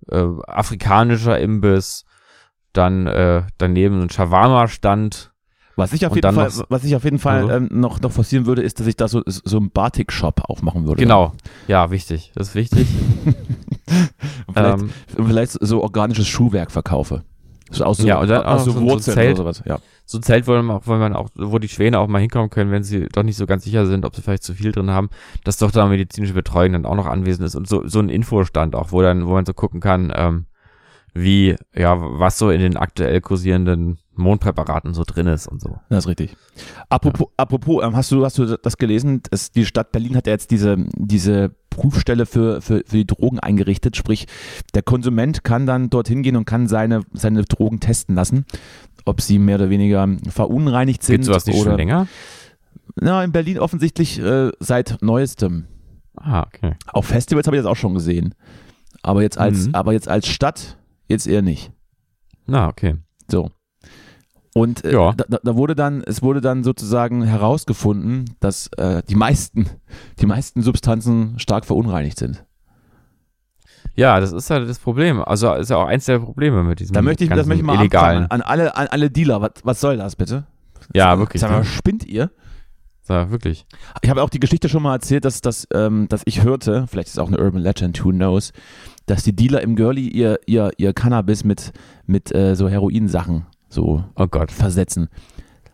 äh, 0.10 0.26
afrikanischer 0.48 1.38
Imbiss, 1.38 2.06
dann 2.74 3.08
äh, 3.08 3.44
daneben 3.58 3.98
so 3.98 4.04
ein 4.04 4.10
Shawarma-Stand. 4.10 5.31
Was 5.82 5.94
ich 5.94 6.06
auf 6.06 6.12
Und 6.12 6.18
jeden 6.18 6.34
Fall, 6.36 6.48
noch- 6.50 6.66
was 6.70 6.84
ich 6.84 6.96
auf 6.96 7.04
jeden 7.04 7.20
Fall 7.20 7.44
Also? 7.44 7.54
ähm, 7.56 7.70
noch, 7.72 8.00
noch 8.02 8.12
forcieren 8.12 8.46
würde, 8.46 8.62
ist, 8.62 8.80
dass 8.80 8.88
ich 8.88 8.96
da 8.96 9.08
so, 9.08 9.22
so 9.26 9.58
einen 9.58 9.70
Batik-Shop 9.72 10.42
aufmachen 10.50 10.86
würde. 10.88 11.02
Genau. 11.02 11.34
Ja, 11.68 11.92
wichtig. 11.92 12.32
Das 12.36 12.50
ist 12.50 12.56
wichtig. 12.56 12.88
Und 14.48 14.54
vielleicht, 14.56 14.82
ähm, 14.82 14.90
vielleicht 15.28 15.52
so 15.62 15.82
organisches 15.84 16.28
Schuhwerk 16.28 16.72
verkaufe. 16.72 17.24
So 17.72 17.86
aus 17.86 17.98
so, 18.00 18.08
Ja, 18.08 18.20
und 18.20 18.30
dann 18.30 18.44
aus 18.44 18.62
auch 18.62 18.66
so 18.66 18.72
so 18.72 18.80
ein- 18.80 18.90
so 18.90 19.12
Zelt. 19.14 19.40
oder 19.40 19.54
sowas. 19.54 19.64
Ja. 19.66 19.80
so 20.06 20.18
ein 20.18 20.24
Zelt, 20.24 20.46
wo 20.46 20.52
man, 20.52 20.70
auch, 20.72 20.82
wo 20.86 20.94
man 20.96 21.16
auch, 21.16 21.30
wo 21.36 21.58
die 21.58 21.70
Schwäne 21.70 22.00
auch 22.00 22.08
mal 22.08 22.20
hinkommen 22.20 22.50
können, 22.50 22.70
wenn 22.70 22.84
sie 22.84 23.08
doch 23.14 23.24
nicht 23.24 23.38
so 23.38 23.46
ganz 23.46 23.64
sicher 23.64 23.86
sind, 23.86 24.04
ob 24.04 24.14
sie 24.14 24.22
vielleicht 24.22 24.44
zu 24.44 24.54
viel 24.54 24.74
drin 24.74 24.90
haben, 24.92 25.10
dass 25.46 25.56
doch 25.58 25.72
da 25.72 25.86
medizinische 25.88 26.34
Betreuung 26.34 26.74
dann 26.74 26.86
auch 26.86 26.96
noch 26.96 27.06
anwesend 27.06 27.46
ist 27.48 27.56
und 27.56 27.68
so, 27.70 27.88
so 27.88 28.00
ein 28.00 28.10
Infostand 28.10 28.76
auch, 28.76 28.92
wo 28.92 29.02
dann, 29.02 29.26
wo 29.26 29.32
man 29.32 29.46
so 29.46 29.54
gucken 29.54 29.80
kann, 29.80 30.12
ähm, 30.14 30.48
wie, 31.14 31.56
ja, 31.74 31.96
was 31.98 32.38
so 32.38 32.50
in 32.50 32.60
den 32.60 32.76
aktuell 32.76 33.22
kursierenden 33.22 34.00
Mondpräparaten 34.16 34.94
so 34.94 35.04
drin 35.06 35.28
ist 35.28 35.48
und 35.48 35.62
so. 35.62 35.80
Das 35.90 36.04
ist 36.06 36.08
richtig. 36.10 36.36
Apropos, 36.90 37.28
apropos 37.38 37.84
ähm, 37.84 37.96
hast 37.96 38.12
du 38.12 38.26
hast 38.26 38.38
du 38.38 38.58
das 38.58 38.78
gelesen? 38.78 39.22
Es, 39.32 39.52
die 39.52 39.66
Stadt 39.66 39.92
Berlin 39.92 40.16
hat 40.16 40.28
ja 40.28 40.34
jetzt 40.34 40.52
diese 40.52 40.76
diese 40.96 41.56
Prüfstelle 41.70 42.26
für, 42.26 42.62
für, 42.62 42.84
für 42.86 42.98
die 42.98 43.08
Drogen 43.08 43.40
eingerichtet. 43.40 43.96
Sprich, 43.96 44.28
der 44.74 44.82
Konsument 44.82 45.44
kann 45.46 45.66
dann 45.66 45.90
dorthin 45.90 46.24
gehen 46.24 46.36
und 46.36 46.46
kann 46.46 46.68
seine 46.68 47.02
seine 47.14 47.44
Drogen 47.44 47.80
testen 47.80 48.16
lassen, 48.16 48.46
ob 49.06 49.22
sie 49.22 49.40
mehr 49.40 49.56
oder 49.56 49.70
weniger 49.70 50.08
verunreinigt 50.30 51.04
sind 51.04 51.16
Gibt 51.22 51.26
sowas 51.26 51.46
nicht 51.46 51.56
oder 51.62 51.72
schon 51.72 51.78
länger? 51.78 52.08
Na, 52.96 53.24
in 53.24 53.32
Berlin 53.32 53.60
offensichtlich 53.60 54.20
äh, 54.20 54.52
seit 54.60 54.98
neuestem. 55.02 55.68
Ah, 56.18 56.44
okay. 56.46 56.76
Auf 56.88 57.06
Festivals 57.06 57.48
habe 57.48 57.56
ich 57.56 57.64
das 57.64 57.72
auch 57.72 57.78
schon 57.78 57.94
gesehen, 57.94 58.36
aber 59.02 59.22
jetzt 59.22 59.38
als 59.38 59.68
Mhm. 59.68 59.76
aber 59.76 59.94
jetzt 59.94 60.10
als 60.10 60.28
Stadt 60.28 60.78
jetzt 61.08 61.26
eher 61.26 61.42
nicht. 61.42 61.72
Na, 62.46 62.68
okay. 62.68 62.96
So. 63.30 63.50
Und 64.54 64.84
äh, 64.84 64.94
Ja. 64.94 65.14
da, 65.14 65.38
da- 65.42 65.56
wurde 65.56 65.76
dann, 65.76 66.04
es 66.06 66.22
wurde 66.22 66.42
dann 66.42 66.64
sozusagen 66.64 67.24
herausgefunden, 67.24 68.26
dass 68.42 68.68
äh, 68.78 69.02
die 69.08 69.16
meisten, 69.16 69.66
die 70.20 70.26
meisten 70.26 70.62
Substanzen 70.62 71.40
stark 71.40 71.66
verunreinigt 71.66 72.20
sind. 72.20 72.44
Ja, 73.96 74.20
das 74.20 74.32
ist 74.32 74.50
halt 74.50 74.70
das 74.70 74.80
Problem. 74.80 75.22
Also 75.22 75.54
ist 75.54 75.70
ja 75.70 75.78
auch 75.78 75.88
eins 75.88 76.06
der 76.06 76.20
Probleme 76.20 76.64
mit 76.64 76.80
diesem 76.80 76.94
Da 76.94 77.02
möchte 77.02 77.24
ich, 77.24 77.30
das 77.30 77.46
möchte 77.46 77.62
ich 77.62 77.66
mal 77.68 77.76
illegalen. 77.78 78.26
An 78.32 78.42
alle, 78.42 78.76
an 78.76 78.88
alle 78.88 79.10
Dealer. 79.10 79.42
Was, 79.42 79.52
was 79.64 79.82
soll 79.82 79.98
das 79.98 80.16
bitte? 80.16 80.46
Ja, 80.94 81.18
wirklich. 81.20 81.42
Sag 81.42 81.52
mal, 81.52 81.60
Ne? 81.60 81.66
spinnt 81.66 82.06
ihr? 82.06 82.32
Ja, 83.10 83.30
wirklich. 83.30 83.66
Ich 84.02 84.10
habe 84.10 84.24
auch 84.24 84.30
die 84.30 84.40
Geschichte 84.40 84.70
schon 84.70 84.84
mal 84.84 84.94
erzählt, 84.96 85.26
dass, 85.26 85.42
dass, 85.42 85.68
ähm, 85.74 86.08
dass 86.08 86.22
ich 86.26 86.44
hörte, 86.44 86.86
vielleicht 86.88 87.08
ist 87.10 87.16
es 87.16 87.20
auch 87.20 87.28
eine 87.28 87.40
Urban 87.40 87.62
Legend, 87.62 88.04
who 88.06 88.12
knows, 88.12 88.54
dass 89.08 89.24
die 89.24 89.36
Dealer 89.36 89.62
im 89.62 89.76
Girlie 89.76 90.08
ihr, 90.08 90.40
ihr, 90.46 90.72
ihr 90.78 90.94
Cannabis 90.94 91.44
mit, 91.44 91.74
mit 92.06 92.34
äh, 92.34 92.56
so 92.56 92.70
Heroinsachen 92.70 93.46
so 93.72 94.04
Oh 94.16 94.28
Gott. 94.28 94.52
versetzen. 94.52 95.10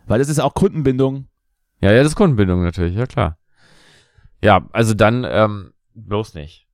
Weil 0.05 0.19
das 0.19 0.29
ist 0.29 0.39
auch 0.39 0.53
Kundenbindung. 0.53 1.27
Ja, 1.81 1.91
ja, 1.91 1.97
das 1.99 2.07
ist 2.13 2.15
Kundenbindung 2.15 2.63
natürlich, 2.63 2.95
ja 2.95 3.05
klar. 3.05 3.37
Ja, 4.43 4.67
also 4.71 4.93
dann 4.93 5.25
ähm, 5.29 5.71
bloß 5.95 6.33
nicht. 6.35 6.65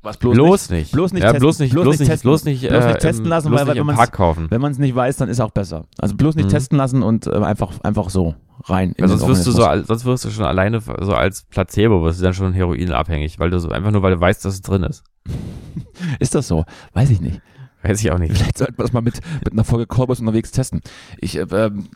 Was 0.00 0.16
Bloß, 0.16 0.70
nicht. 0.70 0.92
bloß 0.92 1.12
nicht 1.12 1.22
ja, 1.24 1.30
testen. 1.32 1.40
bloß 1.40 1.58
nicht, 1.58 1.72
Bloß 1.72 1.82
bloß 1.82 1.92
nicht 1.94 2.00
nicht, 2.00 2.08
testen. 2.10 2.28
bloß 2.30 2.44
nicht, 2.44 2.60
Bloß 2.68 2.84
nicht 2.84 2.94
äh, 2.94 2.98
testen 2.98 3.24
im- 3.24 3.30
lassen, 3.30 3.48
bloß 3.48 3.58
weil- 3.60 3.64
nicht 3.66 3.70
weil 3.74 3.80
im 3.80 3.86
man's- 3.86 3.98
Park 3.98 4.12
kaufen. 4.12 4.46
Wenn 4.48 4.60
man 4.60 4.70
es 4.72 4.78
nicht 4.78 4.94
weiß, 4.94 5.16
dann 5.16 5.28
ist 5.28 5.40
auch 5.40 5.50
besser. 5.50 5.86
Also 5.98 6.14
bloß 6.14 6.36
nicht 6.36 6.46
Mhm. 6.46 6.50
testen 6.50 6.78
lassen 6.78 7.02
und 7.02 7.26
äh, 7.26 7.30
einfach, 7.36 7.72
einfach 7.82 8.08
so 8.08 8.36
rein. 8.64 8.90
in 8.92 9.02
Weil 9.02 9.08
den 9.08 9.18
sonst 9.18 9.28
wirst 9.28 9.46
du 9.46 9.50
so, 9.50 9.62
sonst 9.84 10.04
wirst 10.04 10.24
du 10.24 10.30
schon 10.30 10.44
alleine 10.44 10.80
so 10.80 11.14
als 11.14 11.42
Placebo, 11.44 12.02
wirst 12.04 12.20
du 12.20 12.24
dann 12.24 12.32
schon 12.34 12.52
heroinabhängig, 12.52 13.38
weil 13.40 13.50
du 13.50 13.58
so, 13.58 13.70
einfach 13.70 13.90
nur, 13.90 14.02
weil 14.02 14.14
du 14.14 14.20
weißt, 14.20 14.44
dass 14.44 14.54
es 14.54 14.62
drin 14.62 14.84
ist. 14.84 15.02
Ist 16.20 16.34
das 16.34 16.46
so? 16.48 16.64
Weiß 16.92 17.10
ich 17.10 17.20
nicht. 17.20 17.40
Weiß 17.88 18.00
ich 18.00 18.10
auch 18.10 18.18
nicht. 18.18 18.36
Vielleicht 18.36 18.58
sollten 18.58 18.76
wir 18.76 18.82
das 18.82 18.92
mal 18.92 19.00
mit, 19.00 19.20
mit 19.44 19.52
einer 19.52 19.64
Folge 19.64 19.86
Korbus 19.86 20.20
unterwegs 20.20 20.50
testen. 20.50 20.82
Ich, 21.18 21.36
äh, 21.36 21.46
ähm, 21.50 21.88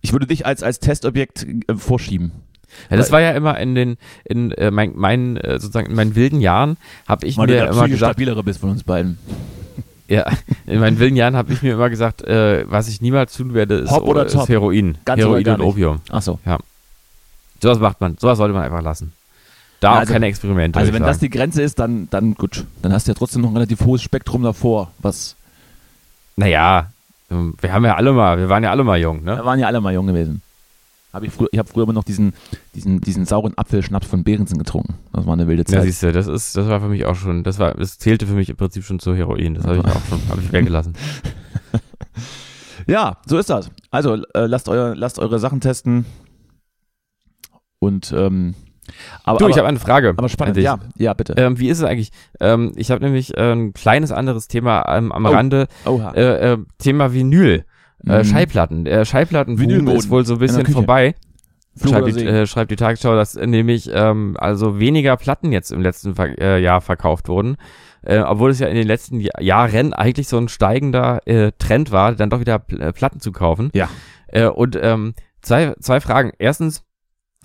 ich 0.00 0.12
würde 0.12 0.26
dich 0.26 0.46
als, 0.46 0.62
als 0.62 0.80
Testobjekt 0.80 1.46
äh, 1.68 1.74
vorschieben. 1.76 2.32
Ja, 2.90 2.96
das 2.96 3.12
war 3.12 3.20
ja 3.20 3.30
immer 3.30 3.58
in 3.60 3.76
den, 3.76 3.96
in 4.24 4.50
äh, 4.52 4.72
mein, 4.72 4.96
meinen, 4.96 5.36
äh, 5.36 5.60
sozusagen 5.60 5.90
in 5.90 5.94
meinen 5.94 6.16
wilden 6.16 6.40
Jahren 6.40 6.76
habe 7.06 7.24
ich 7.24 7.38
Weil 7.38 7.46
du 7.46 7.52
mir 7.52 7.60
der 7.60 7.70
immer 7.70 7.88
gesagt, 7.88 8.14
stabilere 8.14 8.42
bist 8.42 8.58
von 8.58 8.70
uns 8.70 8.82
beiden. 8.82 9.18
ja, 10.08 10.26
in 10.66 10.80
meinen 10.80 10.98
wilden 10.98 11.14
Jahren 11.14 11.36
habe 11.36 11.52
ich 11.52 11.62
mir 11.62 11.74
immer 11.74 11.88
gesagt, 11.88 12.22
äh, 12.22 12.68
was 12.68 12.88
ich 12.88 13.00
niemals 13.00 13.32
tun 13.32 13.54
werde, 13.54 13.76
ist, 13.76 13.92
Hop 13.92 14.02
oder 14.08 14.26
ist 14.26 14.32
top? 14.32 14.48
Heroin. 14.48 14.98
Ganz 15.04 15.20
Heroin 15.20 15.46
und. 15.46 15.60
Opium. 15.60 16.00
Ach 16.10 16.20
so. 16.20 16.40
Sowas 17.62 17.78
macht 17.78 18.00
man, 18.00 18.18
sowas 18.18 18.38
sollte 18.38 18.54
man 18.54 18.64
einfach 18.64 18.82
lassen. 18.82 19.12
Da 19.84 19.90
Ja, 19.90 19.96
auch 19.96 20.00
also- 20.00 20.12
keine 20.14 20.26
Experimente. 20.26 20.78
Also 20.78 20.92
wenn 20.94 21.02
ich 21.02 21.06
das 21.06 21.16
sagen. 21.18 21.30
die 21.30 21.36
Grenze 21.38 21.62
ist, 21.62 21.78
dann, 21.78 22.08
dann 22.10 22.34
gut. 22.34 22.64
Dann 22.80 22.92
hast 22.92 23.06
du 23.06 23.10
ja 23.12 23.14
trotzdem 23.14 23.42
noch 23.42 23.50
ein 23.50 23.56
relativ 23.56 23.82
hohes 23.84 24.02
Spektrum 24.02 24.42
davor. 24.42 24.90
Was, 24.98 25.36
Naja, 26.36 26.90
ähm, 27.30 27.54
wir 27.60 27.70
haben 27.72 27.84
ja 27.84 27.94
alle 27.94 28.12
mal, 28.12 28.38
wir 28.38 28.48
waren 28.48 28.62
ja 28.64 28.70
alle 28.70 28.82
mal 28.82 28.98
jung, 28.98 29.24
wir 29.26 29.36
ne? 29.36 29.44
waren 29.44 29.58
ja 29.58 29.66
alle 29.66 29.80
mal 29.82 29.92
jung 29.92 30.06
gewesen. 30.06 30.40
Hab 31.12 31.22
ich 31.22 31.30
früher, 31.32 31.48
ich 31.52 31.58
habe 31.58 31.68
früher 31.68 31.84
immer 31.84 31.92
noch 31.92 32.02
diesen, 32.02 32.32
diesen, 32.74 33.00
diesen 33.00 33.24
sauren 33.26 33.52
Apfelschnaps 33.56 34.06
von 34.06 34.24
Behrensen 34.24 34.58
getrunken. 34.58 34.94
Das 35.12 35.26
war 35.26 35.34
eine 35.34 35.46
wilde 35.46 35.62
Ja, 35.62 35.66
Zeit. 35.78 35.82
siehst 35.84 36.02
du, 36.02 36.12
das 36.12 36.26
ist, 36.26 36.56
das 36.56 36.66
war 36.66 36.80
für 36.80 36.88
mich 36.88 37.04
auch 37.04 37.14
schon, 37.14 37.44
das 37.44 37.58
war, 37.58 37.74
das 37.74 37.98
zählte 37.98 38.26
für 38.26 38.32
mich 38.32 38.48
im 38.48 38.56
Prinzip 38.56 38.84
schon 38.84 38.98
zu 38.98 39.14
Heroin. 39.14 39.54
Das 39.54 39.64
habe 39.64 39.76
ich 39.76 39.84
auch 39.84 40.04
schon, 40.08 40.20
habe 40.30 40.40
ich 40.40 40.50
weggelassen. 40.50 40.94
Ja, 42.86 43.16
so 43.26 43.38
ist 43.38 43.48
das. 43.48 43.70
Also 43.90 44.14
äh, 44.34 44.46
lasst, 44.46 44.68
euer, 44.68 44.94
lasst 44.94 45.18
eure 45.18 45.38
Sachen 45.38 45.60
testen. 45.60 46.04
Und 47.78 48.12
ähm, 48.16 48.54
aber, 49.24 49.38
Du, 49.38 49.48
ich 49.48 49.56
habe 49.58 49.68
eine 49.68 49.78
Frage. 49.78 50.10
aber 50.16 50.28
spannend. 50.28 50.56
Ja, 50.56 50.78
ja, 50.96 51.14
bitte. 51.14 51.34
Ähm, 51.36 51.58
wie 51.58 51.68
ist 51.68 51.78
es 51.78 51.84
eigentlich? 51.84 52.10
Ähm, 52.40 52.72
ich 52.76 52.90
habe 52.90 53.04
nämlich 53.04 53.36
äh, 53.36 53.52
ein 53.52 53.72
kleines 53.72 54.12
anderes 54.12 54.48
Thema 54.48 54.84
ähm, 54.96 55.12
am 55.12 55.24
Oh. 55.26 55.30
Rande. 55.30 55.66
Äh, 56.14 56.52
äh, 56.52 56.58
Thema 56.78 57.12
Vinyl. 57.12 57.64
Äh, 58.06 58.18
Mhm. 58.18 58.24
Schallplatten. 58.24 58.84
Der 58.84 59.04
Schallplattenboom 59.06 59.62
Vinylboden 59.66 59.96
ist 59.98 60.10
wohl 60.10 60.26
so 60.26 60.34
ein 60.34 60.38
bisschen 60.38 60.66
vorbei. 60.66 61.14
Schreibt 61.82 62.06
die, 62.08 62.24
äh, 62.24 62.46
schreibt 62.46 62.70
die 62.70 62.76
Tagesschau, 62.76 63.14
dass 63.16 63.34
äh, 63.34 63.46
nämlich 63.46 63.90
ähm, 63.92 64.36
also 64.38 64.78
weniger 64.78 65.16
Platten 65.16 65.50
jetzt 65.52 65.72
im 65.72 65.80
letzten 65.80 66.14
Ver 66.14 66.38
äh, 66.38 66.60
Jahr 66.62 66.80
verkauft 66.82 67.28
wurden. 67.28 67.56
Äh, 68.02 68.18
obwohl 68.18 68.50
es 68.50 68.58
ja 68.58 68.66
in 68.68 68.76
den 68.76 68.86
letzten 68.86 69.18
Jahr 69.20 69.40
Jahren 69.40 69.94
eigentlich 69.94 70.28
so 70.28 70.36
ein 70.36 70.48
steigender 70.48 71.26
äh, 71.26 71.50
Trend 71.58 71.90
war, 71.90 72.14
dann 72.14 72.28
doch 72.30 72.38
wieder 72.40 72.58
Pl 72.58 72.80
äh, 72.82 72.92
Platten 72.92 73.18
zu 73.20 73.32
kaufen. 73.32 73.70
Ja. 73.72 73.88
Äh, 74.28 74.46
und 74.46 74.78
ähm, 74.80 75.14
zwei, 75.40 75.74
zwei 75.80 76.00
Fragen. 76.00 76.32
Erstens, 76.38 76.84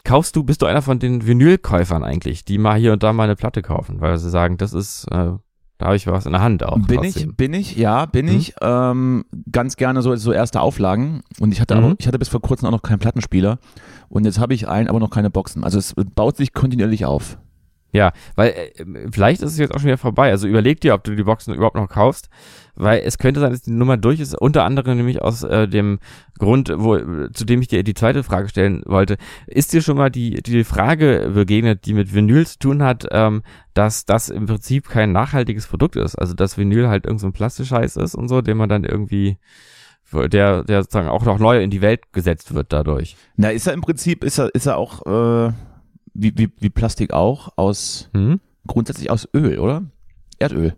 kaufst 0.03 0.35
du, 0.35 0.43
bist 0.43 0.61
du 0.61 0.65
einer 0.65 0.81
von 0.81 0.99
den 0.99 1.25
Vinylkäufern 1.25 2.03
eigentlich, 2.03 2.45
die 2.45 2.57
mal 2.57 2.77
hier 2.79 2.93
und 2.93 3.03
da 3.03 3.13
mal 3.13 3.23
eine 3.23 3.35
Platte 3.35 3.61
kaufen, 3.61 4.01
weil 4.01 4.17
sie 4.17 4.29
sagen, 4.29 4.57
das 4.57 4.73
ist, 4.73 5.05
äh, 5.11 5.31
da 5.77 5.85
habe 5.85 5.95
ich 5.95 6.07
was 6.07 6.25
in 6.25 6.33
der 6.33 6.41
Hand 6.41 6.63
auch. 6.63 6.77
Bin 6.79 7.01
trotzdem. 7.01 7.29
ich, 7.31 7.37
bin 7.37 7.53
ich, 7.53 7.75
ja, 7.77 8.05
bin 8.05 8.25
Mhm. 8.25 8.31
ich. 8.33 8.53
Ähm, 8.61 9.25
ganz 9.51 9.77
gerne 9.77 10.01
so, 10.01 10.15
so 10.17 10.33
erste 10.33 10.59
Auflagen. 10.61 11.21
Und 11.39 11.51
ich 11.53 11.61
hatte, 11.61 11.75
Mhm. 11.75 11.83
aber, 11.83 11.95
ich 11.99 12.07
hatte 12.07 12.19
bis 12.19 12.27
vor 12.29 12.41
kurzem 12.41 12.67
auch 12.67 12.71
noch 12.71 12.81
keinen 12.81 12.99
Plattenspieler. 12.99 13.59
Und 14.09 14.25
jetzt 14.25 14.39
habe 14.39 14.53
ich 14.53 14.67
einen, 14.67 14.89
aber 14.89 14.99
noch 14.99 15.09
keine 15.09 15.29
Boxen. 15.29 15.63
Also 15.63 15.77
es 15.79 15.93
baut 16.15 16.35
sich 16.35 16.53
kontinuierlich 16.53 17.05
auf. 17.05 17.37
Ja, 17.91 18.11
weil 18.35 18.49
äh, 18.49 18.85
vielleicht 19.11 19.41
ist 19.41 19.53
es 19.53 19.57
jetzt 19.57 19.73
auch 19.73 19.79
schon 19.79 19.87
wieder 19.87 19.97
vorbei. 19.97 20.29
Also 20.31 20.47
überleg 20.47 20.79
dir, 20.81 20.93
ob 20.93 21.03
du 21.05 21.15
die 21.15 21.23
Boxen 21.23 21.53
überhaupt 21.55 21.75
noch 21.75 21.87
kaufst, 21.89 22.29
weil 22.79 23.01
es 23.05 23.17
könnte 23.19 23.39
sein, 23.39 23.51
dass 23.51 23.61
die 23.61 23.71
Nummer 23.71 23.97
durch 23.97 24.19
ist. 24.19 24.33
Unter 24.35 24.63
anderem 24.63 24.97
nämlich 24.97 25.21
aus 25.21 25.43
äh, 25.43 25.67
dem 25.67 25.99
Grund, 26.39 26.71
wo, 26.75 26.97
zu 27.33 27.45
dem 27.45 27.61
ich 27.61 27.67
dir 27.67 27.83
die 27.83 27.93
zweite 27.93 28.23
Frage 28.23 28.49
stellen 28.49 28.81
wollte. 28.85 29.17
Ist 29.45 29.73
dir 29.73 29.81
schon 29.81 29.97
mal 29.97 30.09
die, 30.09 30.41
die 30.41 30.63
Frage 30.63 31.31
begegnet, 31.33 31.85
die 31.85 31.93
mit 31.93 32.13
Vinyl 32.13 32.47
zu 32.47 32.57
tun 32.57 32.81
hat, 32.81 33.05
ähm, 33.11 33.43
dass 33.73 34.05
das 34.05 34.29
im 34.29 34.45
Prinzip 34.47 34.89
kein 34.89 35.11
nachhaltiges 35.11 35.67
Produkt 35.67 35.97
ist? 35.97 36.15
Also 36.15 36.33
dass 36.33 36.57
Vinyl 36.57 36.87
halt 36.87 37.05
irgend 37.05 37.19
so 37.21 37.27
ein 37.27 37.33
Plastikscheiß 37.33 37.97
ist 37.97 38.15
und 38.15 38.29
so, 38.29 38.41
den 38.41 38.57
man 38.57 38.69
dann 38.69 38.85
irgendwie 38.85 39.37
der, 40.11 40.63
der 40.63 40.81
sozusagen 40.81 41.09
auch 41.09 41.23
noch 41.25 41.37
neu 41.37 41.61
in 41.61 41.69
die 41.69 41.81
Welt 41.81 42.13
gesetzt 42.13 42.53
wird 42.53 42.73
dadurch. 42.73 43.15
Na, 43.35 43.49
ist 43.49 43.67
er 43.67 43.73
im 43.73 43.81
Prinzip, 43.81 44.23
ist 44.23 44.39
er, 44.39 44.53
ist 44.55 44.65
er 44.65 44.77
auch, 44.77 45.05
äh, 45.05 45.53
wie, 46.13 46.33
wie, 46.35 46.49
wie 46.59 46.69
Plastik 46.69 47.13
auch, 47.13 47.49
aus, 47.57 48.09
Mhm. 48.13 48.39
grundsätzlich 48.65 49.11
aus 49.11 49.27
Öl, 49.35 49.59
oder? 49.59 49.83
Erdöl. 50.39 50.73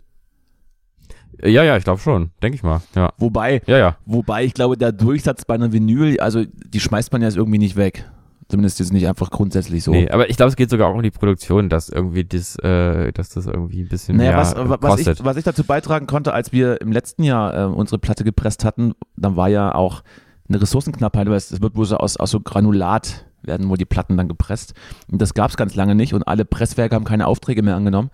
Ja, 1.44 1.64
ja, 1.64 1.78
ich 1.78 1.84
glaube 1.84 2.00
schon, 2.00 2.32
denke 2.42 2.56
ich 2.56 2.64
mal. 2.64 2.82
Ja, 2.96 3.14
Wobei, 3.18 3.62
ja, 3.66 3.78
ja. 3.78 3.98
wobei 4.06 4.44
ich 4.44 4.54
glaube, 4.54 4.78
der 4.78 4.92
Durchsatz 4.92 5.46
bei 5.46 5.56
einer 5.56 5.72
Vinyl, 5.72 6.20
also 6.20 6.44
die 6.46 6.80
schmeißt 6.80 7.12
man 7.12 7.22
ja 7.22 7.28
jetzt 7.28 7.38
irgendwie 7.38 7.58
nicht 7.58 7.76
weg. 7.76 8.10
Zumindest 8.48 8.80
jetzt 8.80 8.92
nicht 8.92 9.08
einfach 9.08 9.32
grundsätzlich 9.32 9.82
so. 9.82 9.92
Nee, 9.92 10.10
aber 10.10 10.30
ich 10.30 10.36
glaube, 10.36 10.50
es 10.50 10.58
geht 10.58 10.70
sogar 10.70 10.90
auch 10.90 10.96
um 10.96 11.02
die 11.02 11.10
Produktion, 11.10 11.70
dass 11.70 11.88
irgendwie 11.88 12.26
das, 12.26 12.58
äh, 12.58 13.14
dass 13.14 13.30
das 13.30 13.46
irgendwie 13.46 13.82
ein 13.84 13.88
bisschen 13.88 14.18
Naja, 14.18 14.32
mehr 14.32 14.40
was, 14.40 14.56
was, 14.58 14.80
kostet. 14.82 15.20
ich, 15.20 15.26
was 15.26 15.38
ich 15.38 15.46
dazu 15.46 15.64
beitragen 15.64 16.06
konnte, 16.06 16.34
als 16.34 16.52
wir 16.52 16.82
im 16.82 16.92
letzten 16.92 17.24
Jahr 17.24 17.58
äh, 17.58 17.64
unsere 17.64 17.98
Platte 17.98 18.26
gepresst 18.26 18.66
hatten, 18.66 18.94
dann 19.16 19.38
war 19.38 19.48
ja 19.48 19.74
auch 19.74 20.04
eine 20.50 20.62
Ressourcenknappheit, 20.62 21.28
weil 21.28 21.36
es 21.36 21.52
es 21.52 21.62
wird 21.62 21.78
wohl 21.78 21.86
so 21.86 21.96
aus, 21.96 22.18
aus 22.18 22.32
so 22.32 22.42
Granulat 22.42 23.26
werden 23.42 23.70
wohl 23.70 23.78
die 23.78 23.86
Platten 23.86 24.18
dann 24.18 24.28
gepresst. 24.28 24.74
Und 25.10 25.22
das 25.22 25.34
gab 25.34 25.50
es 25.50 25.58
ganz 25.58 25.74
lange 25.76 25.96
nicht 25.96 26.14
und 26.14 26.28
alle 26.28 26.44
Presswerke 26.44 26.96
haben 26.96 27.06
keine 27.06 27.28
Aufträge 27.28 27.64
mehr 27.64 27.76
angenommen. 27.76 28.10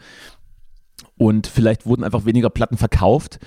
Und 1.18 1.48
vielleicht 1.48 1.86
wurden 1.86 2.04
einfach 2.04 2.26
weniger 2.26 2.50
Platten 2.50 2.78
verkauft, 2.78 3.40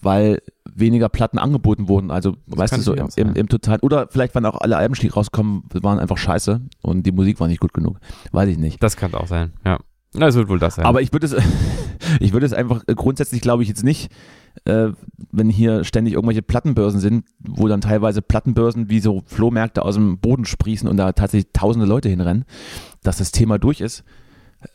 weil 0.00 0.42
weniger 0.74 1.08
Platten 1.08 1.38
angeboten 1.38 1.88
wurden. 1.88 2.10
Also, 2.10 2.36
weißt 2.46 2.72
kann 2.72 2.80
du, 2.80 2.84
so 2.84 2.94
im, 2.94 3.08
im, 3.16 3.34
im 3.34 3.48
Total. 3.48 3.78
Oder 3.80 4.08
vielleicht 4.10 4.34
waren 4.34 4.46
auch 4.46 4.60
alle 4.60 4.76
Alben, 4.76 4.94
die 4.94 5.08
rauskommen, 5.08 5.64
waren 5.72 5.98
einfach 5.98 6.18
scheiße 6.18 6.60
und 6.82 7.04
die 7.04 7.12
Musik 7.12 7.40
war 7.40 7.48
nicht 7.48 7.60
gut 7.60 7.74
genug. 7.74 7.98
Weiß 8.32 8.48
ich 8.48 8.58
nicht. 8.58 8.82
das 8.82 8.96
kann 8.96 9.14
auch 9.14 9.26
sein, 9.26 9.52
ja. 9.64 9.78
Na, 10.14 10.26
es 10.26 10.34
wird 10.34 10.48
wohl 10.48 10.58
das 10.58 10.74
sein. 10.74 10.84
Aber 10.84 11.00
ich 11.00 11.12
würde 11.12 11.26
es, 11.26 11.34
ich 12.20 12.32
würde 12.32 12.44
es 12.46 12.52
einfach 12.52 12.82
äh, 12.86 12.94
grundsätzlich 12.94 13.40
glaube 13.40 13.62
ich 13.62 13.68
jetzt 13.68 13.82
nicht, 13.82 14.12
äh, 14.64 14.88
wenn 15.30 15.48
hier 15.48 15.84
ständig 15.84 16.14
irgendwelche 16.14 16.42
Plattenbörsen 16.42 17.00
sind, 17.00 17.24
wo 17.38 17.68
dann 17.68 17.80
teilweise 17.80 18.20
Plattenbörsen 18.20 18.90
wie 18.90 19.00
so 19.00 19.22
Flohmärkte 19.26 19.82
aus 19.82 19.94
dem 19.94 20.18
Boden 20.18 20.44
sprießen 20.44 20.88
und 20.88 20.98
da 20.98 21.12
tatsächlich 21.12 21.52
tausende 21.52 21.86
Leute 21.86 22.08
hinrennen, 22.08 22.44
dass 23.02 23.18
das 23.18 23.32
Thema 23.32 23.58
durch 23.58 23.80
ist. 23.80 24.04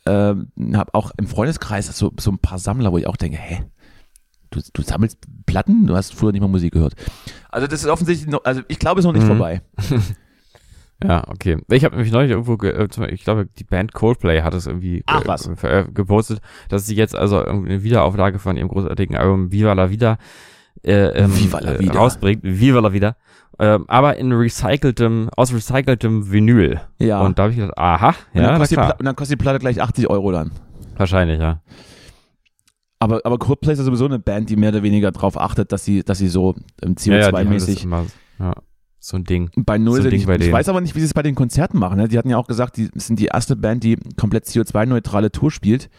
Äh, 0.05 0.11
habe 0.75 0.93
auch 0.93 1.11
im 1.17 1.27
Freundeskreis 1.27 1.87
so, 1.97 2.11
so 2.19 2.31
ein 2.31 2.39
paar 2.39 2.59
Sammler, 2.59 2.91
wo 2.91 2.97
ich 2.97 3.07
auch 3.07 3.17
denke, 3.17 3.37
hä? 3.37 3.63
Du, 4.49 4.61
du 4.73 4.81
sammelst 4.81 5.17
Platten? 5.45 5.87
Du 5.87 5.95
hast 5.95 6.13
früher 6.13 6.31
nicht 6.31 6.41
mal 6.41 6.47
Musik 6.47 6.73
gehört. 6.73 6.95
Also 7.49 7.67
das 7.67 7.81
ist 7.81 7.89
offensichtlich 7.89 8.29
noch, 8.31 8.45
also 8.45 8.61
ich 8.69 8.79
glaube, 8.79 8.99
es 8.99 9.05
ist 9.05 9.07
noch 9.07 9.13
nicht 9.13 9.23
Mhm. 9.23 9.27
vorbei. 9.37 9.61
ja, 11.03 11.27
okay. 11.27 11.57
Ich 11.69 11.83
habe 11.85 11.95
nämlich 11.95 12.11
neulich 12.13 12.31
irgendwo, 12.31 12.57
ge 12.57 12.71
äh, 12.71 12.87
ich 13.11 13.23
glaube, 13.23 13.47
die 13.57 13.63
Band 13.63 13.93
Coldplay 13.93 14.41
hat 14.41 14.53
es 14.53 14.65
irgendwie 14.65 15.03
Ach, 15.05 15.21
was. 15.25 15.47
äh, 15.63 15.85
gepostet, 15.93 16.39
dass 16.69 16.87
sie 16.87 16.95
jetzt 16.95 17.15
also 17.15 17.43
eine 17.43 17.83
Wiederauflage 17.83 18.39
von 18.39 18.57
ihrem 18.57 18.69
großartigen 18.69 19.15
Album 19.15 19.51
Viva 19.51 19.73
la 19.73 19.89
Vida 19.89 20.17
äh, 20.83 20.93
ähm, 20.93 21.35
Viva 21.37 21.59
la 21.59 21.73
äh, 21.73 21.79
Vida. 21.79 21.93
rausbringt. 21.93 22.41
Viva 22.43 22.79
la 22.79 22.93
Vida. 22.93 23.15
Ähm, 23.59 23.85
aber 23.87 24.17
in 24.17 24.31
recyceltem, 24.31 25.29
aus 25.35 25.53
recyceltem 25.53 26.31
Vinyl. 26.31 26.79
Ja. 26.99 27.21
Und 27.21 27.39
da 27.39 27.43
habe 27.43 27.53
ich 27.53 27.59
gedacht, 27.59 27.77
aha, 27.77 28.09
und, 28.09 28.15
dann 28.33 28.43
ja, 28.43 28.51
na 28.51 28.57
kostet 28.57 28.77
die 28.77 28.81
klar. 28.81 28.95
Und 28.99 29.05
dann 29.05 29.15
kostet 29.15 29.39
die 29.39 29.43
Platte 29.43 29.59
gleich 29.59 29.81
80 29.81 30.09
Euro 30.09 30.31
dann. 30.31 30.51
Wahrscheinlich, 30.95 31.39
ja. 31.39 31.61
Aber, 32.99 33.21
aber 33.23 33.37
Coldplay 33.37 33.73
ist 33.73 33.79
ja 33.79 33.85
sowieso 33.85 34.05
eine 34.05 34.19
Band, 34.19 34.49
die 34.49 34.55
mehr 34.55 34.69
oder 34.69 34.83
weniger 34.83 35.11
darauf 35.11 35.39
achtet, 35.39 35.71
dass 35.71 35.85
sie, 35.85 36.03
dass 36.03 36.17
sie 36.17 36.27
so 36.27 36.55
ähm, 36.81 36.95
Ja, 36.99 37.17
ja, 37.17 37.31
die 37.31 37.37
haben 37.37 37.53
das 37.53 37.67
CO2-mäßig 37.67 37.83
immer, 37.83 38.05
ja, 38.39 38.53
so 38.99 39.17
ein 39.17 39.23
Ding. 39.23 39.51
bei 39.55 39.77
Null 39.77 40.01
so. 40.01 40.09
Ding 40.09 40.19
Ich, 40.19 40.25
bei 40.25 40.37
ich 40.37 40.51
weiß 40.51 40.69
aber 40.69 40.81
nicht, 40.81 40.95
wie 40.95 40.99
sie 40.99 41.05
es 41.05 41.13
bei 41.13 41.23
den 41.23 41.35
Konzerten 41.35 41.77
machen. 41.77 41.97
Ne? 41.97 42.07
Die 42.07 42.17
hatten 42.17 42.29
ja 42.29 42.37
auch 42.37 42.47
gesagt, 42.47 42.77
die 42.77 42.89
sind 42.95 43.19
die 43.19 43.27
erste 43.27 43.55
Band, 43.55 43.83
die 43.83 43.97
komplett 44.17 44.45
CO2-neutrale 44.45 45.31
Tour 45.31 45.51
spielt. 45.51 45.89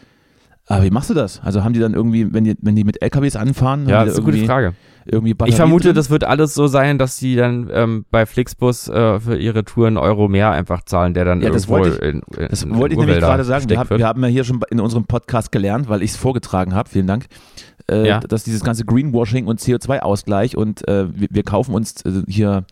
Aber 0.69 0.85
wie 0.85 0.91
machst 0.91 1.09
du 1.11 1.15
das? 1.15 1.41
Also 1.43 1.65
haben 1.65 1.73
die 1.73 1.81
dann 1.81 1.95
irgendwie, 1.95 2.33
wenn 2.33 2.45
die, 2.45 2.55
wenn 2.61 2.77
die 2.77 2.85
mit 2.85 3.01
LKWs 3.03 3.37
anfahren, 3.37 3.89
Ja, 3.89 4.05
das 4.05 4.15
ist 4.15 4.19
eine 4.21 4.27
gute 4.33 4.45
Frage. 4.45 4.75
irgendwie 5.07 5.35
Ich 5.47 5.57
vermute, 5.57 5.89
drin? 5.89 5.95
das 5.97 6.11
wird 6.11 6.25
alles 6.25 6.53
so 6.55 6.67
sein, 6.67 6.99
dass 6.99 7.17
die 7.17 7.37
dann 7.37 7.71
ähm, 7.73 8.05
bei 8.11 8.27
Flixbus 8.27 8.89
äh, 8.89 9.19
für 9.19 9.39
ihre 9.39 9.65
Touren 9.65 9.97
Euro 9.97 10.29
mehr 10.29 10.51
einfach 10.51 10.83
zahlen, 10.85 11.15
der 11.15 11.25
dann 11.25 11.41
Ja, 11.41 11.49
das 11.51 11.69
wollte 11.69 11.97
in, 12.05 12.21
in, 12.37 12.49
Das 12.51 12.63
in 12.65 12.75
wollte 12.77 12.95
ich 12.95 13.01
nämlich 13.01 13.19
gerade 13.19 13.45
sagen. 13.45 13.69
Wir, 13.71 13.79
wird. 13.79 13.99
wir 13.99 14.07
haben 14.07 14.23
ja 14.23 14.29
hier 14.29 14.45
schon 14.45 14.61
in 14.71 14.81
unserem 14.81 15.05
Podcast 15.05 15.51
gelernt, 15.53 15.89
weil 15.89 16.03
ich 16.03 16.11
es 16.11 16.17
vorgetragen 16.19 16.75
habe, 16.75 16.91
vielen 16.91 17.07
Dank, 17.07 17.27
äh, 17.91 18.07
Ja. 18.07 18.21
dass 18.21 18.45
dieses 18.45 18.63
ganze 18.63 18.85
Greenwashing 18.85 19.47
und 19.47 19.61
CO2-Ausgleich 19.61 20.57
und 20.57 20.87
äh, 20.87 21.07
wir, 21.19 21.29
wir 21.31 21.43
kaufen 21.45 21.75
uns 21.75 22.03
äh, 22.03 22.23
hier 22.29 22.65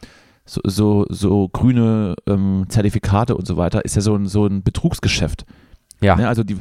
so, 0.44 0.60
so, 0.64 1.06
so 1.08 1.48
grüne 1.48 2.14
ähm, 2.26 2.66
Zertifikate 2.68 3.34
und 3.34 3.46
so 3.46 3.56
weiter, 3.56 3.84
ist 3.86 3.96
ja 3.96 4.02
so 4.02 4.14
ein, 4.14 4.26
so 4.26 4.44
ein 4.46 4.62
Betrugsgeschäft. 4.62 5.46
Ja. 6.00 6.16
Ne? 6.16 6.28
Also 6.28 6.44
die, 6.44 6.56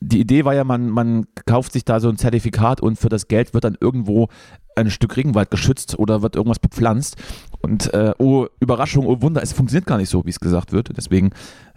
die 0.00 0.20
Idee 0.20 0.44
war 0.44 0.54
ja, 0.54 0.64
man, 0.64 0.88
man 0.88 1.26
kauft 1.44 1.72
sich 1.72 1.84
da 1.84 2.00
so 2.00 2.08
ein 2.08 2.16
Zertifikat 2.16 2.80
und 2.80 2.96
für 2.98 3.08
das 3.08 3.28
Geld 3.28 3.52
wird 3.54 3.64
dann 3.64 3.76
irgendwo 3.80 4.28
ein 4.76 4.90
Stück 4.90 5.16
Regenwald 5.16 5.50
geschützt 5.50 5.98
oder 5.98 6.22
wird 6.22 6.36
irgendwas 6.36 6.58
bepflanzt. 6.58 7.16
Und 7.60 7.92
äh, 7.94 8.12
oh, 8.18 8.46
Überraschung, 8.60 9.06
oh 9.06 9.20
Wunder, 9.22 9.42
es 9.42 9.52
funktioniert 9.52 9.86
gar 9.86 9.98
nicht 9.98 10.08
so, 10.10 10.24
wie 10.24 10.30
es 10.30 10.40
gesagt 10.40 10.72
wird. 10.72 10.90
Deswegen 10.96 11.30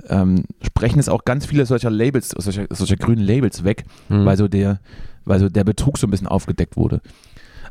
ähm, 0.08 0.44
sprechen 0.62 1.00
es 1.00 1.10
auch 1.10 1.26
ganz 1.26 1.46
viele 1.46 1.66
solcher 1.66 1.90
Labels, 1.90 2.30
solcher, 2.30 2.66
solcher 2.70 2.96
grünen 2.98 3.24
Labels 3.26 3.64
weg, 3.64 3.84
Hm. 4.08 4.26
weil 4.26 4.38
so 4.38 4.48
der, 4.48 4.80
weil 5.26 5.40
so 5.40 5.50
der 5.50 5.64
Betrug 5.64 5.98
so 5.98 6.08
ein 6.08 6.12
bisschen 6.12 6.28
aufgedeckt 6.28 6.76
wurde. 6.78 7.02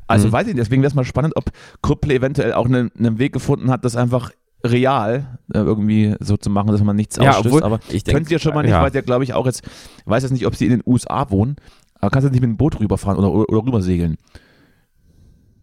Also 0.06 0.28
Mhm. 0.28 0.32
weiß 0.32 0.46
ich 0.48 0.54
nicht, 0.54 0.64
deswegen 0.64 0.80
wäre 0.82 0.88
es 0.88 0.94
mal 0.94 1.04
spannend, 1.04 1.34
ob 1.36 1.50
Kuppel 1.82 2.12
eventuell 2.12 2.54
auch 2.54 2.64
einen, 2.64 2.90
einen 2.98 3.18
Weg 3.18 3.32
gefunden 3.34 3.70
hat, 3.70 3.84
das 3.84 3.94
einfach 3.96 4.30
real 4.64 5.38
äh, 5.52 5.58
irgendwie 5.58 6.14
so 6.20 6.36
zu 6.36 6.50
machen, 6.50 6.68
dass 6.68 6.82
man 6.82 6.96
nichts 6.96 7.16
ja, 7.16 7.30
ausstößt. 7.30 7.46
obwohl, 7.46 7.62
aber 7.62 7.80
ich 7.88 8.04
Könnt 8.04 8.30
ihr 8.30 8.38
schon 8.38 8.54
mal 8.54 8.62
nicht, 8.62 8.72
ja. 8.72 8.82
weil 8.82 8.92
ja, 8.94 9.00
glaube 9.00 9.24
ich, 9.24 9.34
auch 9.34 9.46
jetzt, 9.46 9.62
weiß 10.04 10.22
jetzt 10.22 10.32
nicht, 10.32 10.46
ob 10.46 10.56
sie 10.56 10.66
in 10.66 10.72
den 10.72 10.82
USA 10.84 11.30
wohnen, 11.30 11.56
aber 12.00 12.10
kannst 12.10 12.26
du 12.26 12.30
nicht 12.30 12.40
mit 12.40 12.50
dem 12.50 12.56
Boot 12.56 12.80
rüberfahren 12.80 13.18
oder, 13.18 13.30
oder, 13.30 13.48
oder 13.48 13.66
rübersegeln. 13.66 14.16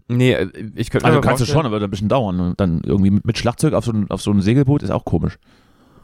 Nee, 0.08 0.34
äh, 0.34 0.72
ich 0.76 0.90
könnte 0.90 1.08
Also 1.08 1.22
kannst 1.22 1.42
du 1.42 1.46
schon, 1.46 1.66
aber 1.66 1.74
wird 1.74 1.84
ein 1.84 1.90
bisschen 1.90 2.10
dauern. 2.10 2.40
Und 2.40 2.60
dann 2.60 2.82
irgendwie 2.84 3.12
mit, 3.12 3.38
Schlagzeug 3.38 3.74
auf 3.74 3.86
so, 3.86 3.92
ein, 3.92 4.10
auf 4.10 4.22
so 4.22 4.32
einem 4.32 4.42
Segelboot 4.42 4.84
ist 4.84 4.92
auch 4.92 5.06
komisch. 5.06 5.38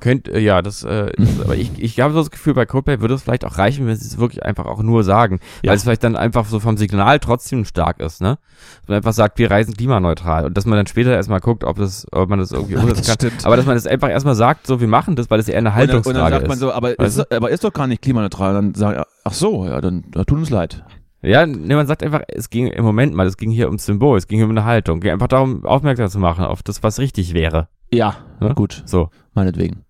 Könnt, 0.01 0.27
äh, 0.27 0.39
ja, 0.39 0.61
das 0.61 0.83
äh, 0.83 1.09
ist, 1.17 1.41
aber 1.41 1.55
ich, 1.55 1.71
ich 1.81 1.99
habe 2.01 2.13
so 2.13 2.19
das 2.19 2.29
Gefühl, 2.31 2.53
bei 2.53 2.65
Coldplay 2.65 2.99
würde 2.99 3.13
es 3.13 3.21
vielleicht 3.23 3.45
auch 3.45 3.57
reichen, 3.57 3.87
wenn 3.87 3.95
sie 3.95 4.05
es 4.05 4.17
wirklich 4.17 4.43
einfach 4.43 4.65
auch 4.65 4.83
nur 4.83 5.05
sagen. 5.05 5.39
Ja. 5.63 5.69
Weil 5.69 5.77
es 5.77 5.83
vielleicht 5.83 6.03
dann 6.03 6.17
einfach 6.17 6.45
so 6.45 6.59
vom 6.59 6.75
Signal 6.75 7.19
trotzdem 7.19 7.63
stark 7.63 8.01
ist, 8.01 8.21
ne? 8.21 8.37
Dass 8.81 8.89
man 8.89 8.97
einfach 8.97 9.13
sagt, 9.13 9.39
wir 9.39 9.49
reisen 9.49 9.73
klimaneutral 9.75 10.45
und 10.45 10.57
dass 10.57 10.65
man 10.65 10.75
dann 10.77 10.87
später 10.87 11.11
erstmal 11.15 11.39
guckt, 11.39 11.63
ob 11.63 11.77
das, 11.77 12.05
ob 12.11 12.29
man 12.29 12.39
das 12.39 12.51
irgendwie 12.51 12.75
umsetzen 12.77 13.05
kann. 13.05 13.13
stimmt. 13.15 13.45
Aber 13.45 13.55
dass 13.55 13.65
man 13.65 13.75
das 13.75 13.87
einfach 13.87 14.09
erstmal 14.09 14.35
sagt, 14.35 14.67
so 14.67 14.81
wir 14.81 14.87
machen 14.89 15.15
das, 15.15 15.29
weil 15.29 15.37
das 15.37 15.47
eher 15.47 15.59
eine 15.59 15.69
Und 15.69 15.75
dann, 15.77 15.83
und 15.83 15.89
Haltungsfrage 15.89 16.17
dann 16.31 16.31
sagt 16.31 16.47
man 16.47 16.55
ist. 16.55 16.59
so, 16.59 16.73
aber 16.73 16.99
ist, 16.99 17.31
aber 17.31 17.49
ist 17.51 17.63
doch 17.63 17.71
gar 17.73 17.87
nicht 17.87 18.01
klimaneutral. 18.01 18.53
Dann 18.53 18.73
sagen, 18.73 19.03
ach 19.23 19.33
so, 19.33 19.65
ja, 19.65 19.79
dann, 19.79 20.03
dann 20.11 20.25
tut 20.25 20.37
uns 20.39 20.49
leid. 20.49 20.83
Ja, 21.23 21.45
ne, 21.45 21.75
man 21.75 21.85
sagt 21.85 22.01
einfach, 22.01 22.21
es 22.29 22.49
ging 22.49 22.65
im 22.65 22.83
Moment 22.83 23.13
mal, 23.13 23.27
es 23.27 23.37
ging 23.37 23.51
hier 23.51 23.67
ums 23.67 23.85
Symbol, 23.85 24.17
es 24.17 24.25
ging 24.27 24.39
hier 24.39 24.45
um 24.45 24.51
eine 24.51 24.65
Haltung. 24.65 24.97
Es 24.97 25.01
ging 25.03 25.11
einfach 25.11 25.27
darum, 25.27 25.63
aufmerksam 25.65 26.09
zu 26.09 26.17
machen 26.17 26.43
auf 26.45 26.63
das, 26.63 26.81
was 26.81 26.97
richtig 26.97 27.35
wäre. 27.35 27.67
Ja, 27.93 28.15
Ja? 28.39 28.53
gut, 28.53 28.81
So. 28.87 29.09
meinetwegen. 29.35 29.83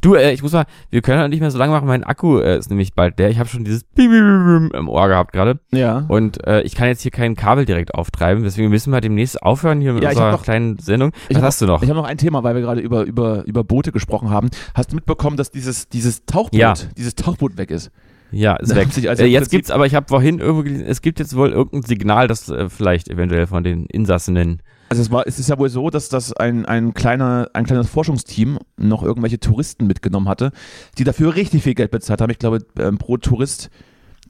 Du, 0.00 0.14
äh, 0.14 0.32
ich 0.32 0.42
muss 0.42 0.52
mal, 0.52 0.64
wir 0.90 1.02
können 1.02 1.18
halt 1.20 1.30
nicht 1.30 1.40
mehr 1.40 1.50
so 1.50 1.58
lange 1.58 1.72
machen, 1.72 1.86
mein 1.88 2.04
Akku 2.04 2.38
äh, 2.38 2.58
ist 2.58 2.70
nämlich 2.70 2.94
bald 2.94 3.18
der. 3.18 3.30
Ich 3.30 3.38
habe 3.38 3.48
schon 3.48 3.64
dieses 3.64 3.84
Bim, 3.84 4.10
bim, 4.10 4.24
bim, 4.24 4.68
bim 4.70 4.78
im 4.80 4.88
Ohr 4.88 5.08
gehabt 5.08 5.32
gerade. 5.32 5.58
Ja. 5.72 6.04
Und 6.08 6.46
äh, 6.46 6.62
ich 6.62 6.74
kann 6.74 6.88
jetzt 6.88 7.02
hier 7.02 7.10
kein 7.10 7.34
Kabel 7.36 7.64
direkt 7.64 7.94
auftreiben, 7.94 8.42
deswegen 8.44 8.68
müssen 8.70 8.92
wir 8.92 9.00
demnächst 9.00 9.42
aufhören 9.42 9.80
hier 9.80 9.92
mit 9.92 10.02
Ja, 10.02 10.10
unserer 10.10 10.32
noch- 10.32 10.42
kleinen 10.42 10.78
Sendung. 10.78 11.12
Was 11.28 11.36
hab 11.38 11.44
hast 11.44 11.60
du 11.62 11.66
noch? 11.66 11.82
Ich 11.82 11.88
habe 11.88 11.98
noch 11.98 12.06
ein 12.06 12.18
Thema, 12.18 12.42
weil 12.42 12.54
wir 12.54 12.62
gerade 12.62 12.80
über, 12.80 13.02
über, 13.04 13.44
über 13.46 13.64
Boote 13.64 13.92
gesprochen 13.92 14.30
haben. 14.30 14.48
Hast 14.74 14.92
du 14.92 14.96
mitbekommen, 14.96 15.36
dass 15.36 15.50
dieses, 15.50 15.88
dieses 15.88 16.24
Tauchboot, 16.24 16.58
Ja. 16.58 16.74
dieses 16.96 17.14
Tauchboot 17.14 17.56
weg 17.58 17.70
ist? 17.70 17.90
Ja, 18.32 18.54
ist 18.56 18.74
weg. 18.76 18.88
also 19.08 19.22
äh, 19.24 19.26
jetzt 19.26 19.50
gibt's 19.50 19.70
aber, 19.72 19.86
ich 19.86 19.94
habe 19.94 20.06
vorhin 20.08 20.38
irgendwo 20.38 20.62
gelesen, 20.62 20.84
es 20.86 21.02
gibt 21.02 21.18
jetzt 21.18 21.34
wohl 21.34 21.50
irgendein 21.50 21.82
Signal, 21.82 22.28
das 22.28 22.48
äh, 22.48 22.68
vielleicht 22.68 23.08
eventuell 23.08 23.46
von 23.48 23.64
den 23.64 23.86
Insassinnen. 23.86 24.62
Also 24.90 25.02
es 25.02 25.10
war, 25.10 25.26
es 25.26 25.38
ist 25.38 25.48
ja 25.48 25.56
wohl 25.56 25.68
so, 25.68 25.88
dass 25.88 26.08
das 26.08 26.32
ein, 26.32 26.66
ein 26.66 26.94
kleiner, 26.94 27.48
ein 27.54 27.64
kleines 27.64 27.88
Forschungsteam 27.88 28.58
noch 28.76 29.04
irgendwelche 29.04 29.38
Touristen 29.38 29.86
mitgenommen 29.86 30.28
hatte, 30.28 30.50
die 30.98 31.04
dafür 31.04 31.36
richtig 31.36 31.62
viel 31.62 31.74
Geld 31.74 31.92
bezahlt 31.92 32.20
haben. 32.20 32.30
Ich 32.30 32.40
glaube, 32.40 32.58
ähm, 32.76 32.98
pro 32.98 33.16
Tourist 33.16 33.70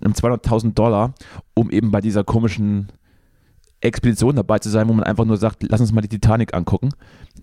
ähm, 0.05 0.13
200.000 0.13 0.75
Dollar, 0.75 1.15
um 1.55 1.71
eben 1.71 1.91
bei 1.91 2.03
dieser 2.03 2.25
komischen 2.25 2.93
Expedition 3.81 4.37
dabei 4.37 4.59
zu 4.59 4.69
sein, 4.69 4.87
wo 4.89 4.93
man 4.93 5.05
einfach 5.05 5.25
nur 5.25 5.39
sagt, 5.39 5.63
lass 5.63 5.81
uns 5.81 5.93
mal 5.93 6.03
die 6.03 6.09
Titanic 6.09 6.55
angucken. 6.55 6.91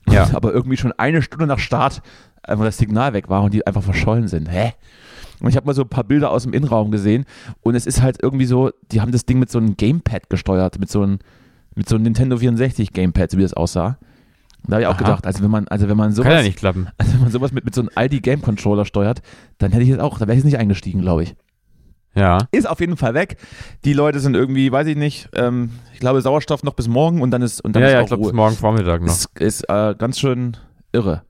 Ja. 0.07 0.30
Aber 0.34 0.53
irgendwie 0.53 0.78
schon 0.78 0.93
eine 0.93 1.22
Stunde 1.24 1.47
nach 1.47 1.59
Start 1.59 2.03
einfach 2.43 2.65
das 2.65 2.78
Signal 2.78 3.13
weg 3.13 3.30
war 3.30 3.43
und 3.43 3.53
die 3.53 3.65
einfach 3.65 3.84
verschollen 3.84 4.28
sind. 4.28 4.47
Hä? 4.47 4.74
Und 5.39 5.49
ich 5.49 5.55
habe 5.55 5.65
mal 5.65 5.74
so 5.74 5.84
ein 5.84 5.89
paar 5.89 6.03
Bilder 6.03 6.32
aus 6.32 6.43
dem 6.43 6.53
Innenraum 6.53 6.91
gesehen 6.91 7.26
und 7.61 7.76
es 7.76 7.86
ist 7.86 8.01
halt 8.01 8.18
irgendwie 8.22 8.45
so, 8.45 8.72
die 8.91 9.01
haben 9.01 9.11
das 9.11 9.26
Ding 9.26 9.39
mit 9.39 9.51
so 9.51 9.59
einem 9.59 9.78
Gamepad 9.78 10.30
gesteuert, 10.30 10.80
mit 10.80 10.89
so 10.89 11.01
einem, 11.01 11.20
mit 11.78 11.88
so 11.88 11.96
einem 11.96 12.04
Nintendo 12.04 12.38
64 12.38 12.92
Gamepad, 12.92 13.32
so 13.32 13.38
wie 13.38 13.44
das 13.44 13.54
aussah. 13.54 13.98
Da 14.68 14.74
habe 14.74 14.82
ich 14.82 14.88
auch 14.88 14.96
Aha. 14.96 15.00
gedacht, 15.00 15.26
also 15.26 15.44
wenn 15.44 15.52
man, 15.52 15.68
also 15.70 15.88
wenn 15.88 15.96
man 15.96 16.12
sowas, 16.12 16.28
Kann 16.28 16.38
ja 16.38 16.44
nicht 16.44 16.58
klappen. 16.58 16.88
also 16.98 17.14
wenn 17.14 17.22
man 17.22 17.32
sowas 17.32 17.52
mit, 17.54 17.64
mit 17.64 17.74
so 17.76 17.82
einem 17.82 17.90
ID 17.98 18.22
Game 18.22 18.42
Controller 18.42 18.84
steuert, 18.86 19.22
dann 19.60 19.72
hätte 19.72 19.84
ich 19.84 19.90
jetzt 19.90 20.02
auch, 20.02 20.16
da 20.20 20.22
wäre 20.28 20.34
ich 20.34 20.40
jetzt 20.40 20.46
nicht 20.52 20.58
eingestiegen, 20.58 21.02
glaube 21.02 21.24
ich. 21.24 21.36
Ja. 22.16 22.40
Ist 22.52 22.68
auf 22.68 22.80
jeden 22.80 22.98
Fall 22.98 23.14
weg. 23.14 23.38
Die 23.86 23.94
Leute 23.94 24.20
sind 24.20 24.36
irgendwie, 24.36 24.72
weiß 24.72 24.88
ich 24.88 24.98
nicht, 24.98 25.30
ähm, 25.36 25.70
ich 25.94 26.00
glaube 26.00 26.20
Sauerstoff 26.22 26.64
noch 26.64 26.74
bis 26.74 26.88
morgen 26.88 27.22
und 27.22 27.30
dann 27.32 27.44
ist 27.44 27.62
und 27.62 27.76
dann 27.76 27.84
Ja, 27.84 27.90
ist 27.90 27.94
ja, 27.94 28.00
auch 28.00 28.04
ich 28.04 28.08
glaube 28.08 28.24
bis 28.24 28.34
morgen 28.34 28.56
Vormittag 28.56 29.02
noch. 29.02 29.08
Ist, 29.08 29.30
ist 29.40 29.62
äh, 29.70 29.94
ganz 29.98 30.20
schön 30.20 30.58
irre. 30.92 31.22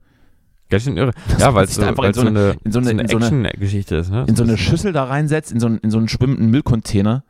Ganz 0.70 0.84
schön 0.84 0.96
irre. 0.96 1.12
Dass 1.30 1.40
Ja, 1.42 1.54
weil 1.54 1.64
es 1.64 1.74
so, 1.74 1.82
einfach 1.82 2.04
in 2.04 2.14
so 2.14 2.22
eine- 2.22 2.56
in 2.64 2.72
so 2.72 2.78
eine- 2.78 2.90
in 2.90 3.08
so 3.08 3.16
eine- 3.18 3.24
Action-Geschichte 3.48 3.96
ist, 3.96 4.10
ne? 4.10 4.24
in 4.26 4.34
so 4.34 4.42
eine 4.44 4.52
Das 4.52 4.60
Schüssel 4.60 4.92
da 4.92 5.04
reinsetzt, 5.04 5.52
in 5.52 5.60
so, 5.60 5.66
einen, 5.66 5.78
in 5.78 5.90
so 5.90 5.98
einen 5.98 6.08
schwimmenden 6.08 6.50
Müllcontainer 6.50 7.22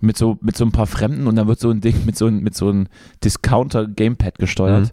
mit 0.00 0.16
so, 0.16 0.38
mit 0.40 0.56
so 0.56 0.64
ein 0.64 0.72
paar 0.72 0.86
Fremden 0.86 1.26
und 1.26 1.36
dann 1.36 1.48
wird 1.48 1.58
so 1.60 1.70
ein 1.70 1.80
Ding 1.80 2.04
mit 2.04 2.16
so, 2.16 2.26
ein- 2.26 2.40
mit 2.42 2.54
so 2.54 2.68
einem 2.68 2.86
Discounter-Gamepad 3.24 4.38
gesteuert. 4.38 4.92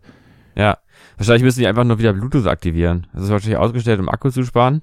Ja. 0.55 0.77
Wahrscheinlich 1.17 1.43
müssen 1.43 1.59
die 1.59 1.67
einfach 1.67 1.83
nur 1.83 1.99
wieder 1.99 2.13
Bluetooth 2.13 2.47
aktivieren. 2.47 3.07
Das 3.13 3.23
ist 3.23 3.29
wahrscheinlich 3.29 3.57
ausgestellt, 3.57 3.99
um 3.99 4.09
Akku 4.09 4.29
zu 4.29 4.43
sparen. 4.43 4.81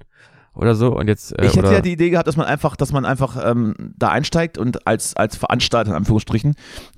Oder 0.53 0.75
so. 0.75 0.97
Und 0.97 1.07
jetzt. 1.07 1.31
Äh, 1.39 1.45
ich 1.45 1.51
hätte 1.55 1.59
oder, 1.67 1.71
ja 1.73 1.81
die 1.81 1.93
Idee 1.93 2.09
gehabt, 2.09 2.27
dass 2.27 2.35
man 2.37 2.45
einfach, 2.45 2.75
dass 2.75 2.91
man 2.91 3.05
einfach 3.05 3.37
ähm, 3.49 3.73
da 3.97 4.09
einsteigt 4.09 4.57
und 4.57 4.85
als, 4.85 5.15
als 5.15 5.37
Veranstalter, 5.37 5.91
in 5.91 5.95
Anführungsstrichen, 5.97 6.55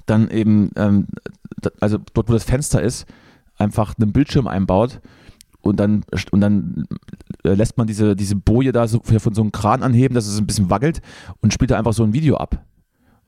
dann 0.07 0.29
eben, 0.31 0.71
ähm, 0.75 1.07
da- 1.61 1.69
also 1.79 1.99
dort, 2.13 2.29
wo 2.29 2.33
das 2.33 2.43
Fenster 2.43 2.81
ist, 2.81 3.05
einfach 3.57 3.93
einen 3.99 4.11
Bildschirm 4.11 4.47
einbaut 4.47 5.01
und 5.61 5.79
dann, 5.79 6.03
und 6.31 6.41
dann 6.41 6.85
äh, 7.43 7.53
lässt 7.53 7.77
man 7.77 7.85
diese, 7.85 8.15
diese 8.15 8.35
Boje 8.35 8.71
da 8.71 8.87
so 8.87 9.01
von 9.03 9.33
so 9.35 9.41
einem 9.43 9.51
Kran 9.51 9.83
anheben, 9.83 10.15
dass 10.15 10.25
es 10.25 10.39
ein 10.39 10.47
bisschen 10.47 10.71
wackelt 10.71 11.01
und 11.41 11.53
spielt 11.53 11.69
da 11.69 11.77
einfach 11.77 11.93
so 11.93 12.03
ein 12.03 12.13
Video 12.13 12.37
ab. 12.37 12.63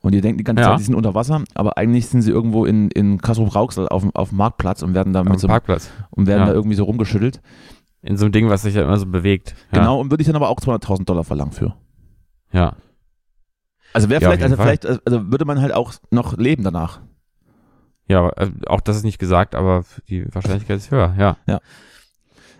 Und 0.05 0.13
ihr 0.13 0.21
denkt 0.21 0.39
die 0.39 0.43
ganze 0.43 0.61
Ja. 0.61 0.69
Zeit, 0.69 0.79
die 0.79 0.83
sind 0.83 0.93
unter 0.95 1.15
Wasser, 1.15 1.43
aber 1.55 1.77
eigentlich 1.79 2.05
sind 2.07 2.21
sie 2.21 2.29
irgendwo 2.29 2.65
in, 2.65 2.89
in 2.91 3.19
Kassel-Rauxel 3.19 3.87
auf, 3.89 4.03
dem- 4.03 4.15
auf 4.15 4.29
dem 4.29 4.37
Marktplatz 4.37 4.83
und 4.83 4.93
werden 4.93 5.13
da, 5.13 5.23
mit 5.23 5.39
so, 5.39 5.47
Parkplatz. 5.47 5.89
und 6.11 6.27
werden 6.27 6.41
Ja. 6.41 6.45
da 6.45 6.53
irgendwie 6.53 6.75
so 6.75 6.83
rumgeschüttelt. 6.83 7.41
In 8.03 8.15
so 8.17 8.25
einem 8.25 8.31
Ding, 8.31 8.47
was 8.49 8.61
sich 8.61 8.75
ja 8.75 8.83
immer 8.83 8.97
so 8.99 9.07
bewegt. 9.07 9.55
Ja. 9.71 9.79
Genau, 9.79 9.99
und 9.99 10.11
würde 10.11 10.21
ich 10.21 10.27
dann 10.27 10.35
aber 10.35 10.49
auch 10.49 10.59
200.000 10.59 11.05
Dollar 11.05 11.23
verlangen 11.23 11.53
für. 11.53 11.73
Ja. 12.51 12.75
Also 13.93 14.09
wäre 14.09 14.21
Ja, 14.21 14.27
vielleicht, 14.29 14.43
also 14.43 14.55
Fall. 14.57 14.77
vielleicht, 14.79 15.07
also 15.07 15.31
würde 15.31 15.45
man 15.45 15.59
halt 15.59 15.73
auch 15.73 15.93
noch 16.11 16.37
leben 16.37 16.63
danach. 16.63 16.99
Ja, 18.07 18.29
äh, 18.37 18.51
auch 18.67 18.81
das 18.81 18.97
ist 18.97 19.03
nicht 19.05 19.17
gesagt, 19.17 19.55
aber 19.55 19.83
die 20.07 20.25
Wahrscheinlichkeit 20.35 20.77
ist 20.77 20.91
höher, 20.91 21.15
ja. 21.17 21.37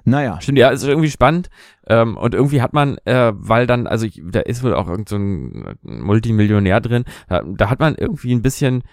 Naja, 0.08 0.40
Stimmt, 0.42 0.58
ja, 0.60 0.70
ist 0.70 0.84
irgendwie 0.84 1.10
spannend. 1.10 1.50
Ähm, 1.88 2.18
und 2.18 2.34
irgendwie 2.34 2.62
hat 2.62 2.74
man, 2.74 2.98
äh, 3.06 3.32
weil 3.36 3.68
dann, 3.68 3.88
also 3.88 4.06
ich, 4.06 4.22
da 4.26 4.40
ist 4.40 4.64
wohl 4.64 4.74
auch 4.74 4.88
irgend 4.90 5.10
so 5.10 5.18
ein 5.18 5.76
Multimillionär 5.84 6.82
drin, 6.82 7.06
da, 7.28 7.44
da 7.46 7.70
hat 7.70 7.80
man 7.80 7.96
irgendwie 7.96 8.34
ein 8.34 8.42
bisschen, 8.42 8.84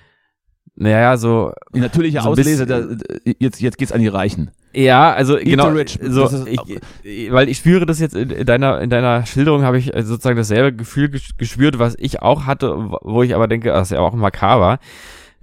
naja, 0.75 1.17
so, 1.17 1.53
die 1.75 1.81
natürliche 1.81 2.21
So 2.23 2.31
Auslese, 2.31 2.67
bisschen- 2.67 2.99
da, 3.25 3.31
jetzt, 3.39 3.61
jetzt 3.61 3.79
geht's 3.79 3.93
an 3.93 4.01
die 4.01 4.09
Reichen. 4.09 4.51
ja, 4.73 5.13
also 5.13 5.37
Eat 5.39 5.45
genau, 5.47 5.71
so, 6.09 6.47
ich, 6.47 7.31
weil 7.31 7.49
ich 7.49 7.59
spüre 7.59 7.85
das 7.87 8.01
jetzt 8.01 8.15
in, 8.15 8.31
in 8.31 8.47
deiner, 8.47 8.81
in 8.81 8.89
deiner 8.91 9.27
Schilderung 9.27 9.63
habe 9.65 9.79
ich 9.79 9.93
sozusagen 9.95 10.37
dasselbe 10.37 10.75
Gefühl 10.75 11.09
ges- 11.09 11.37
gespürt, 11.37 11.79
was 11.79 11.95
ich 11.99 12.23
auch 12.23 12.47
hatte, 12.47 12.75
wo- 12.91 12.99
wo 13.03 13.23
ich 13.23 13.35
aber 13.35 13.49
denke, 13.49 13.69
das 13.69 13.89
ist 13.91 13.97
ja 13.97 14.01
auch 14.01 14.15
makaber. 14.15 14.79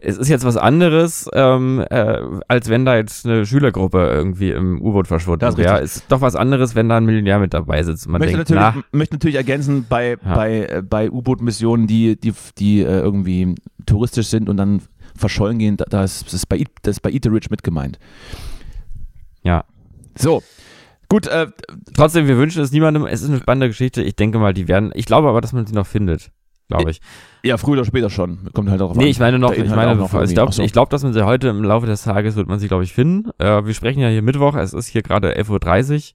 Es 0.01 0.17
ist 0.17 0.29
jetzt 0.29 0.45
was 0.45 0.55
anderes, 0.57 1.29
ähm, 1.33 1.83
äh, 1.89 2.17
als 2.47 2.69
wenn 2.69 2.85
da 2.85 2.95
jetzt 2.95 3.25
eine 3.25 3.45
Schülergruppe 3.45 4.07
irgendwie 4.11 4.51
im 4.51 4.81
U-Boot 4.81 5.07
verschwunden 5.07 5.41
Das 5.41 5.55
ist 5.55 5.57
wäre. 5.59 5.73
richtig. 5.73 5.85
Es 5.85 5.95
ist 5.97 6.05
doch 6.11 6.21
was 6.21 6.35
anderes, 6.35 6.75
wenn 6.75 6.87
da 6.89 6.97
ein 6.97 7.05
Millionär 7.05 7.39
mit 7.39 7.53
dabei 7.53 7.83
sitzt. 7.83 8.07
Man 8.07 8.19
möchte, 8.19 8.37
denkt, 8.37 8.49
natürlich, 8.49 8.83
na, 8.91 8.97
möchte 8.97 9.15
natürlich 9.15 9.35
ergänzen, 9.35 9.85
bei, 9.89 10.17
Ja. 10.23 10.35
bei, 10.35 10.65
äh, 10.65 10.81
bei 10.87 11.11
U-Boot-Missionen, 11.11 11.87
die, 11.87 12.15
die, 12.19 12.33
die 12.57 12.79
äh, 12.81 12.99
irgendwie 12.99 13.55
touristisch 13.85 14.27
sind 14.27 14.47
und 14.49 14.57
dann 14.57 14.81
verschollen 15.17 15.59
gehen, 15.59 15.75
da, 15.77 15.85
da 15.89 16.03
ist, 16.03 16.25
das 16.27 16.33
ist 16.33 16.45
bei, 16.45 16.63
das 16.81 16.97
ist 16.97 17.01
bei 17.01 17.11
Eat 17.11 17.23
the 17.23 17.29
Rich 17.29 17.49
mit 17.49 17.63
gemeint. 17.63 17.99
ja. 19.43 19.63
So, 20.17 20.43
gut, 21.07 21.27
äh, 21.27 21.47
Trotzdem, 21.93 22.27
wir 22.27 22.37
wünschen 22.37 22.61
es 22.61 22.71
niemandem. 22.71 23.05
Es 23.05 23.21
ist 23.21 23.29
eine 23.29 23.39
spannende 23.39 23.67
Geschichte. 23.67 24.01
Ich 24.03 24.15
denke 24.15 24.37
mal, 24.39 24.53
die 24.53 24.67
werden, 24.67 24.91
ich 24.93 25.05
glaube 25.05 25.29
aber, 25.29 25.39
dass 25.41 25.53
man 25.53 25.65
sie 25.65 25.73
noch 25.73 25.87
findet. 25.87 26.31
Glaube 26.69 26.91
ich. 26.91 27.01
ja, 27.43 27.57
früher 27.57 27.73
oder 27.73 27.85
später 27.85 28.09
schon. 28.09 28.49
Kommt 28.53 28.69
halt 28.69 28.81
auch 28.81 28.95
Nee, 28.95 29.07
ich 29.07 29.19
meine 29.19 29.39
noch, 29.39 29.51
ich 29.51 29.57
Inhalt 29.59 29.75
meine, 29.75 29.95
noch 29.95 30.13
also 30.13 30.23
ich 30.29 30.33
glaube, 30.35 30.51
so. 30.53 30.61
ich 30.63 30.71
glaub, 30.71 30.89
dass 30.91 31.03
man 31.03 31.13
sie 31.13 31.25
heute 31.25 31.47
im 31.49 31.63
Laufe 31.63 31.87
des 31.87 32.03
Tages 32.03 32.35
wird 32.35 32.47
man 32.47 32.59
sie, 32.59 32.67
glaube 32.67 32.83
ich, 32.83 32.93
finden. 32.93 33.31
Äh, 33.39 33.65
wir 33.65 33.73
sprechen 33.73 33.99
ja 34.01 34.07
hier 34.09 34.21
Mittwoch, 34.21 34.55
es 34.55 34.73
ist 34.73 34.87
hier 34.87 35.01
gerade 35.01 35.35
11.30 35.37 36.13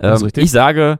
Uhr. 0.00 0.22
Ähm, 0.22 0.28
ich 0.36 0.50
sage, 0.50 0.98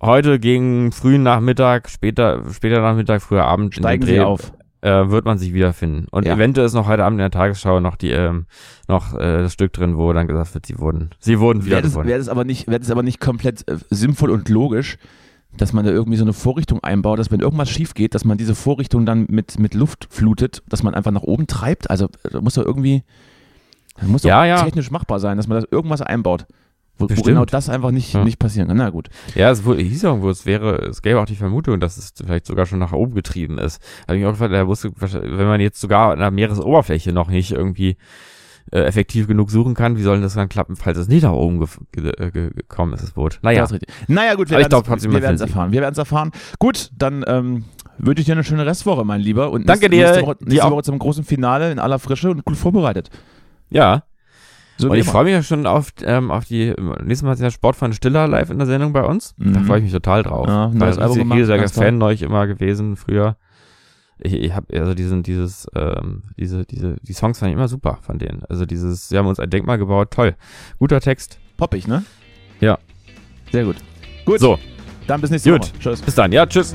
heute 0.00 0.38
gegen 0.38 0.92
frühen 0.92 1.22
Nachmittag, 1.22 1.88
später, 1.90 2.42
später 2.52 2.80
Nachmittag, 2.80 3.22
früher 3.22 3.44
Abend 3.44 3.76
in 3.76 3.82
Steigen 3.82 4.02
dem 4.02 4.06
sie 4.06 4.14
Dreh, 4.16 4.20
auf. 4.24 4.52
Äh, 4.82 5.10
wird 5.10 5.24
man 5.24 5.38
sich 5.38 5.52
wiederfinden. 5.54 6.06
Und 6.10 6.26
Ja. 6.26 6.34
eventuell 6.34 6.66
ist 6.66 6.74
noch 6.74 6.88
heute 6.88 7.04
Abend 7.04 7.14
in 7.16 7.22
der 7.22 7.30
Tagesschau 7.30 7.78
noch 7.80 7.94
die, 7.96 8.10
ähm, 8.10 8.46
noch 8.88 9.14
äh, 9.14 9.38
das 9.42 9.52
Stück 9.52 9.72
drin, 9.72 9.96
wo 9.96 10.12
dann 10.12 10.26
gesagt 10.26 10.54
wird, 10.54 10.66
sie 10.66 10.78
wurden, 10.78 11.10
sie 11.20 11.38
wurden 11.38 11.64
Wäre 11.66 11.82
das, 11.82 11.92
wiedergefunden. 11.92 12.08
wär 12.10 12.18
das 12.18 12.28
aber 12.28 12.44
nicht, 12.44 12.66
wäre 12.66 12.80
das 12.80 12.90
aber 12.90 13.02
nicht 13.04 13.20
komplett 13.20 13.68
äh, 13.68 13.76
sinnvoll 13.90 14.30
und 14.30 14.48
logisch, 14.48 14.96
dass 15.56 15.72
man 15.72 15.84
da 15.84 15.90
irgendwie 15.90 16.16
so 16.16 16.24
eine 16.24 16.32
Vorrichtung 16.32 16.82
einbaut, 16.82 17.18
dass 17.18 17.30
wenn 17.30 17.40
irgendwas 17.40 17.68
schief 17.70 17.94
geht, 17.94 18.14
dass 18.14 18.24
man 18.24 18.38
diese 18.38 18.54
Vorrichtung 18.54 19.04
dann 19.04 19.26
mit, 19.28 19.58
mit 19.58 19.74
Luft 19.74 20.08
flutet, 20.10 20.62
dass 20.68 20.82
man 20.82 20.94
einfach 20.94 21.10
nach 21.10 21.22
oben 21.22 21.46
treibt. 21.46 21.90
Also 21.90 22.08
da 22.30 22.40
muss 22.40 22.54
doch 22.54 22.64
irgendwie, 22.64 23.02
das 23.98 24.08
muss 24.08 24.22
doch 24.22 24.28
Ja, 24.28 24.44
ja. 24.44 24.62
technisch 24.62 24.90
machbar 24.90 25.20
sein, 25.20 25.36
dass 25.36 25.48
man 25.48 25.60
da 25.60 25.66
irgendwas 25.70 26.00
einbaut. 26.02 26.46
Wo, 26.98 27.08
wo 27.08 27.22
genau 27.22 27.44
das 27.44 27.68
einfach 27.68 27.90
nicht, 27.90 28.12
Ja. 28.14 28.22
nicht 28.22 28.38
passieren 28.38 28.68
kann. 28.68 28.76
Na 28.76 28.90
gut. 28.90 29.08
Ja, 29.34 29.50
es 29.50 29.64
wurde, 29.64 29.82
hieß 29.82 30.04
irgendwo, 30.04 30.28
es 30.30 30.46
wäre, 30.46 30.76
es 30.88 31.02
gäbe 31.02 31.20
auch 31.20 31.26
die 31.26 31.36
Vermutung, 31.36 31.80
dass 31.80 31.96
es 31.96 32.12
vielleicht 32.16 32.46
sogar 32.46 32.66
schon 32.66 32.78
nach 32.78 32.92
oben 32.92 33.14
getrieben 33.14 33.58
ist. 33.58 33.82
Habe 34.06 34.18
ich 34.18 34.26
auch 34.26 34.32
gefragt, 34.38 34.52
wenn 34.52 35.46
man 35.46 35.60
jetzt 35.60 35.80
sogar 35.80 36.12
an 36.12 36.18
der 36.18 36.30
Meeresoberfläche 36.30 37.12
noch 37.12 37.28
nicht 37.28 37.52
irgendwie 37.52 37.96
äh, 38.70 38.80
effektiv 38.80 39.26
genug 39.26 39.50
suchen 39.50 39.74
kann, 39.74 39.96
wie 39.96 40.02
soll 40.02 40.14
denn 40.16 40.22
das 40.22 40.34
dann 40.34 40.48
klappen, 40.48 40.76
falls 40.76 40.98
es 40.98 41.08
nicht 41.08 41.22
nach 41.22 41.32
oben 41.32 41.60
ge 41.60 41.68
ge 41.92 42.30
ge 42.30 42.50
gekommen 42.50 42.92
ist, 42.94 43.02
das 43.02 43.10
Boot? 43.12 43.38
Naja, 43.42 43.60
Das 43.62 43.70
ist 43.70 43.74
richtig. 43.80 43.94
Naja, 44.08 44.34
gut, 44.34 44.50
wir 44.50 44.58
ich 44.58 44.70
werden 44.70 45.34
es 45.34 45.40
erfahren. 45.40 45.72
Wir 45.72 45.80
werden 45.80 45.92
es 45.92 45.98
erfahren. 45.98 46.30
Gut, 46.58 46.90
dann 46.96 47.24
ähm, 47.26 47.64
wünsche 47.98 48.20
ich 48.20 48.26
dir 48.26 48.32
eine 48.32 48.44
schöne 48.44 48.64
Restwoche, 48.66 49.04
mein 49.04 49.20
Lieber. 49.20 49.50
Und 49.50 49.68
Danke 49.68 49.88
nächste, 49.88 49.96
dir. 49.96 50.04
Nächste 50.06 50.26
Woche, 50.26 50.36
nächste. 50.44 50.70
Woche 50.70 50.82
zum 50.82 50.98
großen 50.98 51.24
Finale 51.24 51.72
in 51.72 51.78
aller 51.78 51.98
Frische 51.98 52.30
und 52.30 52.44
gut 52.44 52.56
vorbereitet. 52.56 53.10
ja. 53.70 54.04
So 54.78 54.90
Und 54.90 54.96
ich 54.96 55.04
freue 55.04 55.24
mich 55.24 55.34
ja 55.34 55.42
schon 55.42 55.66
auf, 55.66 55.92
ähm, 56.02 56.30
auf 56.30 56.46
die, 56.46 56.74
nächstes 57.04 57.22
Mal 57.22 57.34
ist 57.34 57.40
ja 57.40 57.50
Sport 57.50 57.76
von 57.76 57.92
Stiller 57.92 58.26
live 58.26 58.48
in 58.50 58.56
der 58.58 58.66
Sendung 58.66 58.92
bei 58.94 59.02
uns. 59.04 59.34
Da 59.36 59.60
Mhm. 59.60 59.64
freue 59.66 59.78
ich 59.78 59.84
mich 59.84 59.92
total 59.92 60.22
drauf. 60.22 60.48
Ja, 60.48 60.68
neues 60.68 60.96
ich 60.96 61.02
Album 61.02 61.18
bin 61.18 61.28
gemacht, 61.28 61.38
riesiger. 61.40 61.68
Fan 61.68 61.98
neulich 61.98 62.22
immer 62.22 62.46
gewesen 62.46 62.96
früher. 62.96 63.36
Ich, 64.22 64.34
ich 64.34 64.52
habe 64.54 64.78
also 64.78 64.94
diesen, 64.94 65.22
dieses, 65.22 65.66
ähm, 65.74 66.22
diese, 66.38 66.64
diese, 66.64 66.96
die 67.02 67.12
Songs 67.12 67.38
fand 67.38 67.50
ich 67.50 67.54
immer 67.56 67.68
super 67.68 67.98
von 68.02 68.18
denen. 68.18 68.42
Also 68.48 68.66
dieses, 68.66 69.08
sie 69.08 69.18
haben 69.18 69.26
uns 69.26 69.40
ein 69.40 69.50
Denkmal 69.50 69.78
gebaut, 69.78 70.10
toll. 70.12 70.34
Guter 70.78 71.00
Text. 71.00 71.38
Poppig, 71.56 71.86
ne? 71.88 72.04
Ja. 72.60 72.78
Sehr 73.50 73.64
gut. 73.64 73.76
Gut, 74.24 74.40
So, 74.40 74.58
dann 75.06 75.20
bis 75.20 75.30
nächste 75.30 75.50
Gut. 75.50 75.62
Woche. 75.62 75.78
Tschüss. 75.78 76.02
bis 76.02 76.14
dann. 76.14 76.32
Ja, 76.32 76.46
tschüss. 76.46 76.74